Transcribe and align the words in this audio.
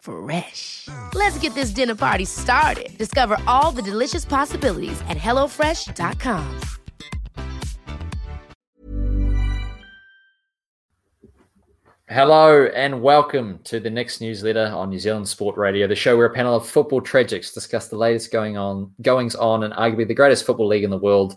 Fresh. 0.00 0.88
Let's 1.14 1.38
get 1.38 1.54
this 1.54 1.70
dinner 1.70 1.94
party 1.94 2.24
started. 2.24 2.96
Discover 2.98 3.38
all 3.46 3.70
the 3.70 3.82
delicious 3.82 4.24
possibilities 4.24 5.00
at 5.08 5.16
hellofresh.com. 5.16 6.60
Hello 12.12 12.66
and 12.74 13.02
welcome 13.02 13.60
to 13.62 13.78
the 13.78 13.88
next 13.88 14.20
newsletter 14.20 14.66
on 14.74 14.90
New 14.90 14.98
Zealand 14.98 15.28
Sport 15.28 15.56
Radio, 15.56 15.86
the 15.86 15.94
show 15.94 16.16
where 16.16 16.26
a 16.26 16.34
panel 16.34 16.56
of 16.56 16.66
football 16.66 17.00
tragics 17.00 17.54
discuss 17.54 17.86
the 17.86 17.96
latest 17.96 18.32
going 18.32 18.56
on, 18.56 18.92
goings 19.00 19.36
on, 19.36 19.62
and 19.62 19.72
arguably 19.74 20.08
the 20.08 20.14
greatest 20.14 20.44
football 20.44 20.66
league 20.66 20.82
in 20.82 20.90
the 20.90 20.98
world, 20.98 21.36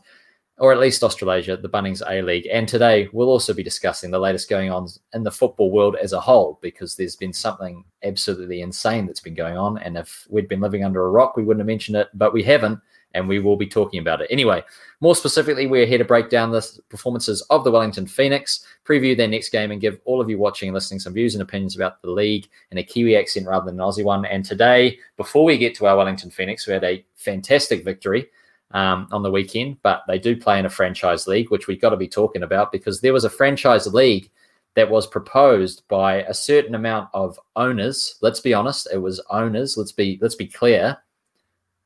or 0.63 0.71
at 0.71 0.79
least 0.79 1.03
Australasia, 1.03 1.57
the 1.57 1.67
Bunnings 1.67 2.01
A 2.09 2.21
League. 2.21 2.47
And 2.49 2.69
today 2.69 3.09
we'll 3.11 3.27
also 3.27 3.53
be 3.53 3.63
discussing 3.63 4.11
the 4.11 4.17
latest 4.17 4.49
going 4.49 4.71
on 4.71 4.87
in 5.13 5.21
the 5.21 5.29
football 5.29 5.69
world 5.69 5.97
as 6.01 6.13
a 6.13 6.21
whole, 6.21 6.57
because 6.61 6.95
there's 6.95 7.17
been 7.17 7.33
something 7.33 7.83
absolutely 8.01 8.61
insane 8.61 9.05
that's 9.05 9.19
been 9.19 9.33
going 9.33 9.57
on. 9.57 9.77
And 9.79 9.97
if 9.97 10.25
we'd 10.29 10.47
been 10.47 10.61
living 10.61 10.85
under 10.85 11.03
a 11.03 11.09
rock, 11.09 11.35
we 11.35 11.43
wouldn't 11.43 11.59
have 11.59 11.67
mentioned 11.67 11.97
it, 11.97 12.07
but 12.13 12.31
we 12.31 12.43
haven't 12.43 12.79
and 13.13 13.27
we 13.27 13.39
will 13.39 13.57
be 13.57 13.67
talking 13.67 13.99
about 13.99 14.21
it. 14.21 14.27
Anyway, 14.31 14.63
more 15.01 15.17
specifically, 15.17 15.67
we're 15.67 15.85
here 15.85 15.97
to 15.97 16.05
break 16.05 16.29
down 16.29 16.49
the 16.49 16.65
performances 16.87 17.41
of 17.49 17.65
the 17.65 17.71
Wellington 17.71 18.07
Phoenix, 18.07 18.65
preview 18.85 19.17
their 19.17 19.27
next 19.27 19.49
game, 19.49 19.69
and 19.69 19.81
give 19.81 19.99
all 20.05 20.21
of 20.21 20.29
you 20.29 20.37
watching 20.37 20.69
and 20.69 20.73
listening 20.73 21.01
some 21.01 21.13
views 21.13 21.35
and 21.35 21.41
opinions 21.41 21.75
about 21.75 22.01
the 22.01 22.09
league 22.09 22.47
in 22.71 22.77
a 22.77 22.83
Kiwi 22.83 23.17
accent 23.17 23.47
rather 23.47 23.65
than 23.65 23.81
an 23.81 23.85
Aussie 23.85 24.05
one. 24.05 24.23
And 24.23 24.45
today, 24.45 24.97
before 25.17 25.43
we 25.43 25.57
get 25.57 25.75
to 25.75 25.87
our 25.87 25.97
Wellington 25.97 26.29
Phoenix, 26.29 26.65
we 26.65 26.73
had 26.73 26.85
a 26.85 27.03
fantastic 27.15 27.83
victory. 27.83 28.29
Um, 28.73 29.07
on 29.11 29.21
the 29.21 29.29
weekend, 29.29 29.77
but 29.83 30.01
they 30.07 30.17
do 30.17 30.35
play 30.35 30.57
in 30.57 30.65
a 30.65 30.69
franchise 30.69 31.27
league, 31.27 31.51
which 31.51 31.67
we've 31.67 31.79
got 31.79 31.91
to 31.91 31.95
be 31.95 32.07
talking 32.07 32.41
about 32.41 32.71
because 32.71 33.01
there 33.01 33.13
was 33.13 33.23
a 33.23 33.29
franchise 33.29 33.85
league 33.85 34.31
that 34.75 34.89
was 34.89 35.05
proposed 35.05 35.83
by 35.87 36.23
a 36.23 36.33
certain 36.33 36.75
amount 36.75 37.09
of 37.13 37.39
owners. 37.55 38.15
Let's 38.21 38.39
be 38.39 38.53
honest, 38.53 38.87
it 38.91 38.97
was 38.97 39.21
owners. 39.29 39.77
Let's 39.77 39.91
be 39.91 40.17
let's 40.21 40.35
be 40.35 40.47
clear. 40.47 40.97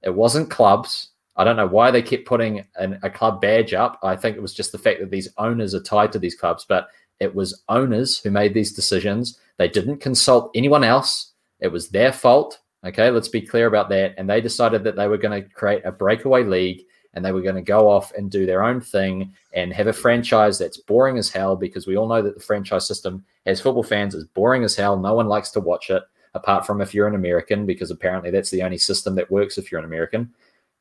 It 0.03 0.16
wasn't 0.16 0.50
clubs. 0.50 1.09
I 1.36 1.44
don't 1.44 1.58
know 1.58 1.68
why 1.68 1.92
they 1.92 2.02
kept 2.02 2.25
putting 2.25 2.66
an, 2.78 3.00
a 3.04 3.09
club 3.09 3.42
badge 3.42 3.74
up. 3.74 4.00
I 4.02 4.16
think 4.16 4.38
it 4.38 4.42
was 4.42 4.54
just 4.54 4.72
the 4.72 4.78
fact 4.78 5.00
that 5.00 5.12
these 5.12 5.30
owners 5.38 5.75
are 5.75 5.81
tied 5.81 6.12
to 6.14 6.19
these 6.19 6.36
clubs, 6.36 6.66
but 6.68 6.88
it 7.19 7.34
was 7.34 7.64
owners 7.69 8.18
who 8.18 8.31
made 8.31 8.54
these 8.54 8.74
decisions. 8.74 9.40
They 9.58 9.68
didn't 9.68 9.98
consult 9.98 10.52
anyone 10.56 10.84
else. 10.84 11.34
It 11.59 11.68
was 11.68 11.90
their 11.90 12.12
fault. 12.12 12.59
Okay, 12.86 13.10
let's 13.10 13.28
be 13.28 13.42
clear 13.42 13.68
about 13.68 13.90
that. 13.90 14.14
And 14.18 14.30
they 14.30 14.40
decided 14.40 14.84
that 14.84 14.96
they 14.96 15.08
were 15.08 15.18
going 15.18 15.44
to 15.44 15.50
create 15.50 15.84
a 15.84 15.92
breakaway 15.92 16.44
league 16.44 16.84
and 17.14 17.26
they 17.26 17.32
were 17.32 17.42
going 17.42 17.56
to 17.56 17.62
go 17.62 17.90
off 17.90 18.14
and 18.14 18.30
do 18.30 18.46
their 18.46 18.64
own 18.64 18.80
thing 18.80 19.34
and 19.54 19.74
have 19.74 19.88
a 19.88 19.94
franchise 19.94 20.60
that's 20.60 20.78
boring 20.78 21.18
as 21.18 21.30
hell 21.30 21.56
because 21.56 21.88
we 21.88 21.98
all 21.98 22.08
know 22.08 22.22
that 22.22 22.36
the 22.36 22.44
franchise 22.44 22.88
system 22.88 23.26
as 23.48 23.60
football 23.60 23.84
fans 23.84 24.14
is 24.14 24.26
boring 24.26 24.64
as 24.64 24.76
hell. 24.76 24.98
No 24.98 25.16
one 25.16 25.28
likes 25.28 25.50
to 25.52 25.60
watch 25.60 25.90
it 25.90 26.04
apart 26.36 26.66
from 26.66 26.80
if 26.80 26.94
you're 26.94 27.08
an 27.08 27.16
American 27.16 27.66
because 27.66 27.90
apparently 27.90 28.30
that's 28.30 28.52
the 28.52 28.62
only 28.62 28.78
system 28.78 29.16
that 29.16 29.32
works 29.32 29.58
if 29.58 29.72
you're 29.72 29.80
an 29.80 29.86
American. 29.86 30.32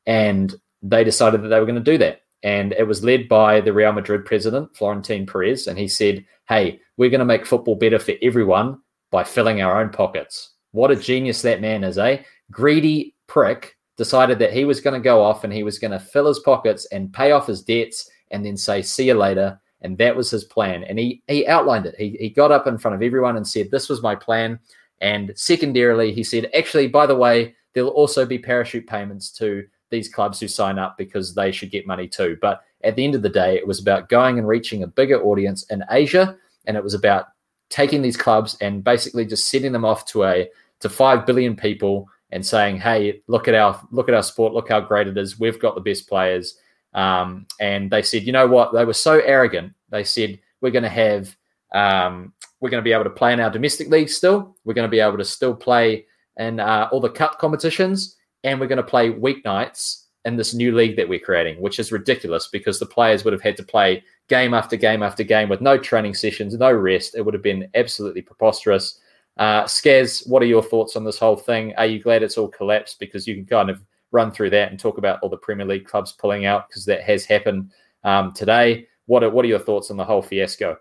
And 0.05 0.53
they 0.83 1.03
decided 1.03 1.41
that 1.41 1.47
they 1.47 1.59
were 1.59 1.65
going 1.65 1.83
to 1.83 1.91
do 1.91 1.97
that. 1.97 2.21
And 2.43 2.73
it 2.73 2.83
was 2.83 3.03
led 3.03 3.27
by 3.27 3.61
the 3.61 3.73
Real 3.73 3.91
Madrid 3.91 4.23
president, 4.23 4.75
Florentino 4.77 5.25
Perez. 5.25 5.65
And 5.65 5.77
he 5.77 5.87
said, 5.87 6.23
Hey, 6.47 6.79
we're 6.97 7.09
going 7.09 7.19
to 7.19 7.25
make 7.25 7.45
football 7.45 7.75
better 7.75 7.99
for 7.99 8.13
everyone 8.21 8.79
by 9.09 9.23
filling 9.23 9.61
our 9.61 9.81
own 9.81 9.89
pockets. 9.89 10.51
What 10.71 10.91
a 10.91 10.95
genius 10.95 11.41
that 11.41 11.61
man 11.61 11.83
is, 11.83 11.97
eh? 11.97 12.23
Greedy 12.51 13.15
prick 13.27 13.77
decided 13.97 14.39
that 14.39 14.53
he 14.53 14.63
was 14.65 14.79
going 14.79 14.93
to 14.93 15.03
go 15.03 15.21
off 15.21 15.43
and 15.43 15.51
he 15.51 15.63
was 15.63 15.79
going 15.79 15.91
to 15.91 15.99
fill 15.99 16.27
his 16.27 16.39
pockets 16.39 16.85
and 16.91 17.11
pay 17.11 17.31
off 17.31 17.47
his 17.47 17.63
debts 17.63 18.09
and 18.31 18.45
then 18.45 18.55
say, 18.55 18.81
See 18.81 19.07
you 19.07 19.15
later. 19.15 19.59
And 19.81 19.97
that 19.99 20.15
was 20.15 20.31
his 20.31 20.43
plan. 20.43 20.83
And 20.83 20.97
he, 20.97 21.21
he 21.27 21.45
outlined 21.47 21.85
it. 21.85 21.95
He, 21.97 22.17
he 22.19 22.29
got 22.29 22.51
up 22.51 22.65
in 22.67 22.77
front 22.77 22.95
of 22.95 23.03
everyone 23.03 23.37
and 23.37 23.47
said, 23.47 23.69
This 23.69 23.89
was 23.89 24.01
my 24.01 24.15
plan. 24.15 24.59
And 25.01 25.31
secondarily, 25.35 26.11
he 26.11 26.23
said, 26.23 26.49
Actually, 26.55 26.87
by 26.87 27.05
the 27.05 27.15
way, 27.15 27.55
there'll 27.73 27.89
also 27.91 28.25
be 28.25 28.39
parachute 28.39 28.87
payments 28.87 29.31
to 29.33 29.65
these 29.89 30.09
clubs 30.09 30.39
who 30.39 30.47
sign 30.47 30.79
up 30.79 30.97
because 30.97 31.33
they 31.33 31.51
should 31.51 31.71
get 31.71 31.87
money 31.87 32.07
too. 32.07 32.37
But 32.41 32.61
at 32.83 32.95
the 32.95 33.03
end 33.03 33.15
of 33.15 33.21
the 33.21 33.29
day, 33.29 33.55
it 33.55 33.67
was 33.67 33.79
about 33.79 34.09
going 34.09 34.37
and 34.37 34.47
reaching 34.47 34.83
a 34.83 34.87
bigger 34.87 35.21
audience 35.23 35.63
in 35.69 35.83
Asia, 35.89 36.35
and 36.65 36.75
it 36.75 36.83
was 36.83 36.93
about 36.93 37.27
taking 37.69 38.01
these 38.01 38.17
clubs 38.17 38.57
and 38.61 38.83
basically 38.83 39.25
just 39.25 39.47
sending 39.49 39.71
them 39.71 39.85
off 39.85 40.05
to 40.05 40.23
a 40.23 40.49
to 40.79 40.89
five 40.89 41.25
billion 41.25 41.55
people 41.55 42.07
and 42.31 42.45
saying, 42.45 42.77
"Hey, 42.77 43.21
look 43.27 43.47
at 43.47 43.55
our 43.55 43.81
look 43.91 44.09
at 44.09 44.15
our 44.15 44.23
sport, 44.23 44.53
look 44.53 44.69
how 44.69 44.79
great 44.79 45.07
it 45.07 45.17
is. 45.17 45.39
We've 45.39 45.59
got 45.59 45.75
the 45.75 45.81
best 45.81 46.07
players." 46.07 46.57
Um, 46.93 47.45
and 47.59 47.91
they 47.91 48.01
said, 48.01 48.23
"You 48.23 48.31
know 48.31 48.47
what? 48.47 48.73
They 48.73 48.85
were 48.85 48.93
so 48.93 49.19
arrogant. 49.19 49.73
They 49.89 50.03
said 50.03 50.39
we're 50.61 50.71
going 50.71 50.83
to 50.83 50.89
have." 50.89 51.35
Um, 51.73 52.33
we're 52.59 52.69
going 52.69 52.81
to 52.81 52.87
be 52.87 52.93
able 52.93 53.03
to 53.03 53.09
play 53.09 53.33
in 53.33 53.39
our 53.39 53.51
domestic 53.51 53.89
league 53.89 54.09
still. 54.09 54.55
We're 54.63 54.73
going 54.73 54.87
to 54.87 54.91
be 54.91 54.99
able 54.99 55.17
to 55.17 55.25
still 55.25 55.53
play 55.53 56.07
in 56.37 56.59
uh, 56.59 56.89
all 56.91 56.99
the 56.99 57.09
cup 57.09 57.39
competitions 57.39 58.15
and 58.43 58.59
we're 58.59 58.67
going 58.67 58.77
to 58.77 58.83
play 58.83 59.11
weeknights 59.11 60.03
in 60.27 60.35
this 60.35 60.53
new 60.53 60.75
league 60.75 60.97
that 60.97 61.07
we're 61.07 61.19
creating, 61.19 61.59
which 61.61 61.79
is 61.79 61.91
ridiculous 61.91 62.47
because 62.47 62.79
the 62.79 62.85
players 62.85 63.23
would 63.23 63.33
have 63.33 63.41
had 63.41 63.57
to 63.57 63.63
play 63.63 64.03
game 64.27 64.53
after 64.53 64.75
game 64.75 65.01
after 65.01 65.23
game 65.23 65.47
with 65.47 65.61
no 65.61 65.77
training 65.77 66.13
sessions, 66.13 66.53
no 66.53 66.71
rest. 66.71 67.15
It 67.15 67.21
would 67.21 67.33
have 67.33 67.41
been 67.41 67.69
absolutely 67.75 68.21
preposterous. 68.21 68.99
Uh, 69.37 69.63
Skaz, 69.63 70.27
what 70.27 70.43
are 70.43 70.47
your 70.47 70.61
thoughts 70.61 70.95
on 70.95 71.05
this 71.05 71.17
whole 71.17 71.37
thing? 71.37 71.73
Are 71.77 71.85
you 71.85 72.03
glad 72.03 72.23
it's 72.23 72.37
all 72.37 72.49
collapsed? 72.49 72.99
Because 72.99 73.25
you 73.25 73.35
can 73.35 73.45
kind 73.45 73.69
of 73.69 73.81
run 74.11 74.31
through 74.31 74.49
that 74.51 74.69
and 74.69 74.79
talk 74.79 74.97
about 74.97 75.19
all 75.21 75.29
the 75.29 75.37
Premier 75.37 75.65
League 75.65 75.85
clubs 75.85 76.11
pulling 76.11 76.45
out 76.45 76.67
because 76.67 76.85
that 76.85 77.01
has 77.01 77.23
happened 77.23 77.71
um, 78.03 78.33
today. 78.33 78.87
What 79.05 79.23
are, 79.23 79.29
what 79.29 79.45
are 79.45 79.47
your 79.47 79.59
thoughts 79.59 79.89
on 79.89 79.97
the 79.97 80.05
whole 80.05 80.21
fiasco? 80.21 80.77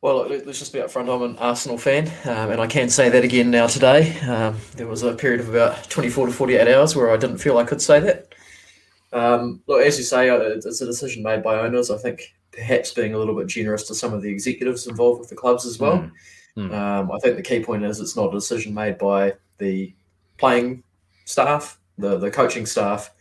Well, 0.00 0.28
let's 0.28 0.58
just 0.58 0.72
be 0.72 0.80
upfront. 0.80 1.14
I'm 1.14 1.22
an 1.22 1.38
Arsenal 1.38 1.78
fan, 1.78 2.08
um, 2.26 2.50
and 2.50 2.60
I 2.60 2.66
can 2.66 2.90
say 2.90 3.08
that 3.08 3.24
again 3.24 3.50
now 3.50 3.66
today. 3.66 4.18
Um, 4.20 4.54
there 4.76 4.86
was 4.86 5.02
a 5.02 5.14
period 5.14 5.40
of 5.40 5.48
about 5.48 5.88
24 5.88 6.26
to 6.26 6.32
48 6.32 6.74
hours 6.74 6.94
where 6.94 7.10
I 7.10 7.16
didn't 7.16 7.38
feel 7.38 7.56
I 7.56 7.64
could 7.64 7.80
say 7.80 8.00
that. 8.00 8.34
Um, 9.14 9.62
look, 9.66 9.80
as 9.80 9.96
you 9.96 10.04
say, 10.04 10.28
it's 10.28 10.80
a 10.80 10.86
decision 10.86 11.22
made 11.22 11.42
by 11.42 11.60
owners. 11.60 11.90
I 11.90 11.96
think 11.96 12.34
perhaps 12.50 12.92
being 12.92 13.14
a 13.14 13.18
little 13.18 13.34
bit 13.34 13.46
generous 13.46 13.84
to 13.84 13.94
some 13.94 14.12
of 14.12 14.22
the 14.22 14.30
executives 14.30 14.86
involved 14.86 15.20
with 15.20 15.28
the 15.28 15.36
clubs 15.36 15.64
as 15.64 15.78
well. 15.78 16.10
Mm. 16.56 16.70
Mm. 16.70 17.14
I 17.14 17.18
think 17.20 17.36
the 17.36 17.42
key 17.42 17.60
point 17.60 17.84
is 17.84 18.00
it's 18.00 18.16
not 18.16 18.28
a 18.28 18.32
decision 18.32 18.74
made 18.74 18.98
by 18.98 19.34
the 19.58 19.94
playing 20.36 20.82
staff, 21.24 21.78
the, 21.96 22.18
the 22.18 22.30
coaching 22.30 22.66
staff, 22.66 23.12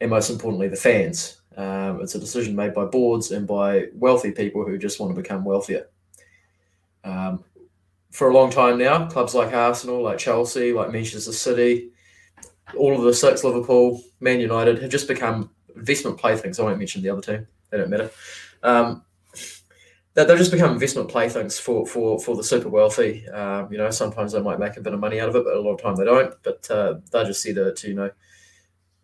and 0.00 0.10
most 0.10 0.30
importantly, 0.30 0.68
the 0.68 0.76
fans. 0.76 1.42
Um, 1.56 2.00
it's 2.00 2.14
a 2.14 2.20
decision 2.20 2.56
made 2.56 2.72
by 2.72 2.84
boards 2.84 3.30
and 3.30 3.46
by 3.46 3.88
wealthy 3.94 4.30
people 4.30 4.64
who 4.64 4.78
just 4.78 5.00
want 5.00 5.14
to 5.14 5.20
become 5.20 5.44
wealthier. 5.44 5.88
Um, 7.04 7.44
for 8.10 8.28
a 8.28 8.32
long 8.32 8.50
time 8.50 8.78
now, 8.78 9.06
clubs 9.06 9.34
like 9.34 9.52
Arsenal, 9.52 10.02
like 10.02 10.18
Chelsea, 10.18 10.72
like 10.72 10.92
Manchester 10.92 11.32
City, 11.32 11.90
all 12.76 12.96
of 12.96 13.02
the 13.02 13.14
six, 13.14 13.44
Liverpool, 13.44 14.02
Man 14.20 14.40
United, 14.40 14.82
have 14.82 14.90
just 14.90 15.08
become 15.08 15.50
investment 15.76 16.18
playthings. 16.18 16.58
I 16.58 16.64
won't 16.64 16.78
mention 16.78 17.02
the 17.02 17.10
other 17.10 17.22
two; 17.22 17.46
they 17.70 17.78
don't 17.78 17.90
matter. 17.90 18.10
Um, 18.62 19.04
that 20.14 20.28
they'll 20.28 20.36
just 20.36 20.52
become 20.52 20.72
investment 20.72 21.08
playthings 21.08 21.58
for 21.58 21.86
for 21.86 22.18
for 22.18 22.36
the 22.36 22.44
super 22.44 22.68
wealthy. 22.68 23.26
Um, 23.28 23.72
you 23.72 23.78
know, 23.78 23.90
sometimes 23.90 24.32
they 24.32 24.42
might 24.42 24.58
make 24.58 24.76
a 24.76 24.80
bit 24.80 24.92
of 24.92 25.00
money 25.00 25.20
out 25.20 25.28
of 25.28 25.36
it, 25.36 25.44
but 25.44 25.56
a 25.56 25.60
lot 25.60 25.74
of 25.74 25.82
time 25.82 25.96
they 25.96 26.04
don't. 26.04 26.34
But 26.42 26.70
uh, 26.70 26.94
they're 27.10 27.24
just 27.24 27.42
see 27.42 27.54
to, 27.54 27.72
to 27.72 27.88
you 27.88 27.94
know 27.94 28.10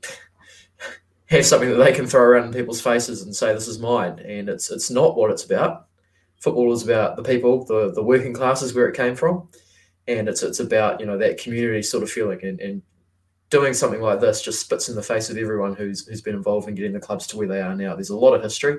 have 1.26 1.46
something 1.46 1.70
that 1.70 1.76
they 1.76 1.92
can 1.92 2.06
throw 2.06 2.22
around 2.22 2.46
in 2.46 2.52
people's 2.52 2.80
faces 2.80 3.22
and 3.22 3.34
say 3.34 3.54
this 3.54 3.68
is 3.68 3.78
mine, 3.78 4.18
and 4.18 4.48
it's 4.48 4.70
it's 4.70 4.90
not 4.90 5.16
what 5.16 5.30
it's 5.30 5.44
about. 5.44 5.86
Football 6.40 6.72
is 6.72 6.84
about 6.84 7.16
the 7.16 7.22
people, 7.22 7.64
the 7.64 7.90
the 7.92 8.02
working 8.02 8.34
classes 8.34 8.74
where 8.74 8.88
it 8.88 8.96
came 8.96 9.16
from, 9.16 9.48
and 10.06 10.28
it's 10.28 10.42
it's 10.42 10.60
about 10.60 11.00
you 11.00 11.06
know 11.06 11.16
that 11.16 11.38
community 11.38 11.82
sort 11.82 12.02
of 12.02 12.10
feeling 12.10 12.40
and, 12.42 12.60
and 12.60 12.82
doing 13.50 13.74
something 13.74 14.00
like 14.00 14.20
this 14.20 14.42
just 14.42 14.60
spits 14.60 14.88
in 14.88 14.94
the 14.94 15.02
face 15.02 15.30
of 15.30 15.36
everyone 15.36 15.74
who's 15.74 16.06
who's 16.06 16.20
been 16.20 16.34
involved 16.34 16.68
in 16.68 16.74
getting 16.74 16.92
the 16.92 17.00
clubs 17.00 17.26
to 17.28 17.36
where 17.36 17.48
they 17.48 17.60
are 17.60 17.74
now. 17.74 17.94
There's 17.94 18.10
a 18.10 18.16
lot 18.16 18.34
of 18.34 18.42
history 18.42 18.78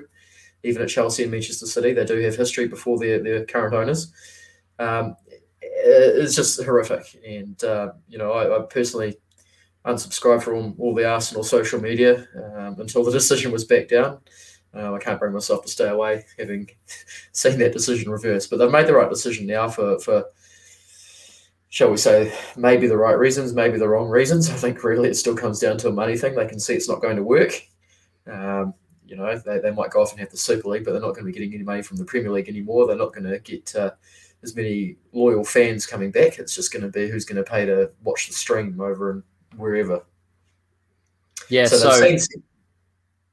even 0.62 0.82
at 0.82 0.88
Chelsea 0.88 1.22
and 1.22 1.32
Manchester 1.32 1.66
City. 1.66 1.92
They 1.92 2.04
do 2.04 2.18
have 2.20 2.36
history 2.36 2.68
before 2.68 2.98
their, 2.98 3.22
their 3.22 3.44
current 3.44 3.74
owners. 3.74 4.12
Um, 4.78 5.16
it's 5.62 6.34
just 6.34 6.62
horrific. 6.62 7.04
And, 7.26 7.62
uh, 7.64 7.92
you 8.08 8.18
know, 8.18 8.32
I, 8.32 8.58
I, 8.58 8.62
personally 8.62 9.18
unsubscribed 9.84 10.42
from 10.42 10.74
all 10.78 10.94
the 10.94 11.08
Arsenal 11.08 11.42
social 11.42 11.80
media 11.80 12.26
um, 12.36 12.76
until 12.78 13.04
the 13.04 13.10
decision 13.10 13.52
was 13.52 13.64
back 13.64 13.88
down. 13.88 14.18
Um, 14.72 14.94
I 14.94 14.98
can't 14.98 15.18
bring 15.18 15.32
myself 15.32 15.62
to 15.62 15.68
stay 15.68 15.88
away 15.88 16.24
having 16.38 16.68
seen 17.32 17.58
that 17.58 17.72
decision 17.72 18.10
reversed. 18.10 18.50
But 18.50 18.58
they've 18.58 18.70
made 18.70 18.86
the 18.86 18.94
right 18.94 19.08
decision 19.08 19.46
now 19.46 19.68
for, 19.68 19.98
for 20.00 20.24
shall 21.70 21.90
we 21.90 21.96
say, 21.96 22.36
maybe 22.56 22.86
the 22.88 22.96
right 22.96 23.16
reasons, 23.16 23.54
maybe 23.54 23.78
the 23.78 23.88
wrong 23.88 24.08
reasons. 24.08 24.50
I 24.50 24.54
think 24.54 24.82
really 24.84 25.08
it 25.08 25.14
still 25.14 25.36
comes 25.36 25.60
down 25.60 25.78
to 25.78 25.88
a 25.88 25.92
money 25.92 26.16
thing. 26.16 26.34
They 26.34 26.46
can 26.46 26.60
see 26.60 26.74
it's 26.74 26.88
not 26.88 27.00
going 27.00 27.16
to 27.16 27.22
work. 27.22 27.52
Um, 28.26 28.74
you 29.06 29.16
know, 29.16 29.38
they, 29.38 29.60
they 29.60 29.70
might 29.70 29.90
go 29.90 30.02
off 30.02 30.10
and 30.10 30.20
have 30.20 30.30
the 30.30 30.36
Super 30.36 30.68
League, 30.68 30.84
but 30.84 30.92
they're 30.92 31.00
not 31.00 31.14
going 31.14 31.24
to 31.24 31.32
be 31.32 31.32
getting 31.32 31.54
any 31.54 31.62
money 31.62 31.82
from 31.82 31.96
the 31.96 32.04
Premier 32.04 32.30
League 32.32 32.48
anymore. 32.48 32.86
They're 32.86 32.96
not 32.96 33.14
going 33.14 33.30
to 33.30 33.38
get 33.38 33.74
uh, 33.76 33.92
as 34.42 34.56
many 34.56 34.96
loyal 35.12 35.44
fans 35.44 35.86
coming 35.86 36.10
back. 36.10 36.38
It's 36.40 36.54
just 36.54 36.72
going 36.72 36.82
to 36.82 36.88
be 36.88 37.08
who's 37.08 37.24
going 37.24 37.42
to 37.42 37.48
pay 37.48 37.64
to 37.66 37.90
watch 38.02 38.26
the 38.26 38.34
stream 38.34 38.80
over 38.80 39.12
and 39.12 39.22
wherever. 39.56 40.04
Yeah. 41.48 41.66
So, 41.66 41.76
so 41.76 42.16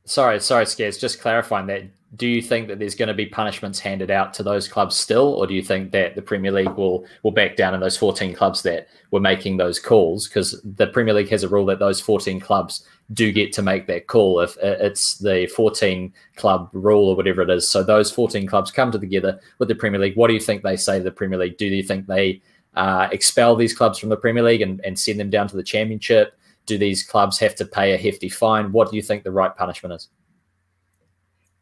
sorry, 0.05 0.39
sorry, 0.39 0.65
Scares. 0.67 0.99
Just 0.99 1.21
clarifying 1.21 1.67
that. 1.67 1.83
Do 2.15 2.25
you 2.25 2.41
think 2.41 2.69
that 2.69 2.79
there's 2.79 2.95
going 2.95 3.09
to 3.09 3.13
be 3.13 3.25
punishments 3.25 3.79
handed 3.79 4.09
out 4.09 4.33
to 4.35 4.43
those 4.43 4.67
clubs 4.67 4.95
still, 4.95 5.33
or 5.33 5.45
do 5.45 5.53
you 5.53 5.61
think 5.61 5.91
that 5.91 6.15
the 6.15 6.21
Premier 6.21 6.51
League 6.51 6.69
will 6.69 7.05
will 7.23 7.31
back 7.31 7.57
down 7.57 7.73
on 7.73 7.81
those 7.81 7.97
14 7.97 8.33
clubs 8.33 8.61
that 8.63 8.87
were 9.11 9.19
making 9.19 9.57
those 9.57 9.77
calls? 9.77 10.27
Because 10.27 10.61
the 10.63 10.87
Premier 10.87 11.13
League 11.13 11.29
has 11.29 11.43
a 11.43 11.49
rule 11.49 11.65
that 11.65 11.79
those 11.79 11.99
14 11.99 12.39
clubs 12.39 12.85
do 13.13 13.31
get 13.31 13.51
to 13.53 13.61
make 13.61 13.87
that 13.87 14.07
call 14.07 14.39
if 14.39 14.57
it's 14.57 15.17
the 15.17 15.47
14 15.55 16.13
club 16.35 16.69
rule 16.73 17.09
or 17.09 17.15
whatever 17.15 17.41
it 17.41 17.49
is. 17.49 17.69
So 17.69 17.83
those 17.83 18.11
14 18.11 18.47
clubs 18.47 18.71
come 18.71 18.91
together 18.91 19.39
with 19.59 19.67
the 19.67 19.75
Premier 19.75 19.99
League. 19.99 20.15
What 20.15 20.27
do 20.27 20.33
you 20.33 20.39
think 20.39 20.63
they 20.63 20.77
say 20.77 20.99
to 20.99 21.03
the 21.03 21.11
Premier 21.11 21.39
League? 21.39 21.57
Do 21.57 21.65
you 21.65 21.83
think 21.83 22.07
they 22.07 22.41
uh, 22.75 23.09
expel 23.11 23.55
these 23.55 23.75
clubs 23.75 23.99
from 23.99 24.09
the 24.09 24.17
Premier 24.17 24.43
League 24.43 24.61
and, 24.61 24.79
and 24.85 24.97
send 24.97 25.19
them 25.19 25.29
down 25.29 25.47
to 25.49 25.57
the 25.57 25.63
Championship? 25.63 26.37
Do 26.65 26.77
these 26.77 27.03
clubs 27.03 27.37
have 27.39 27.55
to 27.55 27.65
pay 27.65 27.93
a 27.93 27.97
hefty 27.97 28.29
fine? 28.29 28.71
What 28.71 28.91
do 28.91 28.97
you 28.97 29.01
think 29.01 29.23
the 29.23 29.31
right 29.31 29.55
punishment 29.55 29.93
is? 29.93 30.09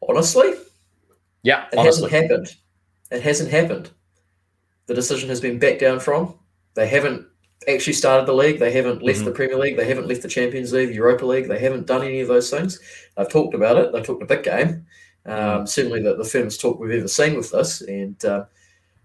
Honestly, 0.08 0.54
yeah, 1.44 1.66
it 1.72 1.78
honestly. 1.78 2.10
hasn't 2.10 2.12
happened. 2.12 2.56
It 3.12 3.22
hasn't 3.22 3.52
happened. 3.52 3.92
The 4.88 4.94
decision 4.94 5.30
has 5.30 5.42
been 5.42 5.60
backed 5.60 5.82
down 5.82 6.00
from. 6.00 6.36
They 6.76 6.88
haven't 6.88 7.26
actually 7.68 7.94
started 7.94 8.28
the 8.28 8.34
league. 8.34 8.60
They 8.60 8.72
haven't 8.72 9.02
left 9.02 9.20
mm-hmm. 9.20 9.26
the 9.26 9.32
Premier 9.32 9.58
League. 9.58 9.78
They 9.78 9.88
haven't 9.88 10.08
left 10.08 10.22
the 10.22 10.28
Champions 10.28 10.74
League, 10.74 10.94
Europa 10.94 11.26
League. 11.26 11.48
They 11.48 11.60
haven't 11.60 11.88
done 11.88 12.04
any 12.04 12.20
of 12.20 12.28
those 12.28 12.50
things. 12.50 12.80
They've 13.16 13.30
talked 13.30 13.56
about 13.56 13.78
it. 13.78 13.92
They've 13.92 14.06
talked 14.06 14.24
a 14.24 14.28
big 14.28 14.44
game. 14.44 14.86
Um, 15.26 15.36
mm-hmm. 15.36 15.66
Certainly, 15.66 16.04
the, 16.04 16.16
the 16.16 16.24
firmest 16.24 16.62
talk 16.62 16.80
we've 16.80 17.00
ever 17.00 17.08
seen 17.08 17.36
with 17.36 17.52
this. 17.52 17.82
And 17.82 18.24
uh, 18.26 18.46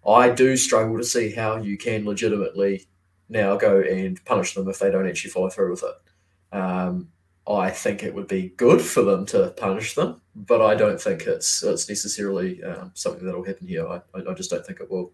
I 0.06 0.30
do 0.30 0.56
struggle 0.56 0.98
to 0.98 1.04
see 1.04 1.30
how 1.30 1.56
you 1.56 1.78
can 1.78 2.04
legitimately 2.04 2.86
now 3.28 3.56
go 3.56 3.80
and 3.80 4.22
punish 4.24 4.54
them 4.54 4.68
if 4.68 4.78
they 4.78 4.90
don't 4.90 5.08
actually 5.08 5.30
follow 5.30 5.48
through 5.48 5.70
with 5.70 5.84
it. 5.84 6.56
Um, 6.56 7.08
I 7.46 7.70
think 7.70 8.02
it 8.02 8.14
would 8.14 8.28
be 8.28 8.52
good 8.56 8.80
for 8.80 9.02
them 9.02 9.26
to 9.26 9.54
punish 9.56 9.94
them, 9.94 10.20
but 10.34 10.62
I 10.62 10.74
don't 10.74 11.00
think 11.00 11.22
it's 11.22 11.62
it's 11.62 11.88
necessarily 11.88 12.62
um, 12.62 12.92
something 12.94 13.24
that 13.26 13.34
will 13.34 13.44
happen 13.44 13.66
here. 13.66 13.86
I, 13.88 14.00
I 14.14 14.34
just 14.34 14.50
don't 14.50 14.64
think 14.64 14.80
it 14.80 14.90
will. 14.90 15.12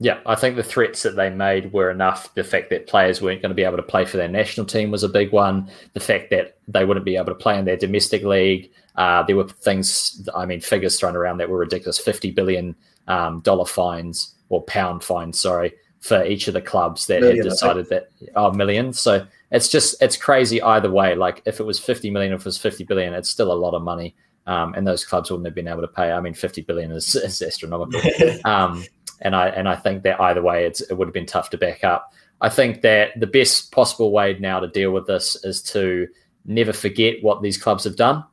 Yeah, 0.00 0.20
I 0.26 0.36
think 0.36 0.54
the 0.54 0.62
threats 0.62 1.02
that 1.02 1.16
they 1.16 1.28
made 1.28 1.72
were 1.72 1.90
enough. 1.90 2.32
The 2.34 2.44
fact 2.44 2.70
that 2.70 2.86
players 2.86 3.20
weren't 3.20 3.42
going 3.42 3.50
to 3.50 3.56
be 3.56 3.64
able 3.64 3.78
to 3.78 3.82
play 3.82 4.04
for 4.04 4.16
their 4.16 4.28
national 4.28 4.66
team 4.66 4.92
was 4.92 5.02
a 5.02 5.08
big 5.08 5.32
one. 5.32 5.68
The 5.92 6.00
fact 6.00 6.30
that 6.30 6.58
they 6.68 6.84
wouldn't 6.84 7.04
be 7.04 7.16
able 7.16 7.26
to 7.26 7.34
play 7.34 7.58
in 7.58 7.64
their 7.64 7.76
domestic 7.76 8.22
league. 8.22 8.70
Uh, 8.94 9.24
there 9.24 9.36
were 9.36 9.48
things, 9.48 10.28
I 10.34 10.46
mean, 10.46 10.60
figures 10.60 10.98
thrown 10.98 11.16
around 11.16 11.38
that 11.38 11.48
were 11.48 11.58
ridiculous 11.58 12.00
$50 12.00 12.34
billion 12.34 12.76
um, 13.08 13.42
fines 13.66 14.34
or 14.48 14.62
pound 14.64 15.02
fines, 15.02 15.40
sorry, 15.40 15.72
for 16.00 16.24
each 16.24 16.46
of 16.46 16.54
the 16.54 16.60
clubs 16.60 17.06
that 17.06 17.20
million, 17.20 17.38
had 17.38 17.50
decided 17.50 17.88
that, 17.90 18.08
oh, 18.36 18.52
millions. 18.52 19.00
So 19.00 19.26
it's 19.50 19.68
just, 19.68 20.00
it's 20.02 20.16
crazy 20.16 20.60
either 20.62 20.90
way. 20.90 21.14
Like 21.14 21.42
if 21.46 21.60
it 21.60 21.64
was 21.64 21.78
50 21.78 22.10
million, 22.10 22.32
if 22.32 22.40
it 22.40 22.44
was 22.44 22.58
50 22.58 22.84
billion, 22.84 23.14
it's 23.14 23.30
still 23.30 23.52
a 23.52 23.54
lot 23.54 23.74
of 23.74 23.82
money. 23.82 24.14
Um, 24.46 24.74
and 24.74 24.86
those 24.86 25.04
clubs 25.04 25.30
wouldn't 25.30 25.46
have 25.46 25.54
been 25.54 25.68
able 25.68 25.82
to 25.82 25.88
pay. 25.88 26.10
I 26.10 26.20
mean, 26.20 26.34
50 26.34 26.62
billion 26.62 26.90
is, 26.92 27.14
is 27.14 27.42
astronomical. 27.42 28.00
um, 28.44 28.84
and 29.20 29.34
I 29.34 29.48
and 29.48 29.68
I 29.68 29.76
think 29.76 30.02
that 30.04 30.20
either 30.20 30.42
way, 30.42 30.64
it 30.64 30.80
would 30.90 31.08
have 31.08 31.14
been 31.14 31.26
tough 31.26 31.50
to 31.50 31.58
back 31.58 31.84
up. 31.84 32.12
I 32.40 32.48
think 32.48 32.82
that 32.82 33.18
the 33.18 33.26
best 33.26 33.72
possible 33.72 34.12
way 34.12 34.36
now 34.38 34.60
to 34.60 34.68
deal 34.68 34.92
with 34.92 35.06
this 35.06 35.36
is 35.44 35.60
to 35.64 36.06
never 36.44 36.72
forget 36.72 37.16
what 37.22 37.42
these 37.42 37.58
clubs 37.58 37.84
have 37.84 37.96
done. 37.96 38.24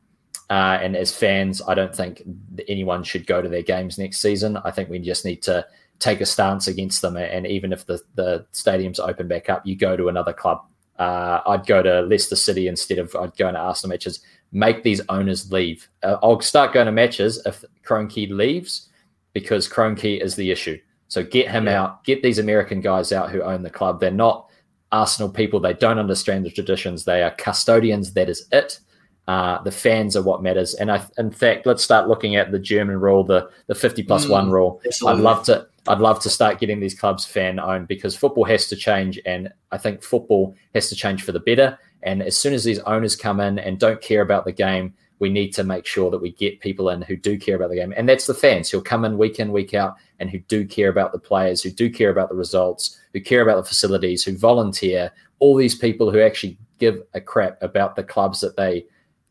Uh, 0.49 0.77
and 0.79 0.95
as 0.95 1.11
fans, 1.11 1.61
I 1.67 1.73
don't 1.73 1.95
think 1.95 2.21
anyone 2.67 3.03
should 3.03 3.25
go 3.25 3.41
to 3.41 3.49
their 3.49 3.63
games 3.63 3.97
next 3.97 4.21
season. 4.21 4.57
I 4.57 4.69
think 4.69 4.89
we 4.89 4.99
just 4.99 5.25
need 5.25 5.41
to 5.43 5.65
take 5.97 6.21
a 6.21 6.25
stance 6.25 6.67
against 6.67 7.01
them. 7.01 7.17
And 7.17 7.47
even 7.47 7.73
if 7.73 7.85
the, 7.87 7.99
the 8.13 8.45
stadiums 8.53 8.99
open 8.99 9.27
back 9.27 9.49
up, 9.49 9.65
you 9.65 9.75
go 9.75 9.97
to 9.97 10.07
another 10.07 10.33
club. 10.33 10.63
Uh, 10.97 11.41
I'd 11.45 11.65
go 11.65 11.81
to 11.83 12.01
Leicester 12.01 12.35
City 12.35 12.67
instead 12.67 12.99
of 12.99 13.15
I'd 13.15 13.35
go 13.37 13.51
to 13.51 13.57
Arsenal 13.57 13.93
matches. 13.93 14.21
Make 14.51 14.83
these 14.83 15.01
owners 15.09 15.51
leave. 15.51 15.87
Uh, 16.03 16.17
I'll 16.23 16.39
start 16.39 16.73
going 16.73 16.85
to 16.85 16.91
matches 16.91 17.41
if 17.45 17.65
Kroenke 17.83 18.29
leaves 18.29 18.89
because 19.33 19.67
Kroenke 19.67 20.21
is 20.21 20.35
the 20.35 20.51
issue. 20.51 20.79
So 21.07 21.23
get 21.23 21.51
him 21.51 21.65
yeah. 21.65 21.83
out, 21.83 22.03
get 22.03 22.23
these 22.23 22.39
American 22.39 22.81
guys 22.81 23.11
out 23.11 23.29
who 23.29 23.41
own 23.41 23.63
the 23.63 23.69
club. 23.69 23.99
They're 23.99 24.11
not 24.11 24.49
Arsenal 24.91 25.29
people. 25.29 25.59
They 25.59 25.73
don't 25.73 25.99
understand 25.99 26.45
the 26.45 26.51
traditions. 26.51 27.03
They 27.03 27.21
are 27.21 27.31
custodians. 27.31 28.13
That 28.13 28.29
is 28.29 28.47
it. 28.51 28.79
Uh, 29.27 29.61
the 29.63 29.71
fans 29.71 30.15
are 30.15 30.23
what 30.23 30.43
matters. 30.43 30.75
And 30.75 30.91
I, 30.91 31.03
in 31.17 31.31
fact, 31.31 31.65
let's 31.65 31.83
start 31.83 32.07
looking 32.07 32.35
at 32.35 32.51
the 32.51 32.59
German 32.59 32.99
rule, 32.99 33.23
the 33.23 33.49
the 33.67 33.75
fifty 33.75 34.03
plus 34.03 34.25
mm, 34.25 34.29
one 34.29 34.51
rule. 34.51 34.81
Absolutely. 34.85 35.19
I'd 35.19 35.23
love 35.23 35.43
to. 35.45 35.67
I'd 35.87 35.99
love 35.99 36.19
to 36.21 36.29
start 36.29 36.59
getting 36.59 36.79
these 36.79 36.99
clubs 36.99 37.25
fan 37.25 37.59
owned 37.59 37.87
because 37.87 38.15
football 38.15 38.45
has 38.45 38.67
to 38.67 38.75
change, 38.75 39.19
and 39.25 39.51
I 39.71 39.77
think 39.77 40.01
football 40.01 40.55
has 40.73 40.89
to 40.89 40.95
change 40.95 41.23
for 41.23 41.31
the 41.31 41.39
better. 41.39 41.77
And 42.03 42.23
as 42.23 42.37
soon 42.37 42.53
as 42.53 42.63
these 42.63 42.79
owners 42.79 43.15
come 43.15 43.39
in 43.39 43.59
and 43.59 43.79
don't 43.79 44.01
care 44.01 44.21
about 44.21 44.45
the 44.45 44.51
game, 44.51 44.93
we 45.19 45.29
need 45.29 45.53
to 45.53 45.63
make 45.63 45.85
sure 45.85 46.11
that 46.11 46.21
we 46.21 46.31
get 46.33 46.59
people 46.59 46.89
in 46.89 47.01
who 47.01 47.15
do 47.15 47.37
care 47.37 47.55
about 47.55 47.69
the 47.69 47.77
game. 47.77 47.93
And 47.95 48.07
that's 48.07 48.27
the 48.27 48.33
fans 48.33 48.69
who'll 48.69 48.81
come 48.81 49.05
in 49.05 49.17
week 49.17 49.39
in, 49.39 49.51
week 49.51 49.73
out, 49.73 49.95
and 50.19 50.29
who 50.29 50.39
do 50.39 50.65
care 50.65 50.89
about 50.89 51.11
the 51.11 51.19
players, 51.19 51.61
who 51.61 51.69
do 51.69 51.89
care 51.89 52.09
about 52.09 52.29
the 52.29 52.35
results, 52.35 52.99
who 53.13 53.21
care 53.21 53.41
about 53.41 53.57
the 53.57 53.67
facilities, 53.67 54.23
who 54.23 54.37
volunteer, 54.37 55.11
all 55.39 55.55
these 55.55 55.75
people 55.75 56.11
who 56.11 56.19
actually 56.19 56.57
give 56.79 57.01
a 57.13 57.21
crap 57.21 57.61
about 57.61 57.95
the 57.95 58.03
clubs 58.03 58.41
that 58.41 58.57
they 58.57 58.85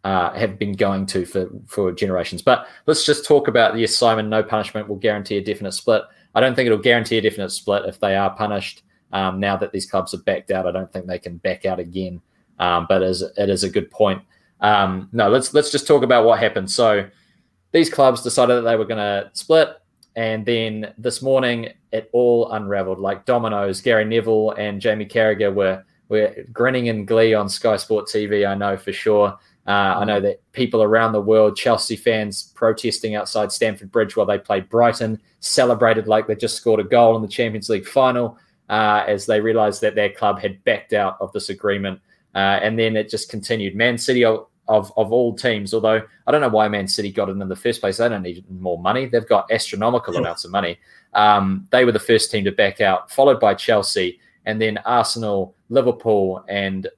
uh, 0.04 0.32
have 0.32 0.58
been 0.58 0.72
going 0.72 1.06
to 1.06 1.24
for, 1.24 1.48
for 1.66 1.92
generations. 1.92 2.42
But 2.42 2.66
let's 2.86 3.04
just 3.04 3.24
talk 3.24 3.48
about 3.48 3.74
the 3.74 3.84
assignment. 3.84 4.28
No 4.28 4.42
punishment 4.42 4.88
will 4.88 4.96
guarantee 4.96 5.36
a 5.36 5.44
definite 5.44 5.72
split. 5.72 6.02
I 6.34 6.40
don't 6.40 6.54
think 6.54 6.66
it'll 6.66 6.78
guarantee 6.78 7.18
a 7.18 7.20
definite 7.20 7.50
split 7.50 7.84
if 7.86 8.00
they 8.00 8.16
are 8.16 8.34
punished. 8.34 8.82
Um, 9.12 9.38
now 9.38 9.56
that 9.56 9.72
these 9.72 9.88
clubs 9.88 10.12
have 10.12 10.24
backed 10.24 10.50
out, 10.50 10.66
I 10.66 10.72
don't 10.72 10.92
think 10.92 11.06
they 11.06 11.18
can 11.18 11.36
back 11.38 11.64
out 11.64 11.78
again. 11.78 12.20
Um, 12.58 12.86
but 12.88 13.02
as, 13.02 13.22
it 13.22 13.48
is 13.48 13.64
a 13.64 13.70
good 13.70 13.90
point. 13.90 14.22
Um, 14.60 15.08
no, 15.12 15.28
let's 15.28 15.54
let's 15.54 15.70
just 15.70 15.86
talk 15.86 16.02
about 16.02 16.24
what 16.24 16.38
happened. 16.38 16.70
So 16.70 17.08
these 17.72 17.90
clubs 17.90 18.22
decided 18.22 18.54
that 18.56 18.62
they 18.62 18.76
were 18.76 18.84
going 18.84 18.98
to 18.98 19.30
split, 19.32 19.68
and 20.16 20.44
then 20.46 20.92
this 20.98 21.22
morning 21.22 21.70
it 21.92 22.08
all 22.12 22.50
unraveled 22.52 22.98
like 22.98 23.24
dominoes. 23.24 23.80
Gary 23.80 24.04
Neville 24.04 24.52
and 24.52 24.80
Jamie 24.80 25.06
Carragher 25.06 25.52
were 25.52 25.84
were 26.08 26.34
grinning 26.52 26.86
in 26.86 27.04
glee 27.04 27.34
on 27.34 27.48
Sky 27.48 27.76
Sport 27.76 28.06
TV. 28.06 28.48
I 28.48 28.54
know 28.54 28.76
for 28.76 28.92
sure. 28.92 29.38
Uh, 29.66 29.70
I 29.98 30.04
know 30.04 30.20
that 30.20 30.40
people 30.52 30.82
around 30.82 31.12
the 31.12 31.20
world, 31.20 31.56
Chelsea 31.56 31.96
fans 31.96 32.52
protesting 32.54 33.14
outside 33.14 33.50
Stamford 33.50 33.90
Bridge 33.90 34.14
while 34.14 34.26
they 34.26 34.38
played 34.38 34.68
Brighton, 34.68 35.20
celebrated 35.40 36.06
like 36.06 36.26
they 36.26 36.34
just 36.34 36.56
scored 36.56 36.80
a 36.80 36.84
goal 36.84 37.16
in 37.16 37.22
the 37.22 37.28
Champions 37.28 37.70
League 37.70 37.86
final 37.86 38.38
uh, 38.68 39.04
as 39.06 39.26
they 39.26 39.40
realised 39.40 39.80
that 39.80 39.94
their 39.94 40.10
club 40.10 40.38
had 40.38 40.62
backed 40.64 40.92
out 40.92 41.16
of 41.20 41.32
this 41.32 41.48
agreement. 41.48 42.00
Uh, 42.34 42.58
and 42.62 42.78
then 42.78 42.96
it 42.96 43.08
just 43.08 43.30
continued. 43.30 43.74
Man 43.74 43.96
City 43.96 44.24
of 44.24 44.48
of 44.66 45.12
all 45.12 45.34
teams. 45.34 45.74
Although 45.74 46.02
I 46.26 46.32
don't 46.32 46.40
know 46.40 46.48
why 46.48 46.68
Man 46.68 46.88
City 46.88 47.12
got 47.12 47.28
it 47.28 47.32
in 47.32 47.48
the 47.48 47.56
first 47.56 47.80
place. 47.80 47.98
They 47.98 48.08
don't 48.08 48.22
need 48.22 48.44
more 48.50 48.78
money. 48.78 49.06
They've 49.06 49.26
got 49.26 49.50
astronomical 49.50 50.16
amounts 50.16 50.44
of 50.44 50.50
money. 50.50 50.78
Um, 51.12 51.68
they 51.70 51.84
were 51.84 51.92
the 51.92 51.98
first 51.98 52.30
team 52.30 52.44
to 52.44 52.52
back 52.52 52.80
out, 52.80 53.10
followed 53.10 53.40
by 53.40 53.54
Chelsea, 53.54 54.20
and 54.46 54.60
then 54.60 54.78
Arsenal, 54.78 55.54
Liverpool, 55.68 56.44
and 56.48 56.88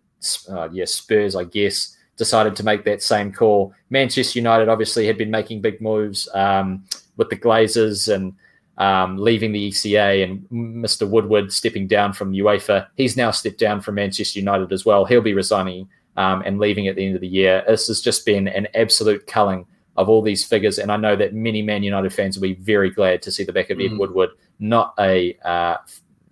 uh, 0.49 0.69
yeah, 0.73 0.85
Spurs, 0.85 1.37
I 1.37 1.45
guess, 1.45 1.96
decided 2.17 2.57
to 2.57 2.65
make 2.65 2.85
that 2.85 3.03
same 3.03 3.33
call. 3.33 3.75
Manchester 3.91 4.39
United 4.39 4.69
obviously 4.69 5.07
had 5.07 5.19
been 5.19 5.31
making 5.31 5.61
big 5.61 5.81
moves. 5.81 6.29
Um, 6.35 6.85
with 7.17 7.31
the 7.31 7.37
Glazers 7.37 8.13
and 8.13 8.35
um, 8.79 9.17
leaving 9.17 9.53
the 9.53 9.71
ECA 9.71 10.23
and 10.23 10.47
Mr. 10.51 11.09
Woodward 11.09 11.53
stepping 11.53 11.87
down 11.87 12.13
from 12.13 12.33
UEFA. 12.33 12.87
He's 12.97 13.17
now 13.17 13.31
stepped 13.31 13.59
down 13.59 13.81
from 13.81 13.95
Manchester 13.95 14.39
United 14.39 14.73
as 14.73 14.85
well. 14.85 15.05
He'll 15.05 15.23
be 15.23 15.35
resigning 15.35 15.89
um, 16.17 16.43
and 16.45 16.59
leaving 16.59 16.89
at 16.89 16.97
the 16.97 17.07
end 17.07 17.15
of 17.15 17.21
the 17.21 17.29
year. 17.29 17.65
This 17.67 17.89
has 17.89 18.01
just 18.01 18.27
been 18.27 18.49
an 18.49 18.69
absolute 18.75 19.27
culling 19.27 19.67
of 19.97 20.11
all 20.11 20.21
these 20.21 20.45
figures, 20.45 20.79
and 20.79 20.93
I 20.93 20.99
know 20.99 21.17
that 21.17 21.33
many 21.33 21.63
Man 21.63 21.83
United 21.83 22.13
fans 22.13 22.37
will 22.37 22.49
be 22.49 22.55
very 22.55 22.91
glad 22.91 23.23
to 23.23 23.33
see 23.33 23.45
the 23.45 23.53
back 23.53 23.71
of 23.71 23.79
mm. 23.79 23.91
Ed 23.91 23.99
Woodward, 23.99 24.29
not 24.59 24.93
a 24.99 25.35
uh, 25.43 25.79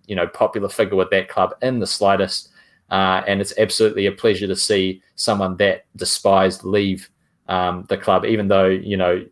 you 0.06 0.14
know 0.14 0.26
popular 0.26 0.68
figure 0.68 0.96
with 0.96 1.08
that 1.10 1.30
club 1.30 1.54
in 1.62 1.78
the 1.78 1.86
slightest. 1.86 2.50
Uh, 2.90 3.22
and 3.26 3.40
it's 3.40 3.54
absolutely 3.58 4.06
a 4.06 4.12
pleasure 4.12 4.46
to 4.46 4.56
see 4.56 5.02
someone 5.16 5.56
that 5.56 5.86
despised 5.96 6.64
leave 6.64 7.08
um, 7.48 7.84
the 7.88 7.96
club, 7.96 8.24
even 8.24 8.48
though 8.48 8.68
you 8.68 8.96
know 8.96 9.24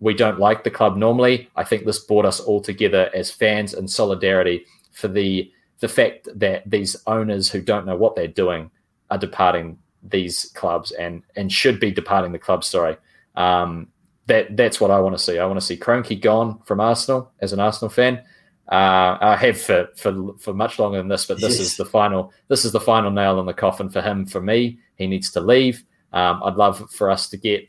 we 0.00 0.14
don't 0.14 0.38
like 0.38 0.64
the 0.64 0.70
club 0.70 0.96
normally. 0.96 1.48
I 1.56 1.64
think 1.64 1.84
this 1.84 2.00
brought 2.00 2.26
us 2.26 2.40
all 2.40 2.60
together 2.60 3.10
as 3.14 3.30
fans 3.30 3.74
in 3.74 3.88
solidarity 3.88 4.64
for 4.92 5.08
the 5.08 5.50
the 5.80 5.88
fact 5.88 6.28
that 6.34 6.68
these 6.68 6.96
owners 7.06 7.50
who 7.50 7.60
don't 7.60 7.86
know 7.86 7.96
what 7.96 8.16
they're 8.16 8.26
doing 8.26 8.70
are 9.10 9.18
departing 9.18 9.78
these 10.02 10.46
clubs 10.54 10.92
and 10.92 11.22
and 11.36 11.52
should 11.52 11.80
be 11.80 11.90
departing 11.90 12.32
the 12.32 12.38
club. 12.38 12.64
Sorry, 12.64 12.96
um, 13.36 13.88
that 14.26 14.56
that's 14.56 14.80
what 14.80 14.90
I 14.90 15.00
want 15.00 15.16
to 15.16 15.22
see. 15.22 15.38
I 15.38 15.46
want 15.46 15.60
to 15.60 15.66
see 15.66 15.76
Kroenke 15.76 16.20
gone 16.20 16.60
from 16.64 16.80
Arsenal 16.80 17.32
as 17.40 17.52
an 17.52 17.60
Arsenal 17.60 17.90
fan. 17.90 18.22
Uh, 18.70 19.16
I 19.20 19.36
have 19.36 19.60
for, 19.60 19.88
for 19.96 20.34
for 20.38 20.52
much 20.52 20.78
longer 20.78 20.98
than 20.98 21.08
this, 21.08 21.26
but 21.26 21.40
this 21.40 21.58
yes. 21.58 21.60
is 21.60 21.76
the 21.76 21.84
final. 21.84 22.32
This 22.48 22.64
is 22.64 22.72
the 22.72 22.80
final 22.80 23.10
nail 23.10 23.38
in 23.38 23.46
the 23.46 23.54
coffin 23.54 23.88
for 23.88 24.02
him. 24.02 24.26
For 24.26 24.40
me, 24.40 24.78
he 24.96 25.06
needs 25.06 25.30
to 25.32 25.40
leave. 25.40 25.84
Um, 26.12 26.42
I'd 26.42 26.56
love 26.56 26.90
for 26.90 27.10
us 27.10 27.28
to 27.30 27.36
get 27.36 27.68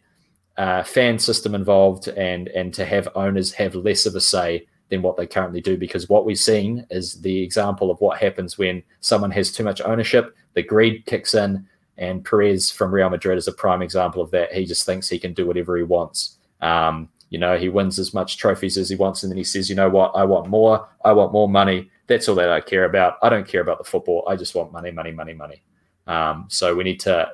uh, 0.58 0.84
fan 0.84 1.20
system 1.20 1.54
involved 1.54 2.08
and 2.08 2.48
and 2.50 2.74
to 2.74 2.86
have 2.86 3.08
owners 3.16 3.54
have 3.54 3.76
less 3.76 4.06
of 4.06 4.16
a 4.16 4.22
say 4.22 4.66
than 4.90 5.02
what 5.02 5.18
they 5.18 5.28
currently 5.28 5.62
do 5.62 5.78
because 5.78 6.10
what 6.10 6.26
we've 6.26 6.40
seen 6.40 6.86
is 6.90 7.22
the 7.22 7.44
example 7.44 7.92
of 7.92 8.00
what 8.00 8.18
happens 8.18 8.58
when 8.58 8.82
someone 9.02 9.30
has 9.30 9.52
too 9.52 9.64
much 9.64 9.82
ownership 9.82 10.36
the 10.54 10.64
greed 10.64 11.06
kicks 11.06 11.36
in 11.36 11.64
and 11.98 12.24
Perez 12.24 12.72
from 12.72 12.94
Real 12.94 13.10
Madrid 13.10 13.38
is 13.38 13.48
a 13.48 13.52
prime 13.52 13.82
example 13.82 14.22
of 14.22 14.32
that 14.32 14.52
he 14.52 14.66
just 14.66 14.86
thinks 14.86 15.08
he 15.08 15.20
can 15.20 15.34
do 15.34 15.46
whatever 15.46 15.78
he 15.78 15.84
wants 15.84 16.38
um, 16.62 17.08
you 17.30 17.40
know 17.40 17.58
he 17.58 17.70
wins 17.70 18.00
as 18.00 18.14
much 18.14 18.38
trophies 18.38 18.78
as 18.78 18.90
he 18.90 18.96
wants 18.96 19.24
and 19.24 19.32
then 19.32 19.38
he 19.38 19.44
says 19.44 19.70
you 19.70 19.76
know 19.76 19.90
what? 19.90 20.12
I 20.16 20.24
want 20.24 20.48
more. 20.48 20.88
I 21.04 21.14
want 21.14 21.34
more 21.34 21.50
money. 21.50 21.90
That's 22.08 22.30
all 22.30 22.36
that 22.36 22.50
I 22.50 22.62
care 22.62 22.86
about. 22.86 23.18
I 23.22 23.30
don't 23.30 23.48
care 23.48 23.62
about 23.62 23.78
the 23.78 23.84
football. 23.84 24.26
I 24.28 24.36
just 24.36 24.56
want 24.56 24.72
money 24.72 24.92
money 24.92 25.12
money 25.12 25.34
money. 25.34 25.64
Um, 26.08 26.46
so 26.50 26.74
we 26.74 26.84
need 26.84 27.00
to 27.02 27.32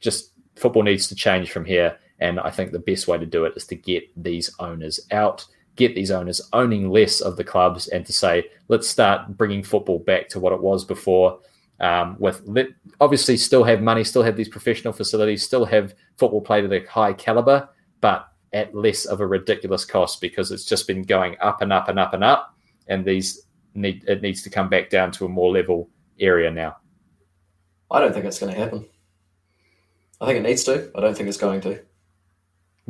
just 0.00 0.32
football 0.56 0.82
needs 0.82 1.08
to 1.08 1.14
change 1.14 1.50
from 1.50 1.64
here. 1.64 1.98
And 2.20 2.38
I 2.38 2.50
think 2.50 2.70
the 2.70 2.78
best 2.78 3.08
way 3.08 3.18
to 3.18 3.26
do 3.26 3.44
it 3.44 3.54
is 3.56 3.66
to 3.68 3.74
get 3.74 4.04
these 4.22 4.54
owners 4.58 5.00
out, 5.10 5.44
get 5.76 5.94
these 5.94 6.10
owners 6.10 6.40
owning 6.52 6.90
less 6.90 7.20
of 7.20 7.36
the 7.36 7.44
clubs, 7.44 7.88
and 7.88 8.04
to 8.04 8.12
say, 8.12 8.44
let's 8.68 8.86
start 8.86 9.36
bringing 9.36 9.62
football 9.62 9.98
back 9.98 10.28
to 10.30 10.40
what 10.40 10.52
it 10.52 10.60
was 10.60 10.84
before. 10.84 11.40
Um, 11.80 12.16
with 12.18 12.46
obviously 13.00 13.38
still 13.38 13.64
have 13.64 13.80
money, 13.80 14.04
still 14.04 14.22
have 14.22 14.36
these 14.36 14.50
professional 14.50 14.92
facilities, 14.92 15.42
still 15.42 15.64
have 15.64 15.94
football 16.18 16.42
played 16.42 16.66
at 16.66 16.72
a 16.72 16.86
high 16.86 17.14
caliber, 17.14 17.70
but 18.02 18.29
at 18.52 18.74
less 18.74 19.04
of 19.04 19.20
a 19.20 19.26
ridiculous 19.26 19.84
cost 19.84 20.20
because 20.20 20.50
it's 20.50 20.64
just 20.64 20.86
been 20.86 21.02
going 21.02 21.36
up 21.40 21.62
and 21.62 21.72
up 21.72 21.88
and 21.88 21.98
up 21.98 22.14
and 22.14 22.24
up, 22.24 22.56
and 22.88 23.04
these 23.04 23.46
need 23.74 24.04
it 24.08 24.22
needs 24.22 24.42
to 24.42 24.50
come 24.50 24.68
back 24.68 24.90
down 24.90 25.12
to 25.12 25.24
a 25.24 25.28
more 25.28 25.52
level 25.52 25.88
area 26.18 26.50
now. 26.50 26.76
I 27.90 28.00
don't 28.00 28.12
think 28.12 28.24
it's 28.24 28.38
going 28.38 28.52
to 28.52 28.58
happen. 28.58 28.86
I 30.20 30.26
think 30.26 30.38
it 30.38 30.48
needs 30.48 30.64
to. 30.64 30.90
I 30.94 31.00
don't 31.00 31.16
think 31.16 31.28
it's 31.28 31.38
going 31.38 31.60
to 31.62 31.80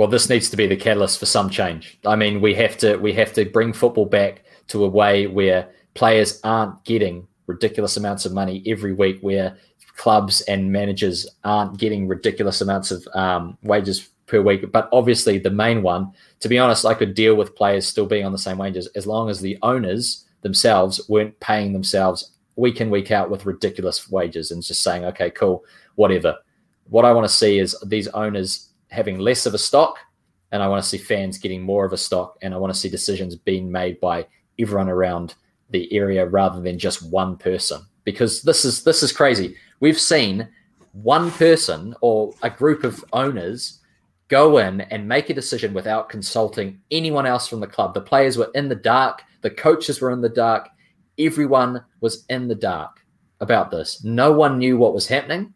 well, 0.00 0.08
this 0.08 0.30
needs 0.30 0.48
to 0.48 0.56
be 0.56 0.66
the 0.66 0.76
catalyst 0.76 1.18
for 1.18 1.26
some 1.26 1.50
change. 1.50 1.98
I 2.06 2.16
mean, 2.16 2.40
we 2.40 2.54
have 2.54 2.78
to 2.78 2.96
we 2.96 3.12
have 3.12 3.34
to 3.34 3.44
bring 3.44 3.74
football 3.74 4.06
back 4.06 4.44
to 4.68 4.84
a 4.86 4.88
way 4.88 5.26
where 5.26 5.68
players 5.92 6.40
aren't 6.42 6.82
getting 6.84 7.28
ridiculous 7.46 7.98
amounts 7.98 8.24
of 8.24 8.32
money 8.32 8.62
every 8.66 8.94
week, 8.94 9.18
where 9.20 9.58
clubs 9.96 10.40
and 10.42 10.72
managers 10.72 11.28
aren't 11.44 11.78
getting 11.78 12.08
ridiculous 12.08 12.62
amounts 12.62 12.90
of 12.90 13.06
um, 13.14 13.58
wages 13.62 14.08
per 14.30 14.40
week. 14.40 14.70
But 14.72 14.88
obviously, 14.92 15.38
the 15.38 15.50
main 15.50 15.82
one, 15.82 16.12
to 16.40 16.48
be 16.48 16.58
honest, 16.58 16.86
I 16.86 16.94
could 16.94 17.14
deal 17.14 17.34
with 17.34 17.56
players 17.56 17.86
still 17.86 18.06
being 18.06 18.24
on 18.24 18.32
the 18.32 18.38
same 18.38 18.58
wages 18.58 18.86
as 18.94 19.06
long 19.06 19.28
as 19.28 19.40
the 19.40 19.58
owners 19.62 20.24
themselves 20.42 21.00
weren't 21.08 21.38
paying 21.40 21.72
themselves 21.72 22.32
week 22.56 22.80
in 22.80 22.90
week 22.90 23.10
out 23.10 23.30
with 23.30 23.46
ridiculous 23.46 24.10
wages 24.10 24.50
and 24.50 24.62
just 24.62 24.82
saying, 24.82 25.04
okay, 25.04 25.30
cool, 25.30 25.64
whatever. 25.96 26.36
What 26.88 27.04
I 27.04 27.12
want 27.12 27.26
to 27.26 27.32
see 27.32 27.58
is 27.58 27.76
these 27.86 28.08
owners 28.08 28.70
having 28.88 29.18
less 29.18 29.46
of 29.46 29.54
a 29.54 29.58
stock, 29.58 29.98
and 30.52 30.62
I 30.62 30.68
want 30.68 30.82
to 30.82 30.88
see 30.88 30.98
fans 30.98 31.38
getting 31.38 31.62
more 31.62 31.84
of 31.84 31.92
a 31.92 31.98
stock, 31.98 32.36
and 32.42 32.54
I 32.54 32.58
want 32.58 32.72
to 32.72 32.78
see 32.78 32.88
decisions 32.88 33.36
being 33.36 33.70
made 33.70 34.00
by 34.00 34.26
everyone 34.58 34.88
around 34.88 35.34
the 35.70 35.92
area 35.92 36.26
rather 36.26 36.60
than 36.60 36.78
just 36.78 37.08
one 37.10 37.36
person. 37.36 37.82
Because 38.04 38.42
this 38.42 38.64
is 38.64 38.82
this 38.82 39.02
is 39.02 39.12
crazy. 39.12 39.56
We've 39.78 40.00
seen 40.00 40.48
one 40.92 41.30
person 41.30 41.94
or 42.00 42.34
a 42.42 42.50
group 42.50 42.82
of 42.82 43.04
owners 43.12 43.79
go 44.30 44.56
in 44.58 44.80
and 44.80 45.06
make 45.06 45.28
a 45.28 45.34
decision 45.34 45.74
without 45.74 46.08
consulting 46.08 46.80
anyone 46.90 47.26
else 47.26 47.46
from 47.46 47.60
the 47.60 47.66
club. 47.66 47.92
The 47.92 48.00
players 48.00 48.38
were 48.38 48.50
in 48.54 48.68
the 48.68 48.74
dark, 48.74 49.22
the 49.42 49.50
coaches 49.50 50.00
were 50.00 50.10
in 50.10 50.22
the 50.22 50.28
dark, 50.28 50.68
everyone 51.18 51.84
was 52.00 52.24
in 52.30 52.48
the 52.48 52.54
dark 52.54 53.04
about 53.40 53.70
this. 53.70 54.02
No 54.04 54.32
one 54.32 54.58
knew 54.58 54.78
what 54.78 54.94
was 54.94 55.06
happening. 55.06 55.52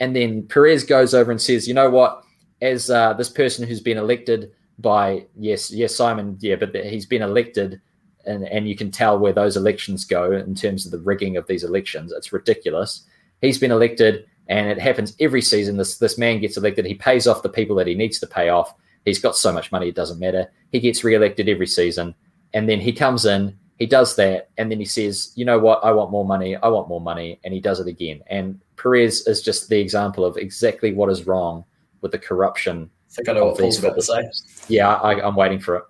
And 0.00 0.16
then 0.16 0.46
Perez 0.46 0.84
goes 0.84 1.12
over 1.12 1.30
and 1.30 1.40
says, 1.40 1.68
you 1.68 1.74
know 1.74 1.90
what? 1.90 2.22
as 2.62 2.88
uh, 2.88 3.12
this 3.12 3.28
person 3.28 3.66
who's 3.66 3.80
been 3.80 3.98
elected 3.98 4.52
by 4.78 5.26
yes, 5.36 5.70
yes, 5.70 5.94
Simon, 5.94 6.38
yeah, 6.40 6.56
but 6.56 6.74
he's 6.74 7.04
been 7.04 7.20
elected, 7.20 7.80
and 8.24 8.44
and 8.44 8.66
you 8.66 8.76
can 8.76 8.90
tell 8.90 9.18
where 9.18 9.32
those 9.32 9.56
elections 9.56 10.04
go 10.06 10.32
in 10.32 10.54
terms 10.54 10.86
of 10.86 10.92
the 10.92 11.00
rigging 11.00 11.36
of 11.36 11.46
these 11.46 11.64
elections. 11.64 12.12
It's 12.12 12.32
ridiculous. 12.32 13.04
He's 13.42 13.58
been 13.58 13.72
elected, 13.72 14.26
and 14.48 14.68
it 14.68 14.78
happens 14.80 15.14
every 15.20 15.42
season. 15.42 15.76
This 15.76 15.98
this 15.98 16.18
man 16.18 16.40
gets 16.40 16.56
elected. 16.56 16.86
He 16.86 16.94
pays 16.94 17.26
off 17.26 17.42
the 17.42 17.48
people 17.48 17.76
that 17.76 17.86
he 17.86 17.94
needs 17.94 18.18
to 18.20 18.26
pay 18.26 18.48
off. 18.48 18.74
He's 19.04 19.18
got 19.18 19.36
so 19.36 19.52
much 19.52 19.72
money, 19.72 19.88
it 19.88 19.96
doesn't 19.96 20.20
matter. 20.20 20.50
He 20.70 20.78
gets 20.78 21.02
re-elected 21.02 21.48
every 21.48 21.66
season, 21.66 22.14
and 22.54 22.68
then 22.68 22.80
he 22.80 22.92
comes 22.92 23.26
in. 23.26 23.56
He 23.78 23.86
does 23.86 24.14
that, 24.16 24.50
and 24.58 24.70
then 24.70 24.78
he 24.78 24.84
says, 24.84 25.32
"You 25.34 25.44
know 25.44 25.58
what? 25.58 25.80
I 25.82 25.90
want 25.90 26.12
more 26.12 26.24
money. 26.24 26.54
I 26.56 26.68
want 26.68 26.88
more 26.88 27.00
money," 27.00 27.40
and 27.42 27.52
he 27.52 27.60
does 27.60 27.80
it 27.80 27.88
again. 27.88 28.22
And 28.28 28.60
Perez 28.76 29.26
is 29.26 29.42
just 29.42 29.68
the 29.68 29.80
example 29.80 30.24
of 30.24 30.36
exactly 30.36 30.92
what 30.92 31.10
is 31.10 31.26
wrong 31.26 31.64
with 32.00 32.12
the 32.12 32.18
corruption. 32.18 32.90
I 33.10 33.14
think 33.14 33.28
I 33.28 33.32
know 33.32 33.46
what 33.46 33.58
Paul's 33.58 33.78
about 33.78 33.96
to 33.96 34.02
say. 34.02 34.22
Yeah, 34.68 34.94
I, 34.94 35.26
am 35.26 35.34
waiting 35.34 35.58
for 35.58 35.76
it. 35.76 35.84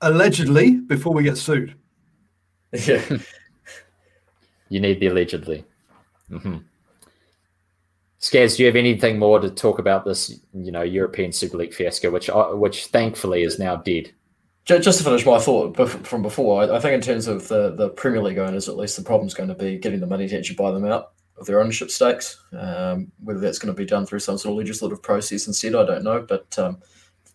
Allegedly, 0.00 0.76
before 0.76 1.14
we 1.14 1.22
get 1.22 1.38
sued. 1.38 1.74
Yeah. 2.86 3.02
you 4.68 4.80
need 4.80 5.00
the 5.00 5.06
allegedly. 5.06 5.64
Mm-hmm. 6.30 6.58
Skaz, 8.20 8.56
do 8.56 8.62
you 8.62 8.66
have 8.66 8.76
anything 8.76 9.18
more 9.18 9.38
to 9.38 9.50
talk 9.50 9.78
about 9.78 10.04
this, 10.04 10.40
you 10.54 10.72
know, 10.72 10.82
European 10.82 11.32
Super 11.32 11.58
League 11.58 11.74
fiasco, 11.74 12.10
which 12.10 12.30
uh, 12.30 12.46
which 12.48 12.86
thankfully 12.86 13.42
is 13.42 13.58
now 13.58 13.76
dead? 13.76 14.10
Just 14.64 14.98
to 14.98 15.04
finish 15.04 15.24
my 15.24 15.38
thought 15.38 15.76
from 16.04 16.22
before, 16.22 16.62
I 16.72 16.80
think 16.80 16.94
in 16.94 17.00
terms 17.00 17.28
of 17.28 17.46
the, 17.46 17.76
the 17.76 17.90
Premier 17.90 18.20
League 18.20 18.38
owners, 18.38 18.68
at 18.68 18.76
least 18.76 18.96
the 18.96 19.04
problem's 19.04 19.32
going 19.32 19.48
to 19.48 19.54
be 19.54 19.78
getting 19.78 20.00
the 20.00 20.08
money 20.08 20.26
to 20.26 20.36
actually 20.36 20.56
buy 20.56 20.72
them 20.72 20.84
out 20.84 21.12
of 21.38 21.46
their 21.46 21.60
ownership 21.60 21.88
stakes. 21.88 22.42
Um, 22.52 23.12
whether 23.22 23.38
that's 23.38 23.60
going 23.60 23.72
to 23.72 23.78
be 23.78 23.86
done 23.86 24.06
through 24.06 24.18
some 24.18 24.38
sort 24.38 24.52
of 24.52 24.58
legislative 24.58 25.02
process 25.02 25.46
instead, 25.46 25.76
I 25.76 25.84
don't 25.84 26.02
know. 26.02 26.20
But 26.20 26.58
um, 26.58 26.78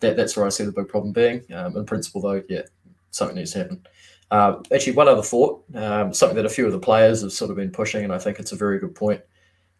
that, 0.01 0.17
that's 0.17 0.35
where 0.35 0.45
I 0.45 0.49
see 0.49 0.65
the 0.65 0.73
big 0.73 0.89
problem 0.89 1.13
being. 1.13 1.45
Um, 1.53 1.77
in 1.77 1.85
principle, 1.85 2.19
though, 2.19 2.43
yeah, 2.49 2.63
something 3.11 3.37
needs 3.37 3.53
to 3.53 3.59
happen. 3.59 3.87
Uh, 4.29 4.57
actually, 4.73 4.93
one 4.93 5.07
other 5.07 5.21
thought, 5.21 5.63
um, 5.75 6.13
something 6.13 6.35
that 6.35 6.45
a 6.45 6.49
few 6.49 6.65
of 6.65 6.73
the 6.73 6.79
players 6.79 7.21
have 7.21 7.31
sort 7.31 7.51
of 7.51 7.55
been 7.55 7.71
pushing, 7.71 8.03
and 8.03 8.13
I 8.13 8.17
think 8.17 8.39
it's 8.39 8.51
a 8.51 8.57
very 8.57 8.77
good 8.77 8.95
point. 8.95 9.21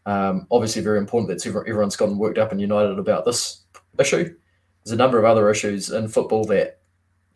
Um, 0.05 0.47
obviously, 0.49 0.81
very 0.81 0.97
important 0.97 1.29
that 1.29 1.45
everyone's 1.45 1.95
gotten 1.95 2.17
worked 2.17 2.37
up 2.37 2.51
and 2.51 2.59
united 2.59 2.97
about 2.97 3.25
this 3.25 3.61
issue. 3.99 4.35
There's 4.83 4.93
a 4.93 4.97
number 4.97 5.19
of 5.19 5.25
other 5.25 5.49
issues 5.49 5.91
in 5.91 6.07
football 6.07 6.43
that 6.45 6.79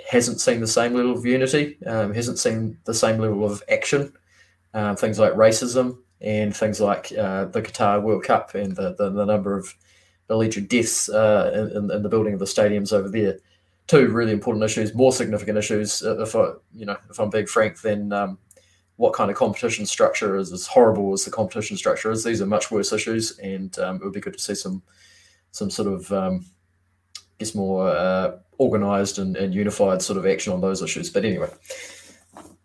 hasn't 0.10 0.40
seen 0.40 0.60
the 0.60 0.68
same 0.68 0.94
level 0.94 1.12
of 1.12 1.26
unity, 1.26 1.78
um, 1.86 2.14
hasn't 2.14 2.40
seen 2.40 2.78
the 2.86 2.94
same 2.94 3.20
level 3.20 3.46
of 3.46 3.64
action. 3.70 4.14
Uh, 4.74 4.94
things 4.94 5.18
like 5.18 5.32
racism, 5.34 5.98
and 6.22 6.56
things 6.56 6.82
like 6.82 7.12
uh, 7.18 7.46
the 7.46 7.62
Qatar 7.62 8.02
World 8.02 8.24
Cup 8.24 8.56
and 8.56 8.76
the, 8.76 8.96
the, 8.98 9.10
the 9.10 9.26
number 9.26 9.58
of 9.58 9.74
alleged 10.30 10.68
deaths 10.68 11.08
uh, 11.10 11.70
in, 11.76 11.92
in, 11.92 12.04
the 12.04 12.10
building 12.10 12.34
of 12.34 12.40
the 12.40 12.46
stadiums 12.46 12.92
over 12.92 13.10
there. 13.10 13.38
Two 13.88 14.08
really 14.08 14.32
important 14.32 14.64
issues, 14.64 14.96
more 14.96 15.12
significant 15.12 15.58
issues, 15.58 16.02
uh, 16.02 16.20
if 16.20 16.36
I, 16.36 16.54
you 16.74 16.86
know, 16.86 16.98
if 17.10 17.20
I'm 17.20 17.30
being 17.30 17.46
frank, 17.46 17.82
than 17.82 18.12
um, 18.12 18.40
what 18.98 19.14
kind 19.14 19.30
of 19.30 19.38
competition 19.38 19.86
structure 19.86 20.38
is 20.38 20.54
as 20.54 20.68
horrible 20.68 21.12
as 21.14 21.26
the 21.26 21.32
competition 21.32 21.76
structure 21.76 22.12
is. 22.12 22.24
These 22.24 22.42
are 22.42 22.46
much 22.46 22.72
worse 22.72 22.94
issues, 22.94 23.38
and 23.40 23.78
um, 23.80 23.98
it 23.98 24.04
would 24.04 24.14
be 24.14 24.22
good 24.22 24.34
to 24.34 24.42
see 24.42 24.56
some, 24.56 24.82
some 25.52 25.70
sort 25.70 25.88
of, 25.88 26.12
um, 26.12 26.46
I 27.18 27.22
guess, 27.40 27.56
more 27.56 27.90
uh, 27.90 28.38
organised 28.60 29.18
and, 29.18 29.36
and 29.36 29.54
unified 29.54 30.02
sort 30.02 30.18
of 30.18 30.26
action 30.26 30.54
on 30.54 30.62
those 30.62 30.82
issues. 30.82 31.10
But 31.10 31.26
anyway, 31.26 31.50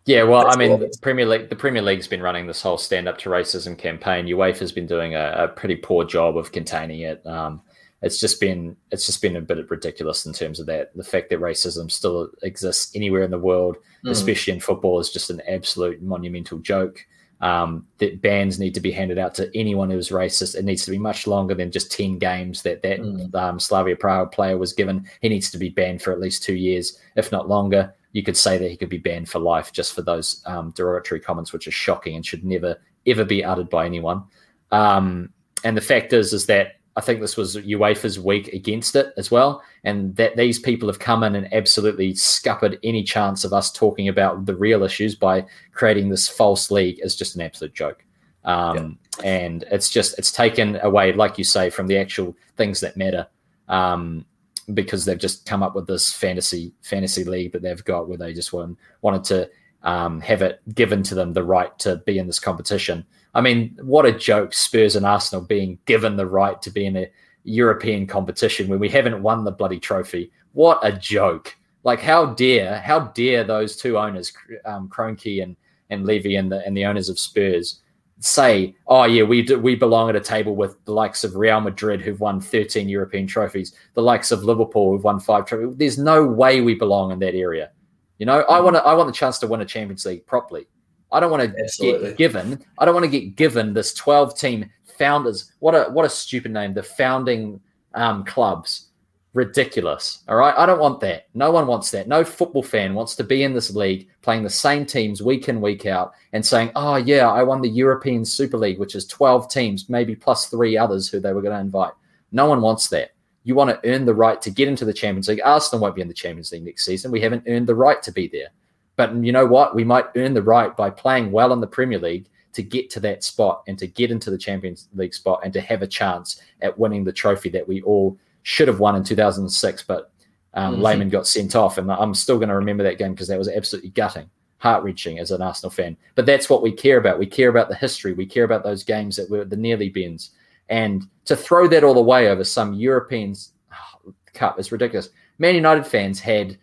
yeah, 0.05 0.23
well, 0.23 0.47
I 0.47 0.55
mean, 0.55 0.79
the 0.79 0.91
Premier 1.01 1.27
League, 1.27 1.49
the 1.49 1.55
Premier 1.55 1.81
League's 1.81 2.07
been 2.07 2.23
running 2.23 2.47
this 2.47 2.61
whole 2.61 2.77
stand 2.77 3.07
up 3.07 3.17
to 3.19 3.29
racism 3.29 3.77
campaign. 3.77 4.25
UEFA 4.25 4.59
has 4.59 4.71
been 4.71 4.87
doing 4.87 5.13
a, 5.13 5.33
a, 5.37 5.47
pretty 5.47 5.75
poor 5.75 6.05
job 6.05 6.37
of 6.37 6.51
containing 6.51 7.01
it. 7.01 7.25
Um, 7.25 7.61
it's 8.01 8.19
just 8.19 8.39
been 8.39 8.75
it's 8.91 9.05
just 9.05 9.21
been 9.21 9.35
a 9.35 9.41
bit 9.41 9.69
ridiculous 9.69 10.25
in 10.25 10.33
terms 10.33 10.59
of 10.59 10.65
that. 10.67 10.95
The 10.95 11.03
fact 11.03 11.29
that 11.29 11.39
racism 11.39 11.91
still 11.91 12.29
exists 12.41 12.95
anywhere 12.95 13.23
in 13.23 13.31
the 13.31 13.39
world, 13.39 13.77
mm. 14.03 14.09
especially 14.09 14.53
in 14.53 14.59
football, 14.59 14.99
is 14.99 15.11
just 15.11 15.29
an 15.29 15.41
absolute 15.47 16.01
monumental 16.01 16.59
joke. 16.59 17.05
Um, 17.41 17.87
that 17.97 18.21
bans 18.21 18.59
need 18.59 18.75
to 18.75 18.79
be 18.79 18.91
handed 18.91 19.17
out 19.17 19.33
to 19.35 19.49
anyone 19.57 19.89
who's 19.89 20.09
racist. 20.09 20.55
It 20.55 20.63
needs 20.63 20.85
to 20.85 20.91
be 20.91 20.99
much 20.99 21.25
longer 21.25 21.55
than 21.55 21.71
just 21.71 21.91
ten 21.91 22.17
games 22.17 22.61
that 22.63 22.81
that 22.81 22.99
mm. 22.99 23.33
um, 23.35 23.59
Slavia 23.59 23.95
Prague 23.95 24.31
player 24.31 24.57
was 24.57 24.73
given. 24.73 25.07
He 25.21 25.29
needs 25.29 25.51
to 25.51 25.57
be 25.57 25.69
banned 25.69 26.01
for 26.01 26.11
at 26.11 26.19
least 26.19 26.43
two 26.43 26.55
years, 26.55 26.99
if 27.15 27.31
not 27.31 27.49
longer. 27.49 27.93
You 28.13 28.23
could 28.23 28.37
say 28.37 28.57
that 28.57 28.69
he 28.69 28.77
could 28.77 28.89
be 28.89 28.97
banned 28.97 29.29
for 29.29 29.39
life 29.39 29.71
just 29.71 29.93
for 29.93 30.01
those 30.01 30.43
um, 30.45 30.71
derogatory 30.71 31.21
comments, 31.21 31.53
which 31.53 31.67
are 31.67 31.71
shocking 31.71 32.15
and 32.15 32.25
should 32.25 32.43
never 32.43 32.77
ever 33.07 33.25
be 33.25 33.43
uttered 33.43 33.69
by 33.69 33.85
anyone. 33.85 34.23
Um, 34.71 35.29
and 35.63 35.77
the 35.77 35.81
fact 35.81 36.13
is, 36.13 36.33
is 36.33 36.45
that 36.47 36.80
I 36.97 37.01
think 37.01 37.21
this 37.21 37.37
was 37.37 37.55
UEFA's 37.55 38.19
week 38.19 38.49
against 38.49 38.95
it 38.95 39.13
as 39.15 39.31
well, 39.31 39.63
and 39.83 40.15
that 40.17 40.35
these 40.35 40.59
people 40.59 40.89
have 40.89 40.99
come 40.99 41.23
in 41.23 41.35
and 41.35 41.53
absolutely 41.53 42.13
scuppered 42.13 42.79
any 42.83 43.03
chance 43.03 43.45
of 43.45 43.53
us 43.53 43.71
talking 43.71 44.09
about 44.09 44.45
the 44.45 44.55
real 44.55 44.83
issues 44.83 45.15
by 45.15 45.45
creating 45.73 46.09
this 46.09 46.27
false 46.27 46.69
league 46.69 46.99
is 47.01 47.15
just 47.15 47.35
an 47.35 47.41
absolute 47.41 47.73
joke. 47.73 48.03
Um, 48.43 48.97
yeah. 49.19 49.25
And 49.25 49.63
it's 49.71 49.89
just 49.89 50.17
it's 50.17 50.31
taken 50.31 50.79
away, 50.81 51.13
like 51.13 51.37
you 51.37 51.43
say, 51.43 51.69
from 51.69 51.87
the 51.87 51.97
actual 51.97 52.35
things 52.57 52.81
that 52.81 52.97
matter, 52.97 53.27
um, 53.69 54.25
because 54.73 55.05
they've 55.05 55.17
just 55.17 55.45
come 55.45 55.63
up 55.63 55.75
with 55.75 55.87
this 55.87 56.11
fantasy 56.11 56.73
fantasy 56.81 57.23
league 57.23 57.53
that 57.53 57.61
they've 57.61 57.85
got 57.85 58.09
where 58.09 58.17
they 58.17 58.33
just 58.33 58.51
want, 58.51 58.77
wanted 59.01 59.23
to 59.25 59.49
um, 59.83 60.19
have 60.21 60.41
it 60.41 60.61
given 60.75 61.03
to 61.03 61.15
them 61.15 61.33
the 61.33 61.43
right 61.43 61.77
to 61.79 61.97
be 61.97 62.17
in 62.17 62.27
this 62.27 62.39
competition. 62.39 63.05
I 63.33 63.41
mean, 63.41 63.77
what 63.81 64.05
a 64.05 64.11
joke! 64.11 64.53
Spurs 64.53 64.95
and 64.95 65.05
Arsenal 65.05 65.45
being 65.45 65.79
given 65.85 66.17
the 66.17 66.25
right 66.25 66.61
to 66.61 66.69
be 66.69 66.85
in 66.85 66.97
a 66.97 67.09
European 67.43 68.05
competition 68.05 68.67
when 68.67 68.79
we 68.79 68.89
haven't 68.89 69.23
won 69.23 69.43
the 69.43 69.51
bloody 69.51 69.79
trophy. 69.79 70.31
What 70.53 70.79
a 70.83 70.91
joke! 70.91 71.55
Like, 71.83 71.99
how 71.99 72.33
dare, 72.33 72.79
how 72.79 72.99
dare 72.99 73.43
those 73.43 73.75
two 73.75 73.97
owners, 73.97 74.31
um, 74.65 74.89
Kroenke 74.89 75.41
and 75.41 75.55
and 75.89 76.05
Levy, 76.05 76.35
and 76.35 76.51
the 76.51 76.65
and 76.65 76.75
the 76.75 76.85
owners 76.85 77.09
of 77.09 77.19
Spurs, 77.19 77.81
say, 78.19 78.75
"Oh 78.87 79.05
yeah, 79.05 79.23
we 79.23 79.41
do, 79.43 79.59
we 79.59 79.75
belong 79.75 80.09
at 80.09 80.15
a 80.15 80.21
table 80.21 80.55
with 80.55 80.83
the 80.85 80.93
likes 80.93 81.23
of 81.23 81.35
Real 81.35 81.61
Madrid, 81.61 82.01
who've 82.01 82.19
won 82.19 82.41
13 82.41 82.89
European 82.89 83.27
trophies, 83.27 83.73
the 83.93 84.01
likes 84.01 84.31
of 84.31 84.43
Liverpool, 84.43 84.91
who've 84.91 85.03
won 85.03 85.19
five 85.19 85.45
trophies." 85.45 85.77
There's 85.77 85.97
no 85.97 86.25
way 86.25 86.59
we 86.59 86.75
belong 86.75 87.11
in 87.11 87.19
that 87.19 87.35
area. 87.35 87.71
You 88.19 88.25
know, 88.25 88.41
I 88.41 88.59
want 88.59 88.75
to, 88.75 88.83
I 88.83 88.93
want 88.93 89.07
the 89.07 89.13
chance 89.13 89.39
to 89.39 89.47
win 89.47 89.61
a 89.61 89.65
Champions 89.65 90.05
League 90.05 90.25
properly. 90.27 90.67
I 91.11 91.19
don't 91.19 91.31
want 91.31 91.43
to 91.43 92.01
get 92.01 92.17
given. 92.17 92.63
I 92.77 92.85
don't 92.85 92.93
want 92.93 93.03
to 93.05 93.11
get 93.11 93.35
given 93.35 93.73
this 93.73 93.93
12 93.93 94.37
team 94.37 94.69
founders. 94.97 95.51
What 95.59 95.75
a 95.75 95.91
what 95.91 96.05
a 96.05 96.09
stupid 96.09 96.51
name. 96.51 96.73
The 96.73 96.83
founding 96.83 97.59
um, 97.93 98.23
clubs. 98.23 98.87
Ridiculous. 99.33 100.23
All 100.27 100.35
right. 100.35 100.53
I 100.57 100.65
don't 100.65 100.79
want 100.79 100.99
that. 101.01 101.27
No 101.33 101.51
one 101.51 101.65
wants 101.65 101.89
that. 101.91 102.07
No 102.07 102.25
football 102.25 102.63
fan 102.63 102.93
wants 102.93 103.15
to 103.15 103.23
be 103.23 103.43
in 103.43 103.53
this 103.53 103.73
league 103.73 104.09
playing 104.21 104.43
the 104.43 104.49
same 104.49 104.85
teams 104.85 105.21
week 105.21 105.47
in, 105.47 105.61
week 105.61 105.85
out 105.85 106.11
and 106.33 106.45
saying, 106.45 106.71
oh, 106.75 106.97
yeah, 106.97 107.29
I 107.29 107.41
won 107.41 107.61
the 107.61 107.69
European 107.69 108.25
Super 108.25 108.57
League, 108.57 108.77
which 108.77 108.93
is 108.93 109.07
12 109.07 109.49
teams, 109.49 109.87
maybe 109.87 110.17
plus 110.17 110.47
three 110.47 110.77
others 110.77 111.07
who 111.07 111.21
they 111.21 111.31
were 111.31 111.41
going 111.41 111.55
to 111.55 111.61
invite. 111.61 111.93
No 112.33 112.45
one 112.45 112.61
wants 112.61 112.89
that. 112.89 113.11
You 113.45 113.55
want 113.55 113.69
to 113.69 113.89
earn 113.89 114.03
the 114.03 114.13
right 114.13 114.41
to 114.41 114.51
get 114.51 114.67
into 114.67 114.83
the 114.83 114.93
Champions 114.93 115.29
League. 115.29 115.41
Arsenal 115.45 115.81
won't 115.81 115.95
be 115.95 116.01
in 116.01 116.09
the 116.09 116.13
Champions 116.13 116.51
League 116.51 116.65
next 116.65 116.83
season. 116.83 117.09
We 117.09 117.21
haven't 117.21 117.45
earned 117.47 117.67
the 117.67 117.75
right 117.75 118.03
to 118.03 118.11
be 118.11 118.27
there. 118.27 118.49
But 118.95 119.15
you 119.15 119.31
know 119.31 119.45
what? 119.45 119.75
We 119.75 119.83
might 119.83 120.05
earn 120.15 120.33
the 120.33 120.41
right 120.41 120.75
by 120.75 120.89
playing 120.89 121.31
well 121.31 121.53
in 121.53 121.61
the 121.61 121.67
Premier 121.67 121.99
League 121.99 122.27
to 122.53 122.61
get 122.61 122.89
to 122.91 122.99
that 122.99 123.23
spot 123.23 123.63
and 123.67 123.77
to 123.79 123.87
get 123.87 124.11
into 124.11 124.29
the 124.29 124.37
Champions 124.37 124.89
League 124.93 125.13
spot 125.13 125.41
and 125.43 125.53
to 125.53 125.61
have 125.61 125.81
a 125.81 125.87
chance 125.87 126.41
at 126.61 126.77
winning 126.77 127.03
the 127.03 127.13
trophy 127.13 127.49
that 127.49 127.67
we 127.67 127.81
all 127.81 128.17
should 128.43 128.67
have 128.67 128.79
won 128.79 128.95
in 128.95 129.03
2006. 129.03 129.83
But 129.83 130.11
um, 130.53 130.73
mm-hmm. 130.73 130.83
Lehmann 130.83 131.09
got 131.09 131.27
sent 131.27 131.55
off, 131.55 131.77
and 131.77 131.91
I'm 131.91 132.13
still 132.13 132.37
going 132.37 132.49
to 132.49 132.55
remember 132.55 132.83
that 132.83 132.97
game 132.97 133.13
because 133.13 133.27
that 133.29 133.37
was 133.37 133.47
absolutely 133.47 133.91
gutting, 133.91 134.29
heart 134.57 134.83
wrenching 134.83 135.19
as 135.19 135.31
an 135.31 135.41
Arsenal 135.41 135.71
fan. 135.71 135.95
But 136.15 136.25
that's 136.25 136.49
what 136.49 136.61
we 136.61 136.71
care 136.71 136.97
about. 136.97 137.19
We 137.19 137.25
care 137.25 137.49
about 137.49 137.69
the 137.69 137.75
history. 137.75 138.13
We 138.13 138.25
care 138.25 138.43
about 138.43 138.63
those 138.63 138.83
games 138.83 139.15
that 139.15 139.29
were 139.29 139.45
the 139.45 139.55
nearly 139.55 139.89
bends. 139.89 140.31
And 140.69 141.07
to 141.25 141.35
throw 141.35 141.67
that 141.67 141.83
all 141.83 141.97
away 141.97 142.29
over 142.29 142.43
some 142.43 142.73
European 142.73 143.35
oh, 143.71 144.13
Cup 144.33 144.59
is 144.59 144.71
ridiculous. 144.71 145.09
Man 145.37 145.55
United 145.55 145.85
fans 145.85 146.19
had 146.19 146.57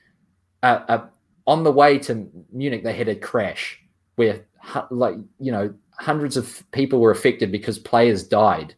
a, 0.62 0.68
a, 0.68 1.10
on 1.48 1.64
the 1.64 1.72
way 1.72 1.98
to 1.98 2.28
Munich, 2.52 2.84
they 2.84 2.92
had 2.92 3.08
a 3.08 3.16
crash 3.16 3.80
where, 4.16 4.44
like, 4.90 5.16
you 5.40 5.50
know, 5.50 5.74
hundreds 5.98 6.36
of 6.36 6.62
people 6.72 7.00
were 7.00 7.10
affected 7.10 7.50
because 7.50 7.78
players 7.78 8.22
died 8.22 8.74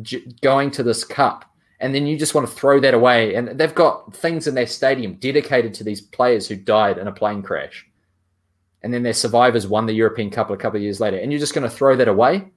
J- 0.00 0.24
going 0.40 0.70
to 0.72 0.82
this 0.82 1.04
cup. 1.04 1.44
And 1.78 1.94
then 1.94 2.06
you 2.06 2.18
just 2.18 2.34
want 2.34 2.48
to 2.48 2.54
throw 2.54 2.80
that 2.80 2.94
away. 2.94 3.34
And 3.34 3.58
they've 3.60 3.74
got 3.74 4.14
things 4.14 4.46
in 4.46 4.54
their 4.54 4.66
stadium 4.66 5.14
dedicated 5.14 5.74
to 5.74 5.84
these 5.84 6.00
players 6.00 6.48
who 6.48 6.56
died 6.56 6.96
in 6.96 7.06
a 7.06 7.12
plane 7.12 7.42
crash. 7.42 7.86
And 8.82 8.92
then 8.92 9.02
their 9.02 9.12
survivors 9.12 9.66
won 9.66 9.84
the 9.84 9.92
European 9.92 10.30
Cup 10.30 10.48
a 10.48 10.56
couple 10.56 10.78
of 10.78 10.82
years 10.82 11.00
later. 11.00 11.18
And 11.18 11.30
you're 11.30 11.40
just 11.40 11.54
going 11.54 11.68
to 11.68 11.74
throw 11.74 11.94
that 11.96 12.08
away 12.08 12.50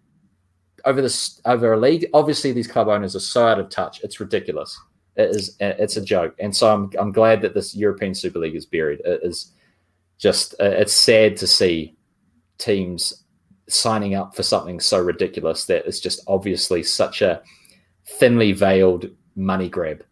over 0.85 1.01
this 1.01 1.41
over 1.43 1.73
a 1.73 1.79
league. 1.79 2.05
Obviously, 2.13 2.53
these 2.53 2.67
club 2.67 2.87
owners 2.87 3.17
are 3.17 3.19
so 3.19 3.47
out 3.47 3.59
of 3.59 3.69
touch. 3.69 4.01
It's 4.01 4.21
ridiculous. 4.21 4.79
It 5.15 5.29
is 5.29 5.55
it's 5.59 5.97
a 5.97 6.01
joke, 6.01 6.35
and 6.39 6.55
so 6.55 6.73
I'm 6.73 6.91
I'm 6.99 7.11
glad 7.11 7.41
that 7.41 7.53
this 7.53 7.75
European 7.75 8.15
Super 8.15 8.39
League 8.39 8.55
is 8.55 8.65
buried. 8.65 9.01
It 9.05 9.21
is 9.23 9.51
just 10.17 10.53
uh, 10.59 10.65
it's 10.65 10.93
sad 10.93 11.37
to 11.37 11.47
see 11.47 11.95
teams 12.57 13.23
signing 13.69 14.15
up 14.15 14.35
for 14.35 14.43
something 14.43 14.79
so 14.79 14.99
ridiculous 14.99 15.65
that 15.65 15.85
it's 15.85 15.99
just 15.99 16.21
obviously 16.27 16.83
such 16.83 17.21
a 17.21 17.41
thinly 18.05 18.51
veiled 18.51 19.07
money 19.35 19.69
grab. 19.69 20.03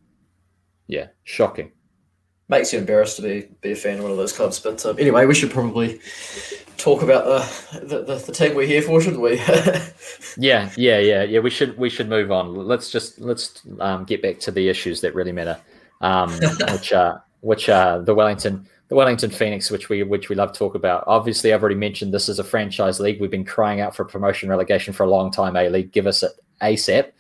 Yeah, 0.88 1.08
shocking 1.24 1.72
makes 2.52 2.72
you 2.72 2.80
embarrassed 2.80 3.16
to 3.16 3.24
be 3.24 3.48
be 3.62 3.72
a 3.72 3.76
fan 3.76 3.98
of 3.98 4.04
one 4.04 4.12
of 4.12 4.18
those 4.18 4.34
clubs. 4.34 4.60
But 4.60 4.86
um, 4.86 5.00
anyway, 5.00 5.26
we 5.26 5.34
should 5.34 5.50
probably 5.50 6.00
talk 6.78 7.02
about 7.02 7.26
the 7.26 7.80
the, 7.80 8.04
the, 8.04 8.16
the 8.18 8.32
team 8.32 8.54
we're 8.54 8.68
here 8.68 8.82
for, 8.82 9.02
shouldn't 9.02 9.22
we? 9.22 9.38
yeah, 10.38 10.70
yeah, 10.78 11.00
yeah, 11.00 11.24
yeah. 11.24 11.40
We 11.40 11.50
should 11.50 11.76
we 11.78 11.90
should 11.90 12.10
move 12.10 12.32
on. 12.32 12.54
Let's 12.54 12.92
just 12.92 13.20
let's 13.20 13.64
um, 13.80 14.04
get 14.04 14.22
back 14.22 14.40
to 14.42 14.52
the 14.52 14.70
issues 14.70 15.02
that 15.02 15.16
really 15.16 15.32
matter, 15.32 15.58
um, 16.02 16.32
which 16.72 16.94
are 16.94 17.24
which 17.40 17.70
are 17.70 18.02
the 18.02 18.14
Wellington 18.14 18.68
the 18.90 18.96
Wellington 18.96 19.32
Phoenix, 19.32 19.72
which 19.72 19.88
we 19.88 20.04
which 20.04 20.28
we 20.28 20.36
love 20.36 20.52
to 20.52 20.60
talk 20.60 20.76
about. 20.76 21.06
Obviously, 21.08 21.54
I've 21.54 21.62
already 21.62 21.80
mentioned 21.80 22.14
this 22.14 22.28
is 22.28 22.40
a 22.40 22.44
franchise 22.44 23.00
league. 23.00 23.22
We've 23.22 23.32
been 23.32 23.46
crying 23.46 23.80
out 23.80 23.96
for 23.96 24.04
promotion 24.04 24.50
relegation 24.50 24.94
for 24.94 25.04
a 25.04 25.10
long 25.10 25.32
time. 25.32 25.56
A 25.56 25.70
league, 25.70 25.94
give 25.94 26.06
us 26.06 26.22
it 26.22 26.34
ASAP. 26.62 27.12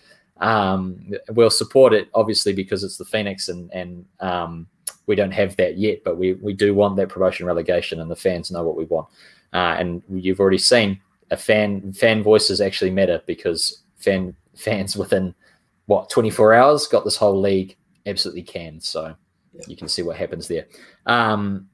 Um, 0.41 1.13
we'll 1.29 1.51
support 1.51 1.93
it 1.93 2.09
obviously 2.15 2.51
because 2.51 2.83
it's 2.83 2.97
the 2.97 3.05
Phoenix 3.05 3.47
and 3.47 3.71
and 3.71 4.05
um, 4.19 4.67
we 5.07 5.15
don't 5.15 5.31
have 5.31 5.55
that 5.57 5.77
yet, 5.77 6.03
but 6.03 6.17
we 6.17 6.33
we 6.33 6.53
do 6.53 6.73
want 6.73 6.95
that 6.97 7.09
promotion 7.09 7.45
relegation, 7.45 7.99
and 7.99 8.09
the 8.09 8.15
fans 8.15 8.51
know 8.51 8.63
what 8.63 8.77
we 8.77 8.85
want. 8.85 9.07
Uh, 9.53 9.75
and 9.77 10.01
you've 10.09 10.39
already 10.39 10.57
seen 10.57 10.99
a 11.31 11.37
fan 11.37 11.91
fan 11.93 12.23
voices 12.23 12.61
actually 12.61 12.91
matter 12.91 13.21
because 13.25 13.83
fan 13.97 14.35
fans 14.55 14.95
within 14.95 15.33
what 15.85 16.09
24 16.09 16.53
hours 16.53 16.87
got 16.87 17.03
this 17.03 17.17
whole 17.17 17.39
league 17.39 17.75
absolutely 18.05 18.43
canned. 18.43 18.83
So 18.83 19.15
yeah. 19.53 19.63
you 19.67 19.75
can 19.75 19.87
see 19.87 20.01
what 20.01 20.17
happens 20.17 20.47
there. 20.47 20.67
Um, 21.05 21.67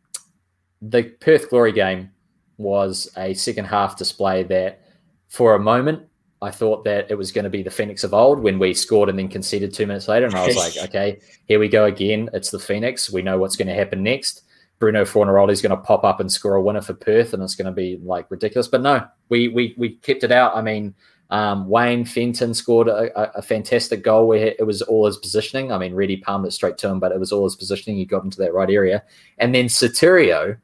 the 0.82 1.04
Perth 1.04 1.50
Glory 1.50 1.72
game 1.72 2.12
was 2.58 3.12
a 3.18 3.34
second 3.34 3.66
half 3.66 3.98
display 3.98 4.44
that, 4.44 4.82
for 5.30 5.56
a 5.56 5.60
moment, 5.60 6.04
I 6.42 6.52
thought 6.52 6.84
that 6.84 7.10
it 7.10 7.16
was 7.16 7.32
going 7.32 7.44
to 7.44 7.50
be 7.50 7.64
the 7.64 7.72
Phoenix 7.72 8.04
of 8.04 8.14
old 8.14 8.40
when 8.40 8.60
we 8.60 8.74
scored 8.74 9.10
and 9.10 9.18
then 9.18 9.28
conceded 9.28 9.74
two 9.74 9.88
minutes 9.88 10.08
later. 10.08 10.28
And 10.28 10.36
I 10.36 10.46
was 10.46 10.56
like, 10.56 10.78
okay, 10.90 11.20
here 11.46 11.60
we 11.60 11.68
go 11.68 11.86
again. 11.86 12.30
It's 12.34 12.52
the 12.52 12.60
Phoenix. 12.60 13.12
We 13.12 13.24
know 13.24 13.40
what's 13.40 13.56
going 13.56 13.68
to 13.68 13.74
happen 13.74 14.04
next. 14.04 14.44
Bruno 14.80 15.04
Fornaroli 15.04 15.52
is 15.52 15.62
going 15.62 15.76
to 15.76 15.82
pop 15.82 16.04
up 16.04 16.20
and 16.20 16.32
score 16.32 16.56
a 16.56 16.62
winner 16.62 16.82
for 16.82 16.94
Perth, 16.94 17.34
and 17.34 17.42
it's 17.42 17.56
going 17.56 17.66
to 17.66 17.72
be 17.72 18.00
like 18.04 18.30
ridiculous. 18.30 18.68
But 18.68 18.82
no, 18.82 19.08
we 19.30 19.48
we 19.48 19.74
we 19.78 19.96
kept 19.96 20.24
it 20.24 20.32
out. 20.32 20.56
I 20.56 20.62
mean, 20.62 20.94
um, 21.30 21.68
Wayne 21.68 22.06
Fenton 22.06 22.54
scored 22.54 22.88
a, 22.88 23.38
a, 23.38 23.42
fantastic 23.42 24.02
goal 24.04 24.28
where 24.28 24.54
it 24.58 24.66
was 24.66 24.82
all 24.84 25.06
his 25.08 25.18
positioning. 25.18 25.72
I 25.72 25.78
mean, 25.78 25.94
Reddy 25.94 26.18
palmed 26.18 26.46
it 26.46 26.52
straight 26.52 26.78
to 26.80 26.88
him, 26.88 27.00
but 27.00 27.12
it 27.12 27.20
was 27.20 27.34
all 27.34 27.44
his 27.44 27.56
positioning. 27.56 27.98
He 27.98 28.06
got 28.06 28.24
into 28.24 28.38
that 28.38 28.54
right 28.54 28.70
area. 28.70 29.04
And 29.38 29.54
then 29.54 29.66
Sotirio, 29.66 30.58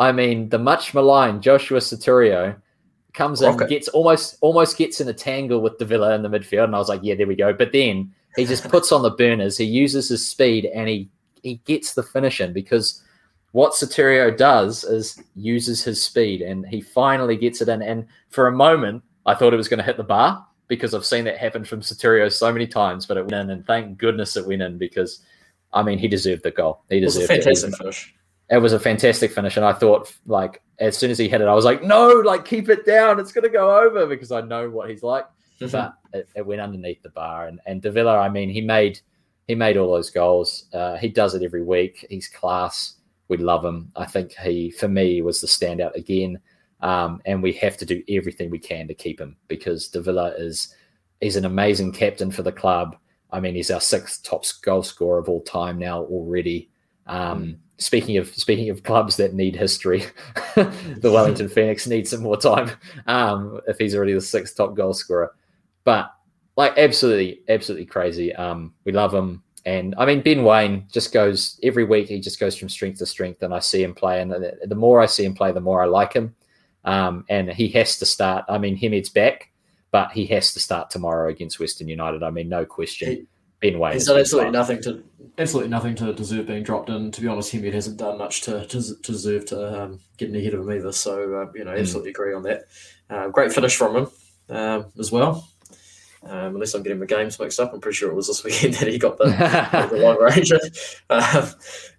I 0.00 0.10
mean, 0.10 0.48
the 0.48 0.58
much 0.58 0.92
maligned 0.92 1.42
Jaushua 1.42 1.78
Sotirio 1.78 2.56
comes 3.14 3.42
in, 3.42 3.56
gets 3.68 3.88
almost 3.88 4.38
almost 4.40 4.76
gets 4.76 5.00
in 5.00 5.08
a 5.08 5.12
tangle 5.12 5.60
with 5.60 5.78
Davila 5.78 6.14
in 6.14 6.22
the 6.22 6.28
midfield, 6.28 6.64
and 6.64 6.74
I 6.74 6.78
was 6.78 6.88
like, 6.88 7.00
yeah, 7.02 7.14
there 7.14 7.26
we 7.26 7.36
go. 7.36 7.52
But 7.52 7.72
then 7.72 8.12
he 8.36 8.44
just 8.44 8.68
puts 8.68 8.92
on 8.92 9.02
the 9.02 9.10
burners. 9.10 9.58
He 9.58 9.64
uses 9.64 10.08
his 10.08 10.26
speed, 10.26 10.66
and 10.66 10.88
he 10.88 11.10
he 11.42 11.56
gets 11.64 11.94
the 11.94 12.02
finish 12.02 12.40
in 12.40 12.52
because 12.52 13.02
what 13.52 13.72
Sotirio 13.72 14.34
does 14.36 14.84
is 14.84 15.22
uses 15.34 15.82
his 15.84 16.02
speed, 16.02 16.40
and 16.40 16.66
he 16.66 16.80
finally 16.80 17.36
gets 17.36 17.60
it 17.60 17.68
in. 17.68 17.82
And 17.82 18.06
for 18.30 18.46
a 18.46 18.52
moment, 18.52 19.02
I 19.26 19.34
thought 19.34 19.52
it 19.52 19.58
was 19.58 19.68
going 19.68 19.78
to 19.78 19.84
hit 19.84 19.96
the 19.96 20.04
bar 20.04 20.46
because 20.68 20.94
I've 20.94 21.04
seen 21.04 21.24
that 21.24 21.36
happen 21.36 21.64
from 21.64 21.82
Sotirio 21.82 22.32
so 22.32 22.50
many 22.52 22.66
times, 22.66 23.04
but 23.06 23.16
it 23.16 23.22
went 23.22 23.34
in, 23.34 23.50
and 23.50 23.66
thank 23.66 23.98
goodness 23.98 24.36
it 24.36 24.46
went 24.46 24.62
in 24.62 24.78
because. 24.78 25.20
I 25.74 25.82
mean, 25.82 25.96
he 25.96 26.06
deserved 26.06 26.42
the 26.42 26.50
goal. 26.50 26.82
He 26.90 27.00
deserved 27.00 27.30
it. 27.30 27.38
Was 27.38 27.38
a 27.38 27.42
fantastic 27.42 27.72
it. 27.72 27.76
finish 27.78 28.14
it 28.52 28.58
was 28.58 28.74
a 28.74 28.78
fantastic 28.78 29.32
finish. 29.32 29.56
And 29.56 29.64
I 29.64 29.72
thought, 29.72 30.12
like, 30.26 30.62
as 30.78 30.96
soon 30.96 31.10
as 31.10 31.16
he 31.16 31.26
hit 31.26 31.40
it, 31.40 31.48
I 31.48 31.54
was 31.54 31.64
like, 31.64 31.82
no, 31.82 32.08
like, 32.08 32.44
keep 32.44 32.68
it 32.68 32.84
down. 32.84 33.18
It's 33.18 33.32
going 33.32 33.44
to 33.44 33.50
go 33.50 33.78
over 33.80 34.06
because 34.06 34.30
I 34.30 34.42
know 34.42 34.68
what 34.68 34.90
he's 34.90 35.02
like. 35.02 35.24
mm-hmm. 35.58 35.70
but 35.70 35.94
it, 36.12 36.28
it, 36.36 36.46
went 36.46 36.60
underneath 36.60 37.02
the 37.02 37.08
bar. 37.08 37.46
And 37.46 37.60
and 37.64 37.80
Davila, 37.80 38.18
I 38.18 38.28
mean, 38.28 38.50
he 38.50 38.60
made 38.60 39.00
he 39.48 39.54
made 39.54 39.78
all 39.78 39.90
those 39.90 40.10
goals. 40.10 40.66
Uh, 40.74 40.98
he 40.98 41.08
does 41.08 41.34
it 41.34 41.42
every 41.42 41.62
week. 41.62 42.06
He's 42.10 42.28
class. 42.28 42.96
We 43.28 43.38
love 43.38 43.64
him. 43.64 43.90
I 43.96 44.04
think 44.04 44.34
he, 44.34 44.70
for 44.70 44.88
me, 44.88 45.22
was 45.22 45.40
the 45.40 45.46
standout 45.46 45.94
again. 45.94 46.38
Um, 46.82 47.22
and 47.24 47.42
we 47.42 47.54
have 47.54 47.78
to 47.78 47.86
do 47.86 48.02
everything 48.10 48.50
we 48.50 48.58
can 48.58 48.86
to 48.88 48.94
keep 48.94 49.18
him 49.18 49.36
because 49.48 49.88
Davila 49.88 50.34
is 50.36 50.74
he's 51.22 51.36
an 51.36 51.46
amazing 51.46 51.92
captain 51.92 52.30
for 52.30 52.42
the 52.42 52.52
club. 52.52 52.96
I 53.30 53.40
mean, 53.40 53.54
he's 53.54 53.70
our 53.70 53.80
sixth 53.80 54.24
top 54.24 54.44
goal 54.62 54.82
scorer 54.82 55.20
of 55.20 55.30
all 55.30 55.40
time 55.42 55.78
now 55.78 56.02
already. 56.02 56.68
Um, 57.06 57.56
speaking 57.78 58.16
of 58.16 58.28
speaking 58.28 58.70
of 58.70 58.82
clubs 58.82 59.16
that 59.16 59.34
need 59.34 59.56
history, 59.56 60.04
the 60.54 61.10
Wellington 61.12 61.48
Phoenix 61.50 61.86
needs 61.86 62.10
some 62.10 62.22
more 62.22 62.36
time 62.36 62.70
um, 63.06 63.60
if 63.66 63.78
he's 63.78 63.94
already 63.94 64.14
the 64.14 64.20
sixth 64.20 64.56
top 64.56 64.74
goal 64.74 64.94
scorer. 64.94 65.34
But 65.84 66.12
like 66.56 66.76
absolutely, 66.78 67.42
absolutely 67.48 67.86
crazy. 67.86 68.34
Um, 68.34 68.74
we 68.84 68.92
love 68.92 69.12
him. 69.12 69.42
And 69.64 69.94
I 69.96 70.06
mean, 70.06 70.22
Ben 70.22 70.42
Waine 70.42 70.86
just 70.90 71.12
goes 71.12 71.60
every 71.62 71.84
week. 71.84 72.08
He 72.08 72.20
just 72.20 72.40
goes 72.40 72.56
from 72.56 72.68
strength 72.68 72.98
to 72.98 73.06
strength, 73.06 73.42
and 73.42 73.54
I 73.54 73.60
see 73.60 73.82
him 73.82 73.94
play. 73.94 74.20
And 74.20 74.30
the, 74.30 74.58
the 74.64 74.74
more 74.74 75.00
I 75.00 75.06
see 75.06 75.24
him 75.24 75.34
play, 75.34 75.52
the 75.52 75.60
more 75.60 75.82
I 75.82 75.86
like 75.86 76.12
him. 76.12 76.34
Um, 76.84 77.24
and 77.28 77.48
he 77.48 77.68
has 77.68 77.98
to 77.98 78.06
start. 78.06 78.44
I 78.48 78.58
mean, 78.58 78.76
Hemed's 78.76 79.08
back, 79.08 79.52
but 79.92 80.10
he 80.10 80.26
has 80.26 80.52
to 80.54 80.60
start 80.60 80.90
tomorrow 80.90 81.30
against 81.30 81.60
Western 81.60 81.86
United. 81.86 82.24
I 82.24 82.30
mean, 82.30 82.48
no 82.48 82.64
question. 82.64 83.08
He, 83.08 83.26
ben 83.62 83.78
Waine. 83.78 83.94
He's 83.94 84.06
done 84.06 84.18
absolutely 84.18 84.50
nothing 84.50 84.82
to 84.82 85.02
absolutely 85.38 85.70
nothing 85.70 85.94
to 85.96 86.12
deserve 86.12 86.46
being 86.46 86.62
dropped 86.62 86.90
in. 86.90 87.10
To 87.10 87.20
be 87.20 87.28
honest, 87.28 87.52
Hemed 87.52 87.72
hasn't 87.74 87.98
done 87.98 88.18
much 88.18 88.42
to, 88.42 88.66
to, 88.66 89.02
to 89.02 89.12
deserve 89.12 89.46
to 89.46 89.82
um, 89.82 90.00
getting 90.16 90.36
ahead 90.36 90.54
of 90.54 90.60
him 90.60 90.72
either. 90.72 90.92
So 90.92 91.42
uh, 91.42 91.52
you 91.54 91.64
know, 91.64 91.72
hmm. 91.72 91.80
absolutely 91.80 92.10
mm. 92.10 92.14
agree 92.14 92.34
on 92.34 92.42
that. 92.44 92.64
Uh, 93.10 93.28
great 93.28 93.52
finish 93.52 93.76
from 93.76 93.96
him 93.96 94.08
um, 94.50 94.86
as 94.98 95.12
well. 95.12 95.48
Um, 96.24 96.54
unless 96.54 96.74
I'm 96.74 96.84
getting 96.84 97.00
the 97.00 97.06
games 97.06 97.38
mixed 97.40 97.58
up, 97.58 97.72
I'm 97.72 97.80
pretty 97.80 97.96
sure 97.96 98.10
it 98.10 98.14
was 98.14 98.28
this 98.28 98.44
weekend 98.44 98.74
that 98.74 98.88
he 98.88 98.98
got 98.98 99.18
the, 99.18 99.24
the 99.90 99.98
long 99.98 100.20
range. 100.20 100.52
Um, 101.10 101.50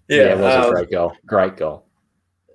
yeah, 0.08 0.16
yeah, 0.16 0.32
it 0.32 0.38
was 0.38 0.54
um, 0.54 0.70
a 0.70 0.72
great 0.72 0.90
goal. 0.90 1.12
Great 1.24 1.56
goal. 1.56 1.86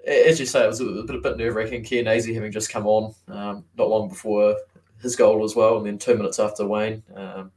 As 0.06 0.40
you 0.40 0.46
say, 0.46 0.64
it 0.64 0.68
was 0.68 0.82
a 0.82 0.86
bit, 0.86 1.16
a 1.16 1.20
bit 1.20 1.38
nerve 1.38 1.56
wracking. 1.56 1.84
Chianese 1.84 2.34
having 2.34 2.52
just 2.52 2.72
come 2.72 2.86
on 2.86 3.14
um, 3.28 3.66
not 3.76 3.90
long 3.90 4.08
before 4.08 4.56
his 5.02 5.16
goal 5.16 5.44
as 5.44 5.56
well, 5.56 5.78
and 5.78 5.86
then 5.86 5.98
two 5.98 6.16
minutes 6.16 6.38
after 6.38 6.68
Wayne. 6.68 7.02
Um, 7.16 7.52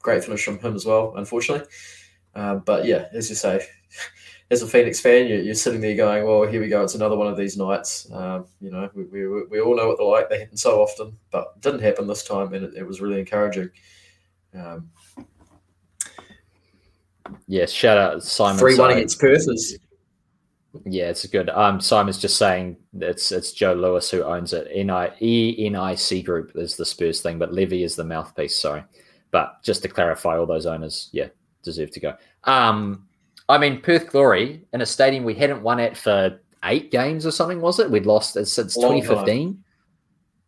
great 0.00 0.24
finish 0.24 0.44
from 0.44 0.58
him 0.58 0.74
as 0.74 0.84
well, 0.84 1.14
unfortunately. 1.16 1.66
Uh, 2.34 2.56
but 2.56 2.84
yeah, 2.84 3.06
as 3.12 3.28
you 3.28 3.36
say, 3.36 3.64
as 4.50 4.62
a 4.62 4.66
Phoenix 4.66 5.00
fan, 5.00 5.28
you're, 5.28 5.40
you're, 5.40 5.54
sitting 5.54 5.80
there 5.80 5.96
going, 5.96 6.24
"Well, 6.24 6.46
here 6.46 6.60
we 6.60 6.68
go. 6.68 6.82
It's 6.82 6.94
another 6.94 7.16
one 7.16 7.28
of 7.28 7.36
these 7.36 7.56
nights." 7.56 8.10
Um, 8.12 8.46
you 8.60 8.70
know, 8.70 8.90
we, 8.94 9.04
we, 9.04 9.44
we 9.46 9.60
all 9.60 9.76
know 9.76 9.88
what 9.88 9.98
they're 9.98 10.06
like. 10.06 10.28
They 10.28 10.40
happen 10.40 10.56
so 10.56 10.80
often, 10.80 11.16
but 11.30 11.52
it 11.56 11.62
didn't 11.62 11.82
happen 11.82 12.06
this 12.06 12.24
time, 12.24 12.52
and 12.54 12.64
it, 12.64 12.74
it 12.76 12.86
was 12.86 13.00
really 13.00 13.20
encouraging. 13.20 13.70
Um, 14.54 14.90
yes, 17.46 17.70
shout 17.70 17.98
out 17.98 18.22
Simon. 18.22 18.58
Three 18.58 18.76
one 18.76 18.90
against 18.90 19.20
Perth 19.20 19.46
is. 19.48 19.78
Yeah, 20.84 21.08
it's 21.10 21.26
good. 21.26 21.50
Um, 21.50 21.80
Simon's 21.80 22.18
just 22.18 22.36
saying 22.36 22.76
it's 23.00 23.32
it's 23.32 23.52
Joe 23.52 23.74
Lewis 23.74 24.08
who 24.10 24.22
owns 24.22 24.52
it. 24.52 24.68
N 24.72 24.90
I 24.90 25.12
E 25.20 25.66
N 25.66 25.74
I 25.74 25.96
C 25.96 26.22
Group 26.22 26.52
is 26.54 26.76
the 26.76 26.84
Spurs 26.84 27.20
thing, 27.20 27.38
but 27.38 27.52
Levy 27.52 27.82
is 27.82 27.96
the 27.96 28.04
mouthpiece. 28.04 28.56
Sorry, 28.56 28.84
but 29.32 29.62
just 29.64 29.82
to 29.82 29.88
clarify, 29.88 30.36
all 30.36 30.46
those 30.46 30.66
owners, 30.66 31.08
yeah, 31.12 31.26
deserve 31.62 31.90
to 31.92 32.00
go. 32.00 32.14
Um, 32.44 33.06
I 33.48 33.58
mean, 33.58 33.80
Perth 33.80 34.10
Glory 34.10 34.64
in 34.72 34.80
a 34.80 34.86
stadium 34.86 35.24
we 35.24 35.34
hadn't 35.34 35.62
won 35.62 35.80
at 35.80 35.96
for 35.96 36.40
eight 36.64 36.90
games 36.90 37.26
or 37.26 37.30
something, 37.30 37.60
was 37.60 37.80
it? 37.80 37.90
We'd 37.90 38.06
lost 38.06 38.36
it 38.36 38.46
since 38.46 38.74
2015. 38.74 39.62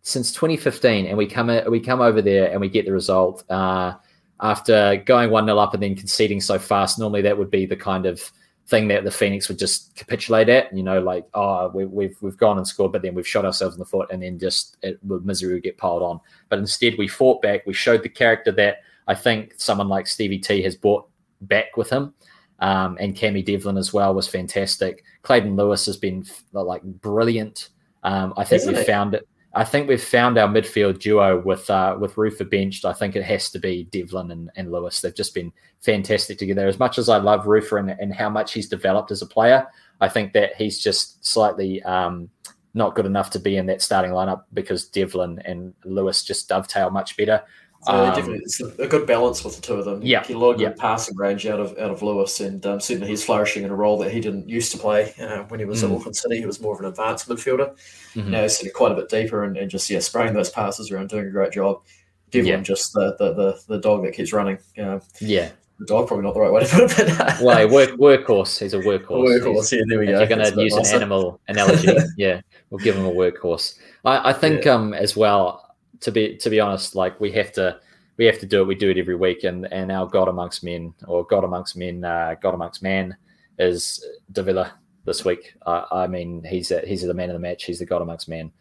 Since 0.05 0.33
2015, 0.33 1.07
and 1.07 1.17
we 1.17 1.27
come 1.29 1.49
we 1.71 1.79
come 1.79 2.01
over 2.01 2.21
there 2.21 2.51
and 2.51 2.61
we 2.61 2.69
get 2.69 2.87
the 2.87 2.93
result 2.93 3.49
uh, 3.49 3.95
after 4.41 4.97
going 5.07 5.31
one 5.31 5.47
0 5.47 5.57
up 5.59 5.75
and 5.75 5.83
then 5.83 5.95
conceding 5.95 6.41
so 6.41 6.59
fast. 6.59 6.99
Normally, 6.99 7.23
that 7.23 7.39
would 7.39 7.53
be 7.53 7.67
the 7.67 7.77
kind 7.77 8.05
of 8.05 8.33
thing 8.67 8.89
that 8.89 9.05
the 9.05 9.11
Phoenix 9.13 9.49
would 9.49 9.61
just 9.61 9.95
capitulate 9.95 10.49
at. 10.49 10.77
You 10.77 10.83
know, 10.83 11.01
like 11.01 11.29
oh, 11.35 11.69
we, 11.69 11.85
we've 11.85 12.17
we've 12.21 12.37
gone 12.37 12.59
and 12.59 12.67
scored, 12.67 12.91
but 12.91 13.03
then 13.03 13.15
we've 13.15 13.27
shot 13.27 13.45
ourselves 13.45 13.77
in 13.77 13.79
the 13.79 13.85
foot, 13.85 14.09
and 14.11 14.23
then 14.23 14.41
just 14.41 14.77
it, 14.83 14.99
misery 15.05 15.55
would 15.55 15.63
get 15.63 15.79
piled 15.79 16.03
on. 16.03 16.21
But 16.49 16.59
instead, 16.59 16.99
we 16.99 17.07
fought 17.07 17.41
back. 17.41 17.65
We 17.65 17.73
showed 17.73 18.03
the 18.03 18.09
character 18.09 18.51
that 18.53 18.79
I 19.07 19.15
think 19.15 19.55
someone 19.57 19.89
like 19.89 20.07
Stevie 20.07 20.39
T 20.39 20.63
has 20.63 20.77
brought 20.77 21.09
back 21.41 21.77
with 21.77 21.91
him. 21.91 22.15
Um, 22.59 22.97
and 23.01 23.17
Cammy 23.17 23.45
Devlin 23.45 23.77
as 23.77 23.93
well 23.93 24.15
was 24.15 24.29
fantastic. 24.29 25.03
Clayton 25.23 25.57
Lewis 25.57 25.85
has 25.87 25.97
been 25.97 26.25
like 26.53 26.83
brilliant. 26.83 27.71
Um, 28.05 28.35
I 28.37 28.45
think 28.45 28.65
we've 28.67 28.87
found 28.87 29.15
it. 29.15 29.29
I 29.55 29.65
think 29.65 29.87
we've 29.87 30.03
found 30.03 30.39
our 30.39 30.49
midfield 30.49 31.01
duo 31.01 31.43
with 31.43 31.69
uh, 31.69 31.97
with 31.99 32.15
Rufer 32.15 32.49
benched. 32.49 32.85
I 32.85 32.93
think 32.93 33.17
it 33.17 33.25
has 33.25 33.51
to 33.51 33.59
be 33.59 33.85
Devlin 33.91 34.31
and, 34.31 34.51
and 34.57 34.71
Lewis. 34.71 35.01
They've 35.01 35.15
just 35.15 35.35
been 35.35 35.53
fantastic 35.81 36.39
together. 36.39 36.67
As 36.69 36.79
much 36.79 36.99
as 36.99 37.09
I 37.09 37.19
love 37.19 37.47
Rufer 37.47 37.79
and, 37.79 37.91
and 37.91 38.15
how 38.15 38.31
much 38.31 38.53
he's 38.53 38.69
developed 38.69 39.11
as 39.11 39.23
a 39.23 39.27
player, 39.27 39.67
I 40.01 40.09
think 40.09 40.33
that 40.33 40.55
he's 40.57 40.79
just 40.79 41.25
slightly 41.27 41.83
um, 41.83 42.31
not 42.75 42.95
good 42.95 43.07
enough 43.07 43.31
to 43.31 43.39
be 43.39 43.57
in 43.57 43.67
that 43.67 43.83
starting 43.83 44.13
lineup 44.13 44.45
because 44.55 44.89
Devlin 44.89 45.41
and 45.45 45.75
Lewis 45.85 46.23
just 46.23 46.49
dovetail 46.49 46.91
much 46.91 47.17
better. 47.17 47.43
So 47.85 47.93
um, 47.93 48.35
it's 48.35 48.61
a 48.61 48.87
good 48.87 49.09
balance 49.09 49.43
with 49.43 49.57
the 49.57 49.63
two 49.63 49.75
of 49.75 49.85
them. 49.85 50.03
Yeah, 50.03 50.25
lot 50.31 50.53
of 50.53 50.59
good 50.59 50.77
passing 50.77 51.17
range 51.17 51.47
out 51.47 51.59
of 51.59 51.77
out 51.79 51.91
of 51.91 52.01
Lewis, 52.01 52.39
and 52.41 52.65
um, 52.65 52.81
certainly 52.81 53.09
he's 53.09 53.25
flourishing 53.25 53.65
in 53.65 53.71
a 53.71 53.75
role 53.75 53.99
that 53.99 54.13
he 54.13 54.21
didn't 54.21 54.49
used 54.49 54.71
to 54.73 54.79
play 54.79 55.13
uh, 55.19 55.43
when 55.45 55.59
he 55.59 55.67
was 55.67 55.83
mm. 55.83 55.91
at 55.91 55.97
Auckland 55.97 56.17
City. 56.17 56.39
He 56.39 56.47
was 56.47 56.61
more 56.61 56.75
of 56.75 56.81
an 56.81 56.87
advanced 56.87 57.29
midfielder. 57.29 57.77
Mm-hmm. 58.15 58.31
Now 58.31 58.43
he's 58.43 58.57
sitting 58.57 58.73
quite 58.73 58.93
a 58.93 58.95
bit 58.95 59.09
deeper 59.09 59.43
and, 59.43 59.57
and 59.57 59.69
just 59.69 59.91
yeah, 59.91 59.99
spraying 59.99 60.33
those 60.33 60.51
passes 60.51 60.93
around, 60.93 61.09
doing 61.09 61.27
a 61.27 61.31
great 61.31 61.53
job. 61.53 61.83
Devlin 62.31 62.59
yeah. 62.59 62.61
just 62.63 62.93
the, 62.93 63.17
the, 63.19 63.33
the 63.35 63.63
the 63.67 63.79
dog 63.79 64.05
that 64.05 64.15
keeps 64.15 64.33
running. 64.33 64.59
Uh, 64.79 65.01
yeah, 65.21 65.51
the 65.81 65.87
dog 65.87 66.07
probably 66.07 66.25
not 66.25 66.35
the 66.35 66.41
right 66.41 66.53
way 66.53 66.65
to 66.65 66.69
put 66.69 66.99
it. 66.99 67.19
But, 67.19 67.41
well, 67.43 67.69
work 67.69 67.91
workhorse. 67.91 68.61
He's 68.61 68.75
a 68.75 68.79
workhorse. 68.79 69.41
A 69.41 69.41
workhorse. 69.41 69.73
yeah, 69.73 69.83
there 69.89 69.99
we 69.99 70.07
if 70.07 70.13
go. 70.13 70.19
You're 70.19 70.29
going 70.29 70.53
to 70.53 70.63
use 70.63 70.77
an 70.77 70.87
animal 70.95 71.41
analogy. 71.49 71.93
yeah, 72.17 72.41
we'll 72.71 72.79
give 72.79 72.97
him 72.97 73.05
a 73.05 73.11
workhorse. 73.11 73.77
I, 74.05 74.31
I 74.31 74.33
think 74.33 74.65
yeah. 74.65 74.75
um 74.75 74.95
as 74.95 75.17
well. 75.17 75.62
To 76.03 76.13
be 76.13 76.37
to 76.37 76.51
be 76.51 76.61
honest, 76.61 76.95
like 76.95 77.19
we 77.21 77.33
have 77.33 77.53
to 77.53 77.81
we 78.17 78.27
have 78.27 78.39
to 78.41 78.47
do 78.47 78.63
it. 78.63 78.67
We 78.67 78.75
do 78.75 78.91
it 78.91 78.99
every 78.99 79.17
week, 79.17 79.45
and 79.45 79.73
and 79.73 79.91
our 79.91 80.07
God 80.07 80.29
amongst 80.29 80.65
men 80.65 80.95
or 81.07 81.25
God 81.25 81.45
amongst 81.45 81.77
men, 81.77 82.05
uh, 82.05 82.35
God 82.41 82.55
amongst 82.55 82.83
man 82.83 83.17
is 83.59 84.05
Davila 84.33 84.75
this 85.05 85.25
week. 85.25 85.55
I 85.67 86.07
mean, 86.07 86.45
he's 86.45 86.71
a, 86.71 86.81
he's 86.81 87.03
the 87.03 87.15
man 87.15 87.31
of 87.31 87.35
the 87.35 87.41
match. 87.41 87.65
He's 87.65 87.79
the 87.79 87.87
God 87.87 88.03
amongst 88.03 88.29
men. 88.29 88.53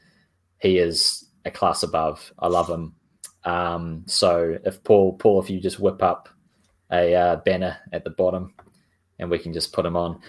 He 0.60 0.77
is 0.77 1.25
a 1.45 1.51
class 1.51 1.84
above. 1.84 2.32
I 2.39 2.47
love 2.47 2.69
him. 2.69 2.95
Um, 3.43 4.04
so 4.06 4.58
if 4.65 4.84
Paul, 4.84 5.13
Paul, 5.13 5.41
if 5.41 5.49
you 5.49 5.60
just 5.60 5.80
whip 5.80 6.04
up 6.04 6.30
a 6.91 7.15
uh, 7.15 7.36
banner 7.38 7.77
at 7.93 8.04
the 8.04 8.10
bottom, 8.12 8.54
and 9.19 9.30
we 9.30 9.39
can 9.39 9.54
just 9.54 9.73
put 9.73 9.86
him 9.86 9.95
on. 9.95 10.19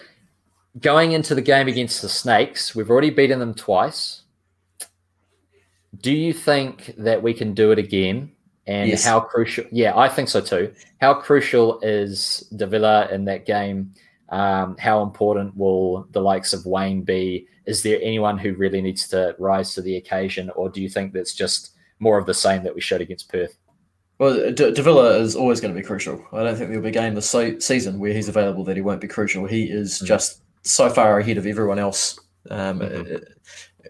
Going 0.81 1.13
into 1.13 1.35
the 1.35 1.43
game 1.43 1.69
against 1.69 2.01
the 2.01 2.09
Snakes, 2.09 2.75
we've 2.75 2.91
already 2.91 3.11
beaten 3.11 3.39
them 3.39 3.55
twice. 3.55 4.22
Do 5.99 6.13
you 6.13 6.33
think 6.33 6.95
that 6.99 7.23
we 7.23 7.35
can 7.35 7.55
do 7.55 7.71
it 7.71 7.79
again? 7.79 8.33
and 8.67 8.89
yes. 8.89 9.05
how 9.05 9.21
crucial. 9.21 9.65
Yeah, 9.71 9.97
I 9.97 10.09
think 10.09 10.29
so 10.29 10.41
too. 10.41 10.73
How 11.01 11.15
crucial 11.15 11.81
is 11.81 12.49
Davila 12.57 13.09
in 13.11 13.25
that 13.25 13.47
game? 13.47 13.93
Um, 14.29 14.77
how 14.79 15.03
important 15.03 15.57
will 15.57 16.07
the 16.13 16.21
likes 16.21 16.53
of 16.53 16.65
Wayne 16.65 17.03
be? 17.03 17.47
Is 17.67 17.83
there 17.83 17.99
anyone 18.03 18.39
who 18.39 18.55
really 18.55 18.81
needs 18.81 19.09
to 19.09 19.35
rise 19.39 19.75
to 19.75 19.83
the 19.83 19.97
occasion, 19.97 20.51
or 20.51 20.69
do 20.69 20.81
you 20.81 20.89
think 20.89 21.13
that's 21.13 21.35
just 21.35 21.73
more 21.99 22.19
of 22.19 22.27
the 22.27 22.35
same 22.35 22.63
that 22.65 22.75
we 22.75 22.81
showed 22.81 23.01
against 23.01 23.31
Perth? 23.31 23.57
Well, 24.19 24.53
D- 24.53 24.73
Davila 24.73 25.19
is 25.19 25.37
always 25.37 25.61
going 25.61 25.75
to 25.75 25.81
be 25.81 25.87
crucial. 25.87 26.25
I 26.33 26.45
don't 26.45 26.57
think 26.57 26.69
there'll 26.71 26.83
be 26.83 26.89
a 26.89 26.93
game 26.93 27.15
this 27.15 27.29
so- 27.29 27.59
season 27.59 27.99
where 27.99 28.13
he's 28.13 28.29
available 28.29 28.65
that 28.65 28.77
he 28.77 28.83
won't 28.83 29.01
be 29.01 29.09
crucial. 29.09 29.47
He 29.47 29.65
is 29.65 29.97
mm-hmm. 29.97 30.07
just 30.07 30.43
so 30.63 30.89
far 30.89 31.19
ahead 31.19 31.39
of 31.39 31.47
everyone 31.47 31.79
else 31.79 32.19
um, 32.51 32.81
mm-hmm. 32.81 33.17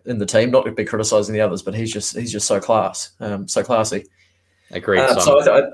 In 0.05 0.19
the 0.19 0.27
team. 0.27 0.51
Not 0.51 0.65
to 0.65 0.73
be 0.73 0.85
criticizing 0.85 1.33
the 1.33 1.41
others, 1.41 1.63
but 1.63 1.75
he's 1.75 1.93
just 1.93 2.17
he's 2.17 2.33
just 2.33 2.47
so 2.47 2.61
class, 2.61 3.13
um, 3.21 3.49
so 3.49 3.63
classy. 3.63 4.05
Agreed. 4.71 5.01
Uh, 5.01 5.21
so 5.21 5.41
I, 5.41 5.61
th- 5.61 5.73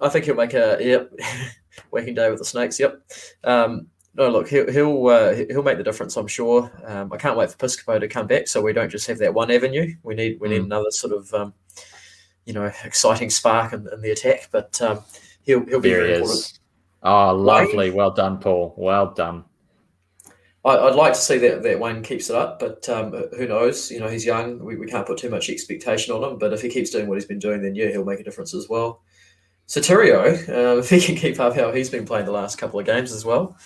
I, 0.00 0.08
think 0.08 0.24
he'll 0.24 0.34
make 0.34 0.54
a 0.54 0.78
yep 0.80 1.12
working 1.90 2.14
day 2.14 2.30
with 2.30 2.38
the 2.38 2.44
snakes. 2.44 2.78
Yep. 2.78 3.02
Um, 3.44 3.88
no, 4.14 4.30
look, 4.30 4.48
he'll 4.48 4.70
he'll 4.70 5.06
uh, 5.08 5.34
he'll 5.34 5.62
make 5.62 5.78
the 5.78 5.84
difference. 5.84 6.16
I'm 6.16 6.26
sure. 6.26 6.70
Um, 6.84 7.12
I 7.12 7.16
can't 7.16 7.36
wait 7.36 7.50
for 7.50 7.58
Piscopo 7.58 8.00
to 8.00 8.08
come 8.08 8.26
back, 8.26 8.48
so 8.48 8.62
we 8.62 8.72
don't 8.72 8.90
just 8.90 9.06
have 9.08 9.18
that 9.18 9.34
one 9.34 9.50
avenue. 9.50 9.94
We 10.02 10.14
need 10.14 10.40
we 10.40 10.48
need 10.48 10.62
mm. 10.62 10.66
another 10.66 10.90
sort 10.90 11.12
of 11.12 11.32
um, 11.34 11.54
you 12.46 12.54
know 12.54 12.70
exciting 12.84 13.30
spark 13.30 13.72
in, 13.72 13.86
in 13.92 14.00
the 14.00 14.10
attack. 14.10 14.48
But 14.50 14.80
um, 14.80 15.00
he'll 15.42 15.66
he'll 15.66 15.80
be 15.80 15.90
there 15.90 16.02
very 16.02 16.14
important. 16.14 16.58
Oh, 17.02 17.34
lovely! 17.34 17.90
Well 17.90 18.10
done, 18.10 18.38
Paul. 18.38 18.74
Well 18.78 19.12
done. 19.12 19.44
I, 20.66 20.84
would 20.84 20.94
like 20.94 21.12
to 21.12 21.18
see 21.18 21.38
that, 21.38 21.62
that 21.62 21.78
Waine 21.78 22.02
keeps 22.02 22.28
it 22.30 22.36
up, 22.36 22.58
but 22.58 22.88
um, 22.88 23.12
who 23.36 23.46
knows? 23.46 23.90
You 23.90 24.00
know, 24.00 24.08
he's 24.08 24.24
young. 24.26 24.58
We, 24.58 24.76
we 24.76 24.86
can't 24.86 25.06
put 25.06 25.18
too 25.18 25.30
much 25.30 25.48
expectation 25.48 26.14
on 26.14 26.24
him. 26.24 26.38
But 26.38 26.52
if 26.52 26.60
he 26.62 26.68
keeps 26.68 26.90
doing 26.90 27.06
what 27.08 27.14
he's 27.14 27.24
been 27.24 27.38
doing, 27.38 27.62
then 27.62 27.74
yeah, 27.74 27.88
he'll 27.88 28.04
make 28.04 28.20
a 28.20 28.24
difference 28.24 28.52
as 28.54 28.68
well. 28.68 29.02
Sotirio, 29.68 30.28
um, 30.48 30.78
if 30.80 30.90
he 30.90 31.00
can 31.00 31.16
keep 31.16 31.38
up 31.40 31.54
how 31.54 31.72
he's 31.72 31.90
been 31.90 32.04
playing 32.06 32.26
the 32.26 32.32
last 32.32 32.58
couple 32.58 32.80
of 32.80 32.86
games 32.86 33.12
as 33.12 33.24
well, 33.24 33.56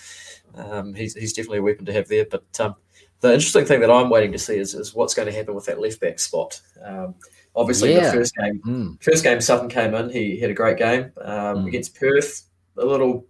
um, 0.55 0.93
he's, 0.93 1.15
he's 1.15 1.33
definitely 1.33 1.59
a 1.59 1.63
weapon 1.63 1.85
to 1.85 1.93
have 1.93 2.07
there. 2.07 2.25
But 2.29 2.43
um, 2.59 2.75
the 3.21 3.33
interesting 3.33 3.65
thing 3.65 3.81
that 3.81 3.91
I'm 3.91 4.09
waiting 4.09 4.31
to 4.31 4.39
see 4.39 4.57
is, 4.57 4.73
is 4.73 4.93
what's 4.93 5.13
going 5.13 5.27
to 5.27 5.33
happen 5.33 5.55
with 5.55 5.65
that 5.65 5.79
left 5.79 5.99
back 5.99 6.19
spot. 6.19 6.59
Um, 6.83 7.15
Obviously, 7.53 7.93
Yeah. 7.93 8.05
the 8.05 8.13
first 8.13 8.35
game, 8.35 8.61
Mm. 8.65 9.03
first 9.03 9.23
game 9.25 9.41
Sutton 9.41 9.67
came 9.67 9.93
in. 9.93 10.09
He 10.09 10.39
had 10.39 10.49
a 10.49 10.53
great 10.53 10.77
game 10.77 11.11
um, 11.21 11.57
Mm. 11.65 11.67
against 11.67 11.95
Perth. 11.95 12.43
A 12.77 12.85
little, 12.85 13.25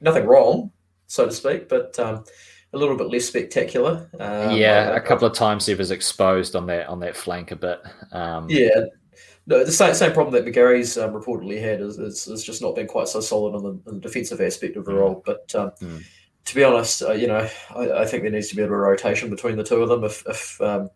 nothing 0.00 0.24
wrong, 0.26 0.72
so 1.06 1.26
to 1.26 1.30
speak, 1.32 1.68
but 1.68 1.96
um, 2.00 2.24
a 2.72 2.78
little 2.78 2.96
bit 2.96 3.08
less 3.10 3.24
spectacular. 3.26 4.08
Um, 4.18 4.56
yeah, 4.56 4.90
I- 4.92 4.96
a 4.96 5.00
couple 5.00 5.26
of 5.26 5.34
times 5.34 5.66
he 5.66 5.74
was 5.74 5.90
exposed 5.90 6.54
on 6.56 6.66
that 6.66 6.86
on 6.88 7.00
that 7.00 7.16
flank 7.16 7.50
a 7.50 7.56
bit. 7.56 7.80
Um, 8.12 8.48
Yeah, 8.48 8.80
no, 9.46 9.64
the 9.64 9.72
same 9.72 9.94
same 9.94 10.12
problem 10.12 10.32
that 10.34 10.50
McGarry's 10.50 10.96
um, 10.96 11.12
reportedly 11.12 11.60
had 11.60 11.80
is, 11.80 11.98
is, 11.98 12.26
is 12.28 12.44
just 12.44 12.62
not 12.62 12.76
been 12.76 12.86
quite 12.86 13.08
so 13.08 13.20
solid 13.20 13.54
on 13.56 13.62
the, 13.62 13.90
on 13.90 13.94
the 13.96 14.00
defensive 14.00 14.40
aspect 14.40 14.76
of 14.76 14.84
the 14.84 14.92
Mm. 14.92 14.98
role. 14.98 15.22
But 15.26 15.52
um, 15.54 15.70
Mm. 15.82 16.02
to 16.44 16.54
be 16.54 16.62
honest, 16.64 17.02
uh, 17.02 17.12
you 17.12 17.26
know, 17.26 17.48
I, 17.74 17.90
I 18.02 18.06
think 18.06 18.22
there 18.22 18.32
needs 18.32 18.48
to 18.48 18.56
be 18.56 18.62
a 18.62 18.64
bit 18.66 18.72
of 18.72 18.78
a 18.78 18.80
rotation 18.80 19.30
between 19.30 19.56
the 19.56 19.64
two 19.64 19.82
of 19.82 19.88
them. 19.88 20.04
If 20.04 20.24
if, 20.28 20.60
um, 20.60 20.90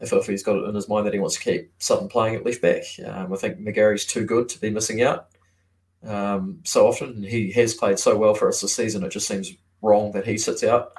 if 0.00 0.12
if 0.12 0.26
he's 0.28 0.44
got 0.44 0.56
it 0.56 0.68
in 0.68 0.74
his 0.76 0.88
mind 0.88 1.06
that 1.06 1.12
he 1.14 1.18
wants 1.18 1.34
to 1.36 1.42
keep 1.42 1.72
Sutton 1.78 2.06
playing 2.08 2.36
at 2.36 2.44
left 2.46 2.62
back, 2.62 2.84
um, 3.04 3.32
I 3.32 3.36
think 3.36 3.58
McGarry's 3.58 4.06
too 4.06 4.24
good 4.24 4.48
to 4.50 4.60
be 4.60 4.70
missing 4.70 5.02
out 5.02 5.26
um, 6.06 6.60
so 6.64 6.86
often. 6.86 7.24
He 7.24 7.50
has 7.52 7.74
played 7.74 7.98
so 7.98 8.16
well 8.16 8.34
for 8.34 8.46
us 8.48 8.60
this 8.60 8.76
season. 8.76 9.02
It 9.02 9.10
just 9.10 9.26
seems 9.26 9.52
wrong 9.82 10.12
that 10.12 10.26
he 10.26 10.38
sits 10.38 10.64
out. 10.64 10.92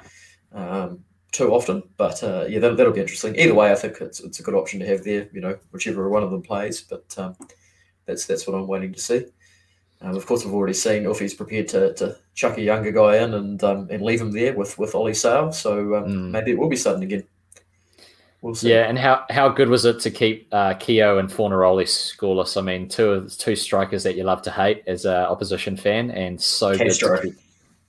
Um, 0.52 1.04
too 1.32 1.54
often. 1.54 1.82
But 1.96 2.22
uh, 2.24 2.46
yeah, 2.48 2.58
that, 2.58 2.76
that'll 2.76 2.92
be 2.92 3.00
interesting. 3.00 3.38
Either 3.38 3.54
way, 3.54 3.70
I 3.70 3.76
think 3.76 4.00
it's, 4.00 4.18
it's 4.20 4.40
a 4.40 4.42
good 4.42 4.54
option 4.54 4.80
to 4.80 4.86
have 4.86 5.04
there. 5.04 5.28
You 5.32 5.40
know, 5.40 5.56
whichever 5.70 6.08
one 6.08 6.22
of 6.24 6.30
them 6.30 6.42
plays. 6.42 6.80
But 6.80 7.14
um, 7.18 7.36
that's 8.06 8.26
that's 8.26 8.46
what 8.46 8.56
I'm 8.56 8.66
waiting 8.66 8.92
to 8.92 9.00
see. 9.00 9.26
Um, 10.02 10.16
of 10.16 10.26
course, 10.26 10.44
we've 10.44 10.54
already 10.54 10.72
seen 10.74 11.04
if 11.04 11.18
he's 11.18 11.34
prepared 11.34 11.68
to, 11.68 11.92
to 11.94 12.16
chuck 12.34 12.56
a 12.58 12.62
younger 12.62 12.90
guy 12.90 13.18
in 13.18 13.34
and 13.34 13.62
um, 13.62 13.86
and 13.90 14.02
leave 14.02 14.20
him 14.20 14.32
there 14.32 14.54
with 14.54 14.78
with 14.78 14.94
Ollie 14.94 15.14
Sale. 15.14 15.52
So 15.52 15.94
um, 15.96 16.04
Mm. 16.04 16.30
maybe 16.30 16.50
it 16.52 16.58
will 16.58 16.68
be 16.68 16.76
Sutton 16.76 17.02
again. 17.02 17.22
We'll 18.42 18.54
see. 18.54 18.70
Yeah, 18.70 18.88
and 18.88 18.98
how, 18.98 19.26
how 19.28 19.50
good 19.50 19.68
was 19.68 19.84
it 19.84 20.00
to 20.00 20.10
keep 20.10 20.48
uh, 20.50 20.72
Keogh 20.74 21.18
and 21.18 21.28
Fornaroli 21.28 21.84
scoreless? 21.84 22.56
I 22.56 22.62
mean, 22.62 22.88
two 22.88 23.10
of 23.10 23.36
two 23.36 23.54
strikers 23.54 24.02
that 24.04 24.16
you 24.16 24.24
love 24.24 24.40
to 24.42 24.50
hate 24.50 24.82
as 24.86 25.04
an 25.04 25.14
opposition 25.14 25.76
fan, 25.76 26.10
and 26.10 26.40
so 26.40 26.74
Castro. 26.76 27.16
good. 27.16 27.22
To 27.22 27.28
keep, 27.28 27.38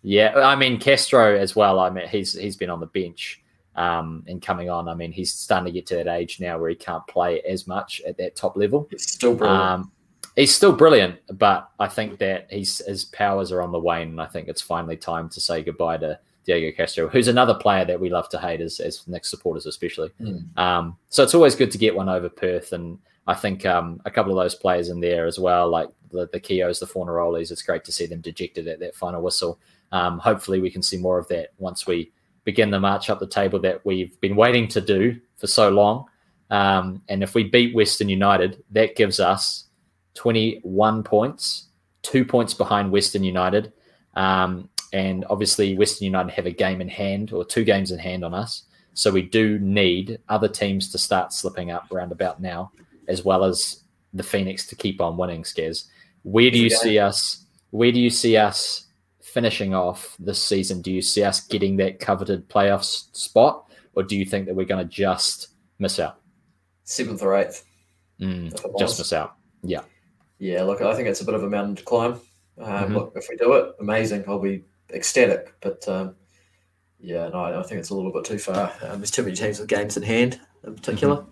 yeah, 0.04 0.34
I 0.36 0.56
mean 0.56 0.80
Castro 0.80 1.36
as 1.38 1.56
well. 1.56 1.80
I 1.80 1.90
mean, 1.90 2.08
he's 2.08 2.34
he's 2.34 2.56
been 2.56 2.70
on 2.70 2.80
the 2.80 2.88
bench 2.88 3.42
um, 3.76 4.24
and 4.28 4.42
coming 4.42 4.70
on. 4.70 4.88
I 4.88 4.96
mean, 4.96 5.12
he's 5.12 5.34
starting 5.34 5.66
to 5.66 5.72
get 5.72 5.86
to 5.88 5.96
that 5.96 6.08
age 6.08 6.40
now 6.40 6.58
where 6.58 6.70
he 6.70 6.76
can't 6.76 7.06
play 7.08 7.42
as 7.42 7.68
much 7.68 8.02
at 8.08 8.18
that 8.18 8.36
top 8.36 8.58
level. 8.58 8.88
It's 8.92 9.12
still 9.12 9.36
brilliant. 9.36 9.62
Um, 9.62 9.92
he's 10.36 10.54
still 10.54 10.74
brilliant, 10.74 11.20
but 11.38 11.70
I 11.80 11.88
think 11.88 12.20
that 12.20 12.48
he's 12.50 12.80
his 12.86 13.06
powers 13.06 13.52
are 13.52 13.62
on 13.62 13.72
the 13.72 13.80
wane, 13.80 14.10
and 14.10 14.22
I 14.22 14.26
think 14.26 14.48
it's 14.48 14.62
finally 14.62 14.98
time 14.98 15.30
to 15.30 15.40
say 15.40 15.64
goodbye 15.64 15.98
to 15.98 16.20
Diego 16.46 16.76
Castro, 16.76 17.08
who's 17.08 17.28
another 17.28 17.54
player 17.54 17.86
that 17.86 18.00
we 18.00 18.10
love 18.10 18.30
to 18.30 18.40
hate 18.40 18.62
as 18.62 18.80
as 18.80 19.08
Nix 19.08 19.30
supporters, 19.30 19.66
especially. 19.66 20.10
Mm. 20.20 20.58
Um, 20.58 20.98
so 21.10 21.24
it's 21.24 21.36
always 21.36 21.56
good 21.56 21.72
to 21.72 21.78
get 21.78 21.96
one 21.96 22.10
over 22.10 22.30
Perth, 22.30 22.74
and 22.74 22.98
I 23.28 23.36
think 23.36 23.66
um, 23.66 24.02
a 24.06 24.12
couple 24.12 24.38
of 24.38 24.44
those 24.44 24.56
players 24.56 24.90
in 24.90 25.00
there 25.00 25.28
as 25.28 25.40
well, 25.40 25.70
like 25.70 25.90
the 26.12 26.30
the 26.32 26.40
Keoghs, 26.40 26.80
the 26.80 26.88
Fornarolis. 26.88 27.52
It's 27.52 27.62
great 27.62 27.84
to 27.86 27.92
see 27.92 28.06
them 28.06 28.22
dejected 28.22 28.68
at 28.68 28.80
that 28.80 28.96
final 28.96 29.22
whistle. 29.22 29.60
Um, 29.92 30.20
hopefully, 30.20 30.60
we 30.60 30.72
can 30.72 30.82
see 30.82 30.98
more 30.98 31.18
of 31.18 31.28
that 31.30 31.50
once 31.58 31.86
we 31.86 32.12
begin 32.44 32.72
the 32.72 32.80
march 32.80 33.10
up 33.10 33.20
the 33.20 33.28
table 33.28 33.60
that 33.60 33.86
we've 33.86 34.20
been 34.22 34.36
waiting 34.36 34.68
to 34.70 34.82
do 34.82 35.20
for 35.38 35.48
so 35.48 35.70
long. 35.70 36.06
Um, 36.50 37.02
and 37.08 37.24
if 37.24 37.34
we 37.34 37.44
beat 37.44 37.76
Western 37.76 38.10
United, 38.10 38.64
that 38.72 38.96
gives 38.96 39.20
us 39.20 39.66
21 40.16 41.04
points, 41.04 41.68
two 42.02 42.26
points 42.26 42.54
behind 42.54 42.92
Western 42.92 43.24
United. 43.24 43.72
Um, 44.16 44.70
and 44.94 45.26
obviously, 45.30 45.78
Western 45.78 46.06
United 46.06 46.32
have 46.32 46.46
a 46.46 46.52
game 46.52 46.82
in 46.82 46.90
hand 46.90 47.32
or 47.32 47.46
two 47.46 47.64
games 47.64 47.92
in 47.92 48.00
hand 48.00 48.26
on 48.26 48.34
us. 48.34 48.64
So 48.94 49.10
we 49.10 49.22
do 49.22 49.58
need 49.60 50.20
other 50.28 50.50
teams 50.50 50.92
to 50.92 50.98
start 50.98 51.32
slipping 51.32 51.72
up 51.72 51.90
around 51.92 52.12
about 52.12 52.42
now, 52.42 52.72
as 53.08 53.24
well 53.24 53.46
as 53.46 53.84
the 54.14 54.24
Phoenix 54.24 54.68
to 54.68 54.76
keep 54.76 55.00
on 55.00 55.16
winning. 55.16 55.46
Scares. 55.46 55.90
Where 56.24 56.52
do 56.52 56.60
you 56.60 56.70
see 56.70 57.00
us? 57.00 57.46
Where 57.72 57.92
do 57.92 58.00
you 58.00 58.10
see 58.10 58.38
us 58.38 58.88
finishing 59.22 59.74
off 59.74 60.16
this 60.20 60.42
season? 60.42 60.82
Do 60.82 60.92
you 60.92 61.02
see 61.02 61.24
us 61.24 61.40
getting 61.48 61.78
that 61.78 62.00
coveted 62.00 62.50
playoff 62.50 62.84
spot, 63.16 63.66
or 63.96 64.04
do 64.04 64.18
you 64.18 64.26
think 64.26 64.46
that 64.46 64.56
we're 64.56 64.66
going 64.66 64.86
to 64.88 64.94
just 64.94 65.50
miss 65.80 66.00
out? 66.00 66.20
Seventh 66.84 67.22
or 67.24 67.36
eighth. 67.36 67.64
Mm, 68.20 68.52
just 68.78 69.00
miss 69.00 69.14
out. 69.14 69.36
Yeah. 69.64 69.82
Yeah, 70.38 70.64
look, 70.64 70.82
I 70.82 70.96
think 70.96 71.08
it's 71.08 71.22
a 71.22 71.26
bit 71.26 71.34
of 71.36 71.44
a 71.44 71.50
mountain 71.50 71.76
to 71.76 71.84
climb. 71.84 72.14
Um, 72.58 72.90
Mhm. 72.90 72.94
Look, 72.96 73.14
if 73.16 73.28
we 73.30 73.36
do 73.38 73.54
it, 73.54 73.76
amazing. 73.80 74.24
I'll 74.28 74.40
be 74.40 74.64
ecstatic. 74.94 75.54
But 75.62 75.88
um, 75.88 76.16
yeah, 77.00 77.30
no, 77.30 77.44
I 77.46 77.64
think 77.64 77.80
it's 77.80 77.90
a 77.90 77.96
little 77.96 78.12
bit 78.12 78.26
too 78.26 78.38
far. 78.38 78.72
Um, 78.84 79.00
there's 79.00 79.12
too 79.12 79.24
many 79.24 79.36
teams 79.36 79.60
with 79.60 79.70
games 79.70 79.98
in 79.98 80.04
hand, 80.04 80.40
in 80.66 80.76
particular. 80.76 81.26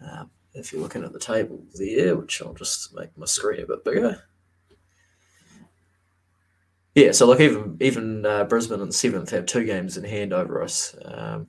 Um, 0.00 0.30
if 0.54 0.72
you're 0.72 0.82
looking 0.82 1.04
at 1.04 1.12
the 1.12 1.18
table 1.18 1.62
there, 1.74 2.16
which 2.16 2.40
I'll 2.42 2.54
just 2.54 2.94
make 2.94 3.16
my 3.18 3.26
screen 3.26 3.62
a 3.62 3.66
bit 3.66 3.84
bigger. 3.84 4.22
Yeah, 6.94 7.10
so 7.10 7.26
look, 7.26 7.40
even 7.40 7.76
even 7.80 8.24
uh, 8.24 8.44
Brisbane 8.44 8.80
in 8.80 8.92
seventh 8.92 9.30
have 9.30 9.46
two 9.46 9.64
games 9.64 9.96
in 9.96 10.04
hand 10.04 10.32
over 10.32 10.62
us. 10.62 10.94
Um, 11.04 11.48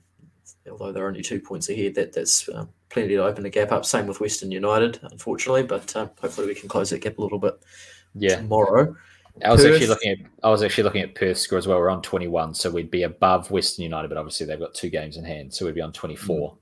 although 0.68 0.90
they're 0.90 1.06
only 1.06 1.22
two 1.22 1.40
points 1.40 1.68
ahead, 1.68 1.94
that 1.94 2.12
that's 2.12 2.48
um, 2.52 2.68
plenty 2.88 3.08
to 3.14 3.24
open 3.24 3.44
the 3.44 3.50
gap 3.50 3.70
up. 3.70 3.84
Same 3.84 4.06
with 4.08 4.20
Western 4.20 4.50
United, 4.50 4.98
unfortunately, 5.04 5.62
but 5.62 5.94
um, 5.94 6.10
hopefully 6.20 6.48
we 6.48 6.54
can 6.54 6.68
close 6.68 6.90
that 6.90 7.00
gap 7.00 7.18
a 7.18 7.22
little 7.22 7.38
bit 7.38 7.54
Yeah. 8.14 8.36
tomorrow. 8.36 8.96
I 9.44 9.52
was 9.52 9.64
actually 9.66 9.86
looking 9.86 10.12
at 10.12 10.18
I 10.42 10.50
was 10.50 10.62
actually 10.62 10.84
looking 10.84 11.02
at 11.02 11.14
Perth 11.14 11.38
score 11.38 11.58
as 11.58 11.68
well. 11.68 11.78
We're 11.78 11.90
on 11.90 12.02
21, 12.02 12.54
so 12.54 12.70
we'd 12.70 12.90
be 12.90 13.02
above 13.02 13.50
Western 13.50 13.82
United, 13.84 14.08
but 14.08 14.16
obviously 14.16 14.46
they've 14.46 14.58
got 14.58 14.74
two 14.74 14.88
games 14.88 15.16
in 15.16 15.24
hand, 15.24 15.52
so 15.52 15.66
we'd 15.66 15.74
be 15.74 15.80
on 15.82 15.92
24, 15.92 16.56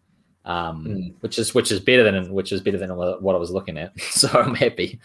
um, 0.44 0.84
Mm. 0.86 1.14
which 1.20 1.38
is 1.38 1.54
which 1.54 1.70
is 1.72 1.80
better 1.80 2.02
than 2.04 2.32
which 2.32 2.52
is 2.52 2.60
better 2.60 2.78
than 2.78 2.90
what 2.96 3.34
I 3.34 3.38
was 3.38 3.50
looking 3.50 3.78
at. 3.78 3.92
So 4.00 4.28
I'm 4.28 4.54
happy. 4.54 4.98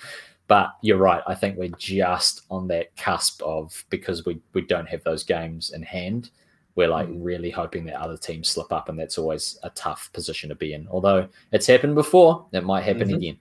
But 0.47 0.73
you're 0.81 0.97
right. 0.97 1.21
I 1.27 1.35
think 1.35 1.57
we're 1.57 1.69
just 1.77 2.41
on 2.49 2.67
that 2.69 2.95
cusp 2.97 3.41
of 3.43 3.85
because 3.89 4.25
we 4.25 4.39
we 4.53 4.61
don't 4.61 4.87
have 4.89 5.03
those 5.03 5.23
games 5.23 5.71
in 5.71 5.83
hand. 5.83 6.31
We're 6.75 6.87
like 6.87 7.07
Mm. 7.09 7.17
really 7.19 7.49
hoping 7.51 7.85
that 7.85 7.95
other 8.01 8.17
teams 8.17 8.47
slip 8.49 8.71
up, 8.71 8.89
and 8.89 8.97
that's 8.99 9.17
always 9.17 9.59
a 9.63 9.69
tough 9.71 10.09
position 10.13 10.49
to 10.49 10.55
be 10.55 10.73
in. 10.73 10.87
Although 10.89 11.27
it's 11.51 11.67
happened 11.67 11.95
before, 11.95 12.45
it 12.53 12.63
might 12.63 12.83
happen 12.83 13.09
Mhm. 13.09 13.15
again. 13.15 13.37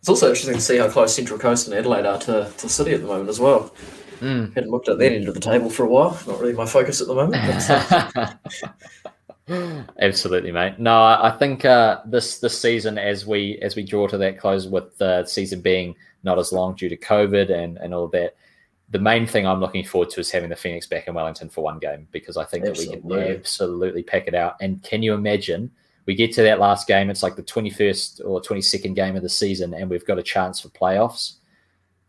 It's 0.00 0.08
also 0.08 0.28
interesting 0.30 0.54
to 0.56 0.60
see 0.60 0.78
how 0.78 0.88
close 0.90 1.14
Central 1.14 1.38
Coast 1.38 1.68
and 1.68 1.76
Adelaide 1.76 2.06
are 2.06 2.18
to, 2.18 2.50
to 2.58 2.68
City 2.68 2.92
at 2.92 3.00
the 3.02 3.06
moment 3.06 3.28
as 3.30 3.38
well. 3.38 3.72
Mm. 4.20 4.52
Hadn't 4.54 4.70
looked 4.70 4.88
at 4.88 4.98
that 4.98 5.12
end 5.12 5.28
of 5.28 5.34
the 5.34 5.40
table 5.40 5.70
for 5.70 5.84
a 5.84 5.88
while. 5.88 6.18
Not 6.26 6.40
really 6.40 6.52
my 6.54 6.66
focus 6.66 7.00
at 7.00 7.06
the 7.06 7.14
moment. 7.14 7.42
But, 7.46 8.16
uh, 8.16 8.32
Absolutely, 10.00 10.52
mate. 10.52 10.78
No, 10.78 11.02
I 11.02 11.34
think 11.38 11.64
uh, 11.64 12.00
this 12.06 12.38
this 12.38 12.58
season, 12.58 12.96
as 12.98 13.26
we 13.26 13.58
as 13.60 13.74
we 13.74 13.82
draw 13.82 14.06
to 14.06 14.18
that 14.18 14.38
close, 14.38 14.66
with 14.66 14.96
the 14.98 15.24
season 15.24 15.60
being 15.60 15.96
not 16.22 16.38
as 16.38 16.52
long 16.52 16.74
due 16.74 16.88
to 16.88 16.96
COVID 16.96 17.50
and 17.50 17.76
and 17.78 17.92
all 17.92 18.06
that, 18.08 18.36
the 18.90 19.00
main 19.00 19.26
thing 19.26 19.46
I'm 19.46 19.60
looking 19.60 19.84
forward 19.84 20.10
to 20.10 20.20
is 20.20 20.30
having 20.30 20.50
the 20.50 20.56
Phoenix 20.56 20.86
back 20.86 21.08
in 21.08 21.14
Wellington 21.14 21.48
for 21.48 21.64
one 21.64 21.78
game 21.78 22.06
because 22.12 22.36
I 22.36 22.44
think 22.44 22.64
that 22.64 22.78
we 22.78 22.86
can 22.86 23.12
absolutely 23.12 24.04
pack 24.04 24.28
it 24.28 24.34
out. 24.34 24.56
And 24.60 24.82
can 24.82 25.02
you 25.02 25.12
imagine? 25.14 25.70
We 26.06 26.14
get 26.14 26.32
to 26.34 26.42
that 26.42 26.60
last 26.60 26.86
game; 26.86 27.10
it's 27.10 27.22
like 27.22 27.36
the 27.36 27.42
21st 27.42 28.24
or 28.24 28.40
22nd 28.40 28.94
game 28.94 29.16
of 29.16 29.22
the 29.22 29.28
season, 29.28 29.74
and 29.74 29.90
we've 29.90 30.06
got 30.06 30.18
a 30.18 30.22
chance 30.22 30.60
for 30.60 30.68
playoffs. 30.68 31.34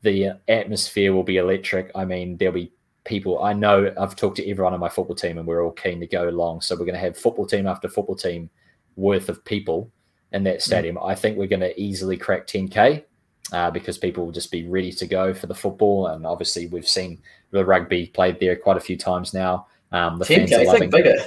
The 0.02 0.40
atmosphere 0.48 1.14
will 1.14 1.24
be 1.24 1.38
electric. 1.38 1.92
I 1.96 2.06
mean, 2.06 2.38
there'll 2.38 2.54
be 2.54 2.72
people 3.06 3.44
I 3.44 3.54
know 3.54 3.94
I've 4.00 4.16
talked 4.16 4.38
to 4.38 4.50
everyone 4.50 4.74
on 4.74 4.80
my 4.80 4.90
football 4.90 5.16
team 5.16 5.38
and 5.38 5.48
we're 5.48 5.64
all 5.64 5.72
keen 5.72 6.00
to 6.00 6.08
go 6.08 6.30
along. 6.30 6.62
So 6.62 6.76
we're 6.76 6.86
going 6.86 6.94
to 6.94 7.00
have 7.00 7.18
football 7.18 7.46
team 7.46 7.68
after 7.68 7.88
football 7.88 8.16
team 8.16 8.50
worth 8.96 9.30
of 9.30 9.44
people 9.46 9.92
in 10.32 10.44
that 10.44 10.62
stadium. 10.62 10.98
I 11.04 11.16
think 11.16 11.38
we're 11.38 11.48
going 11.48 11.60
to 11.60 11.80
easily 11.80 12.18
crack 12.18 12.48
10k 12.48 13.04
uh, 13.52 13.72
because 13.72 13.98
people 13.98 14.26
will 14.26 14.32
just 14.32 14.52
be 14.52 14.68
ready 14.68 14.92
to 14.92 15.06
go 15.06 15.34
for 15.34 15.48
the 15.48 15.56
football. 15.56 16.08
And 16.08 16.26
obviously 16.26 16.68
we've 16.68 16.88
seen 16.88 17.22
the 17.52 17.66
rugby 17.66 18.08
played 18.08 18.40
there 18.40 18.56
quite 18.56 18.78
a 18.78 18.82
few 18.82 18.98
times 18.98 19.34
now. 19.34 19.68
Um, 19.92 20.18
the 20.18 20.26
fans 20.26 20.52
are 20.52 20.66
loving 20.66 20.90
think 20.90 20.92
bigger. 20.92 21.24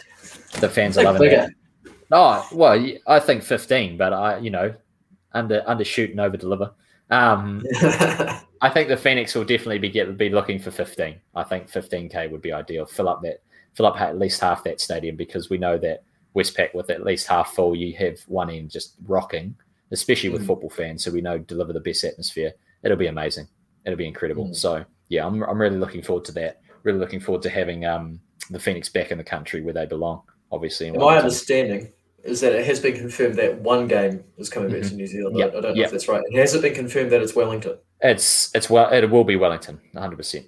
the 0.60 0.68
fans 0.68 0.98
are 0.98 1.04
loving 1.04 1.22
bigger. 1.22 1.36
that. 1.36 1.92
Oh 2.10 2.48
well, 2.52 2.84
I 3.06 3.20
think 3.20 3.42
15, 3.42 3.96
but 3.96 4.12
I 4.12 4.38
you 4.38 4.50
know 4.50 4.74
under 5.32 5.60
undershoot 5.62 6.10
and 6.10 6.20
over 6.20 6.36
deliver. 6.36 6.72
Um, 7.10 7.62
I 8.60 8.70
think 8.72 8.88
the 8.88 8.96
Phoenix 8.96 9.34
will 9.34 9.44
definitely 9.44 9.78
be 9.78 9.90
get 9.90 10.16
be 10.16 10.30
looking 10.30 10.58
for 10.58 10.70
15. 10.70 11.16
I 11.34 11.42
think 11.44 11.70
15k 11.70 12.30
would 12.30 12.42
be 12.42 12.52
ideal. 12.52 12.86
Fill 12.86 13.08
up 13.08 13.22
that 13.22 13.42
fill 13.74 13.86
up 13.86 14.00
at 14.00 14.18
least 14.18 14.40
half 14.40 14.64
that 14.64 14.80
stadium 14.80 15.16
because 15.16 15.50
we 15.50 15.58
know 15.58 15.76
that 15.78 16.02
Westpac 16.34 16.74
with 16.74 16.88
at 16.90 17.04
least 17.04 17.26
half 17.26 17.54
full, 17.54 17.74
you 17.76 17.94
have 17.96 18.18
one 18.26 18.48
end 18.50 18.70
just 18.70 18.94
rocking, 19.06 19.54
especially 19.90 20.30
with 20.30 20.42
Mm. 20.42 20.46
football 20.46 20.70
fans. 20.70 21.04
So 21.04 21.10
we 21.10 21.20
know 21.20 21.38
deliver 21.38 21.72
the 21.72 21.80
best 21.80 22.02
atmosphere. 22.04 22.52
It'll 22.82 22.96
be 22.96 23.06
amazing. 23.08 23.48
It'll 23.84 23.96
be 23.98 24.06
incredible. 24.06 24.46
Mm. 24.46 24.56
So 24.56 24.84
yeah, 25.08 25.26
I'm 25.26 25.42
I'm 25.44 25.60
really 25.60 25.78
looking 25.78 26.02
forward 26.02 26.24
to 26.26 26.32
that. 26.32 26.60
Really 26.82 26.98
looking 26.98 27.20
forward 27.20 27.42
to 27.42 27.50
having 27.50 27.84
um 27.84 28.20
the 28.50 28.58
Phoenix 28.58 28.88
back 28.88 29.10
in 29.10 29.18
the 29.18 29.24
country 29.24 29.60
where 29.62 29.74
they 29.74 29.86
belong. 29.86 30.22
Obviously, 30.52 30.90
My 30.92 31.18
understanding 31.18 31.92
is 32.28 32.40
that 32.40 32.52
it 32.52 32.66
has 32.66 32.80
been 32.80 32.94
confirmed 32.96 33.36
that 33.36 33.60
one 33.60 33.86
game 33.88 34.24
is 34.38 34.48
coming 34.48 34.70
back 34.70 34.82
to 34.88 34.94
New 34.94 35.06
Zealand. 35.06 35.36
I- 35.36 35.38
Yep, 35.40 35.48
I 35.48 35.52
don't 35.52 35.62
know 35.62 35.68
Mm-hmm. 35.70 35.76
yep. 35.78 35.86
if 35.86 35.92
that's 35.92 36.08
right. 36.08 36.22
And 36.24 36.36
has 36.38 36.54
it 36.54 36.62
been 36.62 36.74
confirmed 36.74 37.10
that 37.12 37.20
it's 37.22 37.34
Wellington? 37.34 37.78
It's 38.00 38.54
it's 38.54 38.68
well 38.68 38.92
it 38.92 39.10
will 39.10 39.24
be 39.24 39.36
Wellington, 39.36 39.80
100. 39.92 40.16
percent 40.16 40.46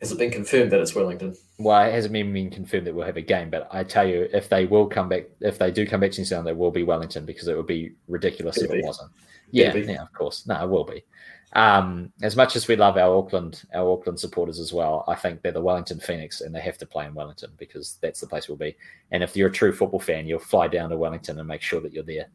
Has 0.00 0.10
it 0.12 0.18
been 0.18 0.30
confirmed 0.30 0.72
that 0.72 0.80
it's 0.80 0.94
Wellington? 0.94 1.34
Well, 1.58 1.86
it 1.86 1.92
hasn't 1.92 2.16
even 2.16 2.32
been 2.32 2.50
confirmed 2.50 2.86
that 2.86 2.94
we'll 2.94 3.04
have 3.06 3.18
a 3.18 3.22
game, 3.22 3.50
but 3.50 3.68
I 3.70 3.84
tell 3.84 4.08
you, 4.08 4.28
if 4.32 4.48
they 4.48 4.64
will 4.64 4.86
come 4.86 5.08
back, 5.10 5.24
if 5.40 5.58
they 5.58 5.70
do 5.70 5.86
come 5.86 6.00
back 6.00 6.12
to 6.12 6.20
New 6.20 6.24
Zealand, 6.24 6.46
they 6.46 6.54
will 6.54 6.70
be 6.70 6.82
Wellington 6.84 7.26
because 7.26 7.48
it 7.48 7.56
would 7.56 7.66
be 7.66 7.92
ridiculous 8.08 8.56
It'll 8.56 8.74
if 8.74 8.80
it 8.82 8.84
wasn't. 8.86 9.10
Yeah, 9.50 9.72
be. 9.72 9.80
yeah, 9.82 10.00
of 10.02 10.12
course. 10.14 10.46
No, 10.46 10.62
it 10.64 10.70
will 10.70 10.84
be. 10.84 11.04
Um, 11.52 12.12
as 12.22 12.36
much 12.36 12.54
as 12.54 12.68
we 12.68 12.76
love 12.76 12.96
our 12.96 13.16
Auckland, 13.16 13.64
our 13.74 13.90
Auckland 13.90 14.20
supporters 14.20 14.60
as 14.60 14.72
well, 14.72 15.04
I 15.08 15.16
think 15.16 15.42
they're 15.42 15.50
the 15.50 15.60
Wellington 15.60 15.98
Phoenix, 15.98 16.42
and 16.42 16.54
they 16.54 16.60
have 16.60 16.78
to 16.78 16.86
play 16.86 17.06
in 17.06 17.14
Wellington 17.14 17.50
because 17.58 17.98
that's 18.00 18.20
the 18.20 18.26
place 18.26 18.48
we'll 18.48 18.56
be. 18.56 18.76
And 19.10 19.22
if 19.22 19.36
you're 19.36 19.48
a 19.48 19.52
true 19.52 19.72
football 19.72 19.98
fan, 19.98 20.26
you'll 20.26 20.38
fly 20.38 20.68
down 20.68 20.90
to 20.90 20.96
Wellington 20.96 21.38
and 21.38 21.48
make 21.48 21.62
sure 21.62 21.80
that 21.80 21.92
you're 21.92 22.04
there 22.04 22.28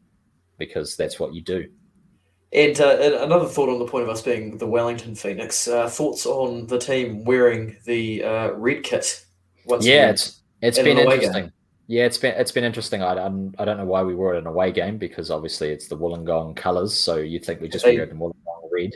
because 0.58 0.96
that's 0.96 1.18
what 1.18 1.34
you 1.34 1.40
do. 1.40 1.66
And, 2.52 2.78
uh, 2.80 2.96
and 3.00 3.14
another 3.14 3.46
thought 3.46 3.68
on 3.68 3.78
the 3.78 3.86
point 3.86 4.04
of 4.04 4.10
us 4.10 4.22
being 4.22 4.56
the 4.58 4.66
Wellington 4.66 5.14
Phoenix. 5.14 5.66
Uh, 5.66 5.88
thoughts 5.88 6.26
on 6.26 6.66
the 6.66 6.78
team 6.78 7.24
wearing 7.24 7.76
the 7.84 8.22
uh, 8.22 8.50
red 8.52 8.82
kit? 8.82 9.24
Yeah, 9.80 10.10
it's 10.10 10.42
it's 10.62 10.78
in 10.78 10.84
been 10.84 10.98
away 10.98 11.04
game. 11.04 11.24
interesting. 11.24 11.52
Yeah, 11.88 12.04
it's 12.04 12.18
been 12.18 12.34
it's 12.36 12.52
been 12.52 12.64
interesting. 12.64 13.02
I, 13.02 13.18
I'm, 13.18 13.54
I 13.58 13.64
don't 13.64 13.78
know 13.78 13.84
why 13.84 14.02
we 14.02 14.14
wore 14.14 14.34
it 14.34 14.38
in 14.38 14.44
an 14.44 14.46
away 14.48 14.72
game 14.72 14.96
because 14.98 15.30
obviously 15.30 15.70
it's 15.70 15.88
the 15.88 15.96
Wollongong 15.96 16.54
colours, 16.56 16.94
so 16.94 17.16
you'd 17.16 17.44
think 17.44 17.60
we 17.60 17.68
just 17.68 17.84
They- 17.84 17.96
wear 17.96 18.06
the 18.06 18.14
Wollongong 18.14 18.55
red. 18.76 18.92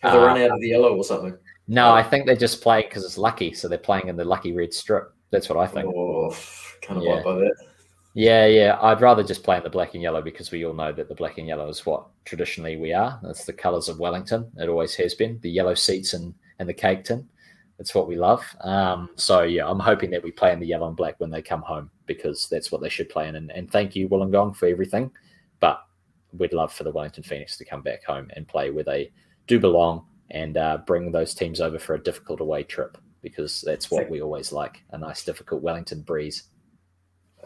Have 0.00 0.12
they 0.12 0.18
uh, 0.18 0.26
run 0.26 0.40
out 0.40 0.50
of 0.52 0.60
the 0.60 0.68
yellow 0.68 0.96
or 0.96 1.04
something? 1.04 1.36
No, 1.68 1.92
I 1.92 2.02
think 2.02 2.26
they're 2.26 2.46
just 2.48 2.60
playing 2.60 2.86
because 2.88 3.04
it's 3.04 3.18
lucky, 3.18 3.52
so 3.52 3.68
they're 3.68 3.78
playing 3.78 4.08
in 4.08 4.16
the 4.16 4.24
lucky 4.24 4.52
red 4.52 4.74
strip. 4.74 5.12
That's 5.30 5.48
what 5.48 5.58
I 5.58 5.66
think. 5.66 5.86
Oh, 5.94 6.36
kind 6.82 6.98
of 6.98 7.04
Yeah. 7.04 7.22
by 7.22 7.34
that. 7.34 7.54
Yeah, 8.14 8.46
yeah. 8.46 8.78
I'd 8.82 9.00
rather 9.00 9.22
just 9.22 9.42
play 9.42 9.56
in 9.56 9.62
the 9.62 9.70
black 9.70 9.94
and 9.94 10.02
yellow 10.02 10.20
because 10.20 10.50
we 10.50 10.64
all 10.66 10.74
know 10.74 10.92
that 10.92 11.08
the 11.08 11.14
black 11.14 11.38
and 11.38 11.46
yellow 11.46 11.68
is 11.68 11.86
what 11.86 12.06
traditionally 12.24 12.76
we 12.76 12.92
are. 12.92 13.18
That's 13.22 13.46
the 13.46 13.54
colours 13.54 13.88
of 13.88 14.00
Wellington. 14.00 14.50
It 14.58 14.68
always 14.68 14.94
has 14.96 15.14
been. 15.14 15.38
The 15.40 15.50
yellow 15.50 15.74
seats 15.74 16.12
and, 16.12 16.34
and 16.58 16.68
the 16.68 16.74
cake 16.74 17.04
tin. 17.04 17.26
That's 17.78 17.94
what 17.94 18.08
we 18.08 18.16
love. 18.16 18.44
Um, 18.60 19.08
so 19.16 19.42
yeah, 19.42 19.66
I'm 19.66 19.80
hoping 19.80 20.10
that 20.10 20.22
we 20.22 20.30
play 20.30 20.52
in 20.52 20.60
the 20.60 20.66
yellow 20.66 20.88
and 20.88 20.96
black 20.96 21.18
when 21.18 21.30
they 21.30 21.40
come 21.40 21.62
home 21.62 21.90
because 22.06 22.48
that's 22.50 22.70
what 22.70 22.82
they 22.82 22.90
should 22.90 23.08
play 23.08 23.28
in. 23.28 23.36
And, 23.36 23.50
and 23.50 23.70
thank 23.70 23.96
you, 23.96 24.08
Wollongong, 24.08 24.54
for 24.56 24.66
everything. 24.66 25.10
We'd 26.36 26.52
love 26.52 26.72
for 26.72 26.84
the 26.84 26.90
Wellington 26.90 27.22
Phoenix 27.22 27.56
to 27.58 27.64
come 27.64 27.82
back 27.82 28.04
home 28.04 28.30
and 28.34 28.48
play 28.48 28.70
where 28.70 28.84
they 28.84 29.12
do 29.46 29.58
belong 29.58 30.06
and 30.30 30.56
uh, 30.56 30.78
bring 30.86 31.12
those 31.12 31.34
teams 31.34 31.60
over 31.60 31.78
for 31.78 31.94
a 31.94 32.02
difficult 32.02 32.40
away 32.40 32.62
trip 32.62 32.96
because 33.22 33.62
that's 33.62 33.90
what 33.90 34.10
we 34.10 34.20
always 34.20 34.52
like 34.52 34.82
a 34.90 34.98
nice, 34.98 35.24
difficult 35.24 35.62
Wellington 35.62 36.00
breeze. 36.00 36.44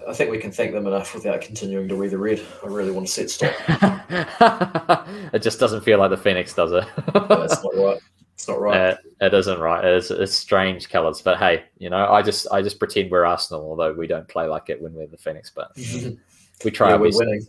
I 0.06 0.12
think 0.12 0.30
we 0.30 0.38
can 0.38 0.52
thank 0.52 0.72
them 0.72 0.86
enough 0.86 1.14
without 1.14 1.40
continuing 1.40 1.88
to 1.88 1.96
wear 1.96 2.08
the 2.08 2.18
red. 2.18 2.40
I 2.62 2.66
really 2.66 2.92
want 2.92 3.06
to 3.06 3.12
set 3.12 3.30
stop. 3.30 3.54
it 5.32 5.42
just 5.42 5.58
doesn't 5.58 5.84
feel 5.84 5.98
like 5.98 6.10
the 6.10 6.16
Phoenix 6.16 6.54
does 6.54 6.72
it. 6.72 6.84
That's 7.12 7.62
not 7.62 7.74
right. 7.74 7.98
It's 8.34 8.46
not 8.46 8.60
right. 8.60 8.92
Uh, 8.92 8.96
it 9.22 9.32
isn't 9.32 9.58
right. 9.58 9.84
It's, 9.84 10.10
it's 10.10 10.34
strange 10.34 10.90
colours, 10.90 11.22
but 11.22 11.38
hey, 11.38 11.64
you 11.78 11.88
know, 11.88 12.06
I 12.12 12.20
just 12.20 12.46
I 12.52 12.60
just 12.60 12.78
pretend 12.78 13.10
we're 13.10 13.24
Arsenal, 13.24 13.62
although 13.62 13.94
we 13.94 14.06
don't 14.06 14.28
play 14.28 14.46
like 14.46 14.68
it 14.68 14.80
when 14.80 14.92
we're 14.92 15.06
the 15.06 15.16
Phoenix. 15.16 15.50
But 15.50 15.72
we 16.64 16.70
try. 16.70 16.88
yeah, 16.88 16.94
our 16.94 17.00
we're 17.00 17.10
winning. 17.12 17.46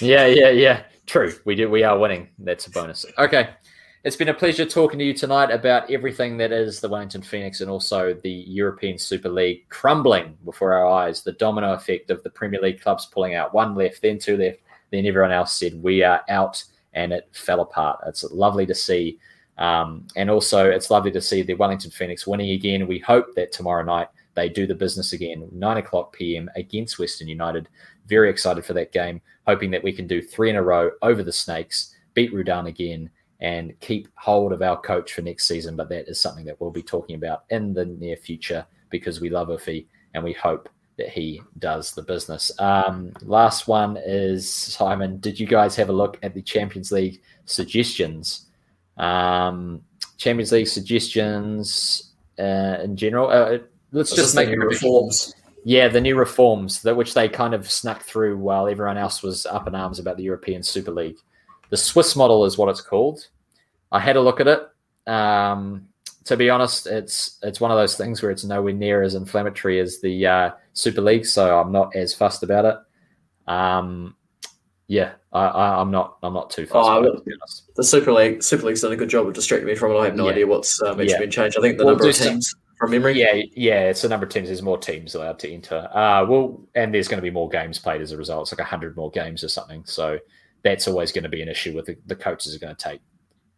Yeah, 0.00 0.26
yeah, 0.26 0.50
yeah. 0.50 0.82
True. 1.06 1.32
We 1.44 1.54
do. 1.54 1.70
We 1.70 1.82
are 1.82 1.98
winning. 1.98 2.28
That's 2.38 2.66
a 2.66 2.70
bonus. 2.70 3.04
Okay. 3.18 3.50
It's 4.04 4.16
been 4.16 4.28
a 4.28 4.34
pleasure 4.34 4.66
talking 4.66 4.98
to 4.98 5.04
you 5.04 5.14
tonight 5.14 5.50
about 5.50 5.90
everything 5.90 6.36
that 6.36 6.52
is 6.52 6.80
the 6.80 6.88
Wellington 6.90 7.22
Phoenix 7.22 7.62
and 7.62 7.70
also 7.70 8.12
the 8.22 8.30
European 8.30 8.98
Super 8.98 9.30
League 9.30 9.66
crumbling 9.70 10.36
before 10.44 10.74
our 10.74 10.86
eyes. 10.86 11.22
The 11.22 11.32
domino 11.32 11.72
effect 11.72 12.10
of 12.10 12.22
the 12.22 12.28
Premier 12.28 12.60
League 12.60 12.82
clubs 12.82 13.06
pulling 13.06 13.34
out 13.34 13.54
one 13.54 13.74
left, 13.74 14.02
then 14.02 14.18
two 14.18 14.36
left, 14.36 14.58
then 14.90 15.06
everyone 15.06 15.32
else 15.32 15.54
said, 15.54 15.82
We 15.82 16.02
are 16.02 16.20
out, 16.28 16.62
and 16.92 17.14
it 17.14 17.28
fell 17.32 17.62
apart. 17.62 18.00
It's 18.06 18.24
lovely 18.24 18.66
to 18.66 18.74
see. 18.74 19.18
Um, 19.56 20.06
and 20.16 20.28
also, 20.28 20.68
it's 20.68 20.90
lovely 20.90 21.12
to 21.12 21.22
see 21.22 21.40
the 21.40 21.54
Wellington 21.54 21.90
Phoenix 21.90 22.26
winning 22.26 22.50
again. 22.50 22.86
We 22.86 22.98
hope 22.98 23.34
that 23.36 23.52
tomorrow 23.52 23.84
night 23.84 24.08
they 24.34 24.48
do 24.48 24.66
the 24.66 24.74
business 24.74 25.12
again, 25.12 25.48
9 25.52 25.76
o'clock 25.78 26.12
p.m. 26.12 26.50
against 26.56 26.98
Western 26.98 27.28
United. 27.28 27.68
Very 28.06 28.30
excited 28.30 28.64
for 28.64 28.74
that 28.74 28.92
game, 28.92 29.20
hoping 29.46 29.70
that 29.70 29.82
we 29.82 29.92
can 29.92 30.06
do 30.06 30.20
three 30.20 30.50
in 30.50 30.56
a 30.56 30.62
row 30.62 30.90
over 31.02 31.22
the 31.22 31.32
Snakes, 31.32 31.94
beat 32.14 32.32
Rudan 32.32 32.66
again, 32.66 33.10
and 33.40 33.78
keep 33.80 34.08
hold 34.16 34.52
of 34.52 34.62
our 34.62 34.80
coach 34.80 35.12
for 35.12 35.22
next 35.22 35.46
season. 35.46 35.76
But 35.76 35.88
that 35.90 36.08
is 36.08 36.20
something 36.20 36.44
that 36.44 36.60
we'll 36.60 36.70
be 36.70 36.82
talking 36.82 37.16
about 37.16 37.44
in 37.50 37.72
the 37.72 37.84
near 37.86 38.16
future 38.16 38.66
because 38.90 39.20
we 39.20 39.28
love 39.28 39.48
Ufi 39.48 39.86
and 40.14 40.22
we 40.22 40.32
hope 40.32 40.68
that 40.96 41.08
he 41.08 41.42
does 41.58 41.92
the 41.92 42.02
business. 42.02 42.52
Um, 42.58 43.12
last 43.22 43.66
one 43.66 43.98
is 44.04 44.48
Simon. 44.48 45.18
Did 45.18 45.38
you 45.40 45.46
guys 45.46 45.74
have 45.76 45.88
a 45.88 45.92
look 45.92 46.18
at 46.22 46.34
the 46.34 46.42
Champions 46.42 46.92
League 46.92 47.20
suggestions? 47.46 48.46
Um, 48.96 49.82
Champions 50.16 50.52
League 50.52 50.68
suggestions 50.68 52.12
uh, 52.38 52.78
in 52.82 52.96
general. 52.96 53.28
Uh, 53.28 53.58
let's 53.92 54.14
just 54.14 54.36
make 54.36 54.48
reforms. 54.48 55.34
Yeah, 55.64 55.88
the 55.88 56.00
new 56.00 56.16
reforms 56.16 56.82
that 56.82 56.94
which 56.96 57.14
they 57.14 57.28
kind 57.28 57.54
of 57.54 57.70
snuck 57.70 58.02
through 58.02 58.36
while 58.36 58.68
everyone 58.68 58.98
else 58.98 59.22
was 59.22 59.46
up 59.46 59.66
in 59.66 59.74
arms 59.74 59.98
about 59.98 60.16
the 60.18 60.22
European 60.22 60.62
Super 60.62 60.90
League. 60.92 61.16
The 61.70 61.76
Swiss 61.76 62.14
model 62.14 62.44
is 62.44 62.56
what 62.58 62.68
it's 62.68 62.82
called. 62.82 63.26
I 63.90 63.98
had 63.98 64.16
a 64.16 64.20
look 64.20 64.40
at 64.40 64.46
it. 64.48 64.60
Um, 65.10 65.88
to 66.24 66.36
be 66.36 66.48
honest, 66.50 66.86
it's 66.86 67.38
it's 67.42 67.60
one 67.60 67.70
of 67.70 67.76
those 67.78 67.96
things 67.96 68.22
where 68.22 68.30
it's 68.30 68.44
nowhere 68.44 68.72
near 68.72 69.02
as 69.02 69.14
inflammatory 69.14 69.80
as 69.80 70.00
the 70.00 70.26
uh, 70.26 70.50
Super 70.74 71.00
League, 71.00 71.26
so 71.26 71.58
I'm 71.60 71.72
not 71.72 71.94
as 71.96 72.14
fussed 72.14 72.42
about 72.42 72.64
it. 72.64 72.76
Um, 73.50 74.16
yeah, 74.86 75.12
I, 75.32 75.44
I, 75.46 75.80
I'm 75.80 75.90
not 75.90 76.16
I'm 76.22 76.32
not 76.34 76.50
too 76.50 76.66
fussed 76.66 76.88
Oh, 76.88 76.98
about 77.00 77.14
it, 77.14 77.18
to 77.18 77.24
be 77.24 77.32
honest. 77.40 77.70
The 77.76 77.84
Super 77.84 78.12
League, 78.12 78.42
Super 78.42 78.66
League's 78.66 78.80
done 78.82 78.92
a 78.92 78.96
good 78.96 79.08
job 79.10 79.26
of 79.26 79.34
distracting 79.34 79.66
me 79.66 79.74
from 79.74 79.92
it. 79.92 79.98
I 79.98 80.04
have 80.06 80.16
no 80.16 80.26
Yeah. 80.26 80.32
idea 80.32 80.46
what's 80.46 80.80
um, 80.82 80.92
actually 81.00 81.08
Yeah. 81.10 81.18
been 81.20 81.30
changed. 81.30 81.58
I 81.58 81.62
think 81.62 81.78
the 81.78 81.84
We'll 81.84 81.94
number 81.94 82.08
of 82.08 82.14
some- 82.16 82.28
teams 82.34 82.54
from 82.84 82.92
memory. 82.92 83.18
Yeah, 83.18 83.42
yeah, 83.54 83.88
it's 83.88 84.04
a 84.04 84.08
number 84.08 84.26
of 84.26 84.32
teams. 84.32 84.48
There's 84.48 84.62
more 84.62 84.78
teams 84.78 85.14
allowed 85.14 85.38
to 85.40 85.52
enter. 85.52 85.88
Uh, 85.92 86.24
well, 86.26 86.60
and 86.74 86.94
there's 86.94 87.08
going 87.08 87.18
to 87.18 87.22
be 87.22 87.30
more 87.30 87.48
games 87.48 87.78
played 87.78 88.00
as 88.00 88.12
a 88.12 88.16
result. 88.16 88.42
It's 88.42 88.58
like 88.58 88.66
hundred 88.66 88.96
more 88.96 89.10
games 89.10 89.42
or 89.44 89.48
something. 89.48 89.84
So 89.84 90.18
that's 90.62 90.88
always 90.88 91.12
going 91.12 91.24
to 91.24 91.28
be 91.28 91.42
an 91.42 91.48
issue 91.48 91.74
with 91.74 91.86
the, 91.86 91.96
the 92.06 92.16
coaches 92.16 92.54
are 92.54 92.58
going 92.58 92.74
to 92.74 92.82
take 92.82 93.00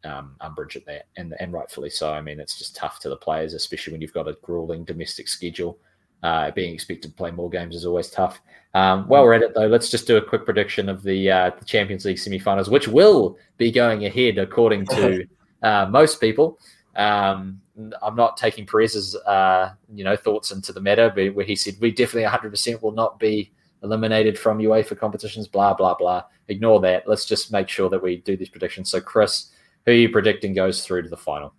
um, 0.05 0.37
umbrage 0.41 0.77
at 0.77 0.87
that, 0.87 1.07
and 1.17 1.35
and 1.41 1.53
rightfully 1.53 1.91
so. 1.91 2.12
I 2.12 2.21
mean, 2.21 2.41
it's 2.41 2.59
just 2.59 2.77
tough 2.77 3.01
to 3.01 3.09
the 3.09 3.17
players, 3.17 3.55
especially 3.55 3.93
when 3.93 4.01
you've 4.01 4.12
got 4.12 4.29
a 4.29 4.37
grueling 4.43 4.85
domestic 4.85 5.29
schedule. 5.29 5.79
Uh, 6.23 6.51
being 6.51 6.75
expected 6.75 7.11
to 7.11 7.15
play 7.15 7.31
more 7.31 7.51
games 7.51 7.77
is 7.77 7.85
always 7.85 8.11
tough. 8.11 8.41
Um, 8.75 9.07
while 9.07 9.23
we're 9.23 9.35
at 9.35 9.43
it, 9.43 9.55
though, 9.55 9.67
let's 9.67 9.91
just 9.91 10.07
do 10.07 10.17
a 10.17 10.25
quick 10.25 10.45
prediction 10.45 10.89
of 10.89 11.03
the, 11.03 11.31
uh, 11.31 11.51
the 11.57 11.65
Champions 11.65 12.05
League 12.05 12.19
semi-finals, 12.19 12.71
which 12.71 12.89
will 12.89 13.39
be 13.59 13.71
going 13.71 14.07
ahead 14.07 14.39
according 14.39 14.87
to 14.87 15.27
uh, 15.62 15.87
most 15.89 16.21
people. 16.21 16.59
Um, 16.97 17.61
I'm 18.03 18.17
not 18.17 18.37
taking 18.37 18.67
Perez's 18.67 19.15
uh, 19.17 19.73
you 19.93 20.05
know 20.05 20.17
thoughts 20.17 20.51
into 20.51 20.73
the 20.73 20.81
matter, 20.81 21.12
but 21.15 21.35
where 21.35 21.45
he 21.45 21.57
said 21.57 21.75
we 21.81 21.91
definitely 21.91 22.23
100 22.23 22.51
percent 22.51 22.83
will 22.83 22.93
not 22.93 23.19
be 23.19 23.53
eliminated 23.83 24.39
from 24.39 24.59
UEFA 24.59 24.99
competitions. 24.99 25.49
Blah 25.49 25.75
blah 25.75 25.95
blah. 25.95 26.25
Ignore 26.49 26.81
that. 26.81 27.09
Let's 27.09 27.27
just 27.27 27.53
make 27.53 27.69
sure 27.69 27.89
that 27.91 28.03
we 28.03 28.19
do 28.19 28.37
these 28.37 28.49
predictions. 28.49 28.91
So, 28.91 29.01
Chris, 29.01 29.51
who 29.85 29.93
are 29.93 29.95
you 29.95 30.09
predicting 30.09 30.55
goes 30.55 30.85
through 30.85 31.03
to 31.03 31.09
the 31.09 31.17
final? 31.17 31.55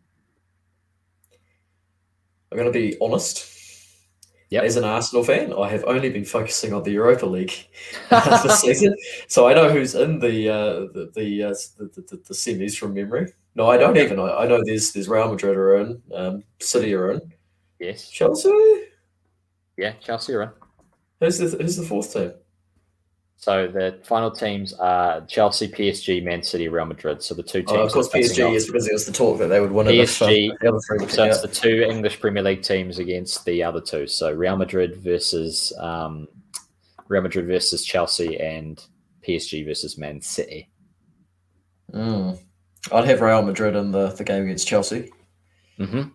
I'm 2.51 2.57
going 2.57 2.71
to 2.71 2.77
be 2.77 2.97
honest. 3.01 3.53
Yep. 4.49 4.63
As 4.63 4.77
an 4.77 4.85
Arsenal 4.85 5.25
fan, 5.25 5.51
I 5.51 5.67
have 5.67 5.83
only 5.83 6.09
been 6.09 6.23
focusing 6.23 6.73
on 6.73 6.83
the 6.83 6.91
Europa 6.91 7.25
League 7.25 7.53
this 8.09 8.61
season, 8.61 8.95
so 9.27 9.45
I 9.45 9.53
know 9.53 9.69
who's 9.69 9.93
in 9.93 10.19
the 10.19 10.49
uh, 10.49 10.79
the 10.93 11.11
the, 11.13 11.43
uh, 11.43 11.55
the, 11.77 12.01
the 12.01 12.15
the 12.15 12.33
semis 12.33 12.77
from 12.77 12.93
memory. 12.93 13.33
No, 13.57 13.67
I 13.67 13.77
don't 13.77 13.97
even. 13.97 14.19
I, 14.19 14.43
I 14.43 14.47
know 14.47 14.61
there's 14.63 14.91
there's 14.91 15.09
Real 15.09 15.29
Madrid 15.29 15.57
are 15.57 15.77
in, 15.77 16.01
um, 16.13 16.43
City 16.59 16.93
are 16.93 17.13
in, 17.13 17.33
Yes. 17.79 18.07
Chelsea. 18.07 18.51
Yeah, 19.77 19.93
Chelsea 19.93 20.33
are 20.35 20.43
in. 20.43 20.49
Who's 21.19 21.39
the 21.39 21.57
who's 21.57 21.75
the 21.75 21.83
fourth 21.83 22.13
team? 22.13 22.33
So 23.35 23.67
the 23.67 23.99
final 24.03 24.29
teams 24.29 24.73
are 24.73 25.21
Chelsea, 25.25 25.67
PSG, 25.67 26.23
Man 26.23 26.43
City, 26.43 26.67
Real 26.67 26.85
Madrid. 26.85 27.23
So 27.23 27.33
the 27.33 27.41
two 27.41 27.63
teams. 27.63 27.71
Oh, 27.71 27.83
of 27.83 27.91
course, 27.91 28.09
that 28.09 28.19
are 28.19 28.21
facing 28.21 28.45
PSG 28.45 28.55
is 28.55 28.65
because 28.67 28.85
there 28.85 28.93
was 28.93 29.05
the 29.07 29.11
talk 29.11 29.39
that 29.39 29.47
they 29.47 29.59
would 29.59 29.71
win 29.71 29.87
it. 29.87 29.91
um, 29.91 29.97
the 29.97 30.81
three 30.87 31.07
So 31.07 31.23
it's 31.25 31.41
the 31.41 31.47
two 31.47 31.81
English 31.81 32.19
Premier 32.19 32.43
League 32.43 32.61
teams 32.61 32.99
against 32.99 33.43
the 33.45 33.63
other 33.63 33.81
two. 33.81 34.05
So 34.05 34.31
Real 34.31 34.55
Madrid 34.55 34.97
versus 34.97 35.73
um, 35.79 36.27
Real 37.07 37.23
Madrid 37.23 37.47
versus 37.47 37.83
Chelsea 37.83 38.39
and 38.39 38.83
PSG 39.27 39.65
versus 39.65 39.97
Man 39.97 40.21
City. 40.21 40.69
Mm. 41.91 42.39
I'd 42.91 43.05
have 43.05 43.21
Real 43.21 43.41
Madrid 43.41 43.75
in 43.75 43.91
the, 43.91 44.09
the 44.09 44.23
game 44.23 44.43
against 44.43 44.67
Chelsea, 44.67 45.11
hmm 45.77 46.11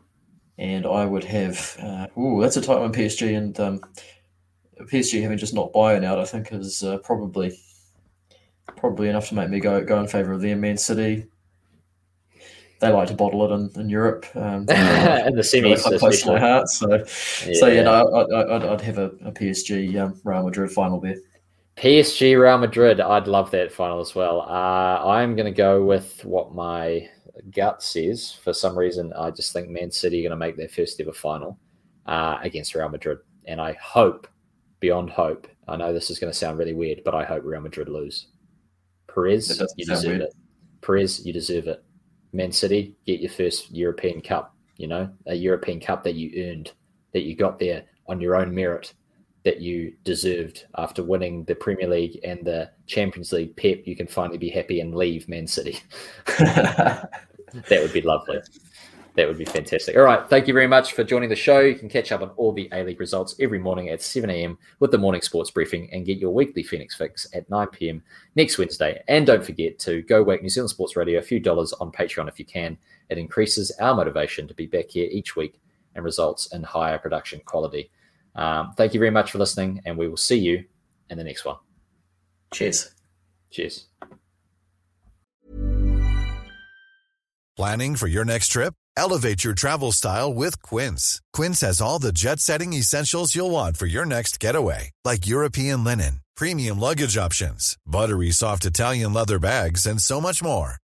and 0.58 0.86
I 0.86 1.04
would 1.04 1.24
have. 1.24 1.76
Uh, 1.80 2.06
ooh, 2.20 2.40
that's 2.40 2.56
a 2.56 2.62
tight 2.62 2.78
one. 2.80 2.92
PSG 2.92 3.36
and 3.36 3.58
um, 3.60 3.80
PSG 4.80 5.22
having 5.22 5.38
just 5.38 5.54
not 5.54 5.72
Bayern 5.72 6.04
out, 6.04 6.18
I 6.18 6.24
think, 6.24 6.52
is 6.52 6.82
uh, 6.82 6.98
probably 6.98 7.52
probably 8.76 9.08
enough 9.08 9.28
to 9.28 9.34
make 9.34 9.50
me 9.50 9.60
go 9.60 9.82
go 9.84 10.00
in 10.00 10.06
favour 10.08 10.32
of 10.32 10.40
them. 10.40 10.60
Man 10.60 10.76
City, 10.76 11.26
they 12.80 12.90
like 12.90 13.08
to 13.08 13.14
bottle 13.14 13.44
it 13.50 13.54
in, 13.54 13.80
in 13.80 13.88
Europe. 13.88 14.26
Um, 14.34 14.62
In 14.68 15.36
the 15.36 15.42
really 15.62 15.76
semis, 15.76 15.98
close 15.98 16.22
to 16.22 16.32
my 16.32 16.38
heart. 16.38 16.68
So, 16.68 17.04
so 17.06 17.66
yeah, 17.68 17.82
no, 17.82 17.92
I, 17.92 18.22
I, 18.22 18.56
I'd, 18.56 18.64
I'd 18.64 18.80
have 18.80 18.98
a, 18.98 19.06
a 19.24 19.32
PSG 19.32 19.96
um, 19.98 20.20
Real 20.24 20.42
Madrid 20.42 20.70
final 20.70 21.00
there. 21.00 21.16
PSG 21.76 22.40
Real 22.40 22.58
Madrid. 22.58 23.00
I'd 23.00 23.26
love 23.26 23.50
that 23.52 23.72
final 23.72 24.00
as 24.00 24.14
well. 24.14 24.42
Uh, 24.42 25.06
I'm 25.06 25.34
going 25.34 25.46
to 25.46 25.56
go 25.56 25.82
with 25.82 26.24
what 26.24 26.54
my 26.54 27.08
gut 27.50 27.82
says. 27.82 28.32
For 28.32 28.52
some 28.52 28.78
reason, 28.78 29.12
I 29.14 29.30
just 29.30 29.52
think 29.52 29.68
Man 29.68 29.90
City 29.90 30.20
are 30.20 30.28
going 30.28 30.38
to 30.38 30.44
make 30.44 30.56
their 30.56 30.68
first 30.68 31.00
ever 31.00 31.12
final 31.12 31.58
uh, 32.06 32.38
against 32.42 32.74
Real 32.74 32.88
Madrid. 32.88 33.18
And 33.46 33.60
I 33.60 33.72
hope, 33.82 34.28
beyond 34.80 35.10
hope, 35.10 35.48
I 35.66 35.76
know 35.76 35.92
this 35.92 36.10
is 36.10 36.18
going 36.18 36.32
to 36.32 36.38
sound 36.38 36.58
really 36.58 36.74
weird, 36.74 37.02
but 37.04 37.14
I 37.14 37.24
hope 37.24 37.42
Real 37.44 37.60
Madrid 37.60 37.88
lose. 37.88 38.28
Perez, 39.12 39.60
you 39.76 39.84
deserve 39.86 40.10
weird. 40.18 40.22
it. 40.22 40.34
Perez, 40.80 41.24
you 41.24 41.32
deserve 41.32 41.66
it. 41.68 41.84
Man 42.32 42.52
City, 42.52 42.94
get 43.06 43.20
your 43.20 43.30
first 43.30 43.70
European 43.70 44.20
Cup, 44.20 44.54
you 44.76 44.86
know, 44.86 45.10
a 45.26 45.34
European 45.34 45.80
Cup 45.80 46.02
that 46.04 46.14
you 46.14 46.50
earned, 46.50 46.72
that 47.12 47.22
you 47.22 47.36
got 47.36 47.58
there 47.58 47.84
on 48.08 48.20
your 48.20 48.36
own 48.36 48.54
merit, 48.54 48.94
that 49.44 49.60
you 49.60 49.92
deserved 50.04 50.66
after 50.76 51.02
winning 51.02 51.44
the 51.44 51.54
Premier 51.54 51.88
League 51.88 52.20
and 52.24 52.44
the 52.44 52.70
Champions 52.86 53.32
League. 53.32 53.56
Pep, 53.56 53.86
you 53.86 53.96
can 53.96 54.06
finally 54.06 54.38
be 54.38 54.48
happy 54.48 54.80
and 54.80 54.94
leave 54.94 55.28
Man 55.28 55.46
City. 55.46 55.78
that 56.38 57.10
would 57.70 57.92
be 57.92 58.02
lovely. 58.02 58.40
That 59.14 59.28
would 59.28 59.36
be 59.36 59.44
fantastic. 59.44 59.94
All 59.96 60.04
right. 60.04 60.26
Thank 60.30 60.48
you 60.48 60.54
very 60.54 60.66
much 60.66 60.94
for 60.94 61.04
joining 61.04 61.28
the 61.28 61.36
show. 61.36 61.60
You 61.60 61.74
can 61.74 61.90
catch 61.90 62.12
up 62.12 62.22
on 62.22 62.30
all 62.30 62.52
the 62.52 62.68
A 62.72 62.82
League 62.82 63.00
results 63.00 63.34
every 63.40 63.58
morning 63.58 63.90
at 63.90 64.00
7 64.00 64.30
a.m. 64.30 64.56
with 64.78 64.90
the 64.90 64.96
morning 64.96 65.20
sports 65.20 65.50
briefing 65.50 65.90
and 65.92 66.06
get 66.06 66.16
your 66.16 66.32
weekly 66.32 66.62
Phoenix 66.62 66.94
fix 66.94 67.26
at 67.34 67.48
9 67.50 67.66
p.m. 67.68 68.02
next 68.36 68.56
Wednesday. 68.56 69.02
And 69.08 69.26
don't 69.26 69.44
forget 69.44 69.78
to 69.80 70.00
go 70.02 70.22
wake 70.22 70.42
New 70.42 70.48
Zealand 70.48 70.70
Sports 70.70 70.96
Radio 70.96 71.18
a 71.18 71.22
few 71.22 71.40
dollars 71.40 71.74
on 71.74 71.92
Patreon 71.92 72.26
if 72.26 72.38
you 72.38 72.46
can. 72.46 72.78
It 73.10 73.18
increases 73.18 73.70
our 73.80 73.94
motivation 73.94 74.48
to 74.48 74.54
be 74.54 74.66
back 74.66 74.88
here 74.88 75.08
each 75.10 75.36
week 75.36 75.60
and 75.94 76.04
results 76.04 76.46
in 76.54 76.62
higher 76.62 76.96
production 76.96 77.42
quality. 77.44 77.90
Um, 78.34 78.72
thank 78.76 78.94
you 78.94 79.00
very 79.00 79.10
much 79.10 79.30
for 79.30 79.38
listening, 79.38 79.82
and 79.84 79.96
we 79.96 80.08
will 80.08 80.16
see 80.16 80.38
you 80.38 80.64
in 81.10 81.18
the 81.18 81.24
next 81.24 81.44
one. 81.44 81.56
Cheers. 82.52 82.94
Cheers. 83.50 83.86
Planning 87.56 87.96
for 87.96 88.06
your 88.06 88.24
next 88.24 88.48
trip? 88.48 88.74
Elevate 88.96 89.44
your 89.44 89.54
travel 89.54 89.92
style 89.92 90.32
with 90.32 90.62
Quince. 90.62 91.20
Quince 91.32 91.60
has 91.60 91.80
all 91.80 91.98
the 91.98 92.12
jet 92.12 92.40
setting 92.40 92.72
essentials 92.72 93.34
you'll 93.34 93.50
want 93.50 93.76
for 93.76 93.86
your 93.86 94.06
next 94.06 94.40
getaway, 94.40 94.90
like 95.04 95.26
European 95.26 95.84
linen, 95.84 96.20
premium 96.36 96.78
luggage 96.78 97.16
options, 97.16 97.76
buttery 97.86 98.30
soft 98.30 98.64
Italian 98.64 99.12
leather 99.12 99.38
bags, 99.38 99.86
and 99.86 100.00
so 100.00 100.20
much 100.20 100.42
more. 100.42 100.81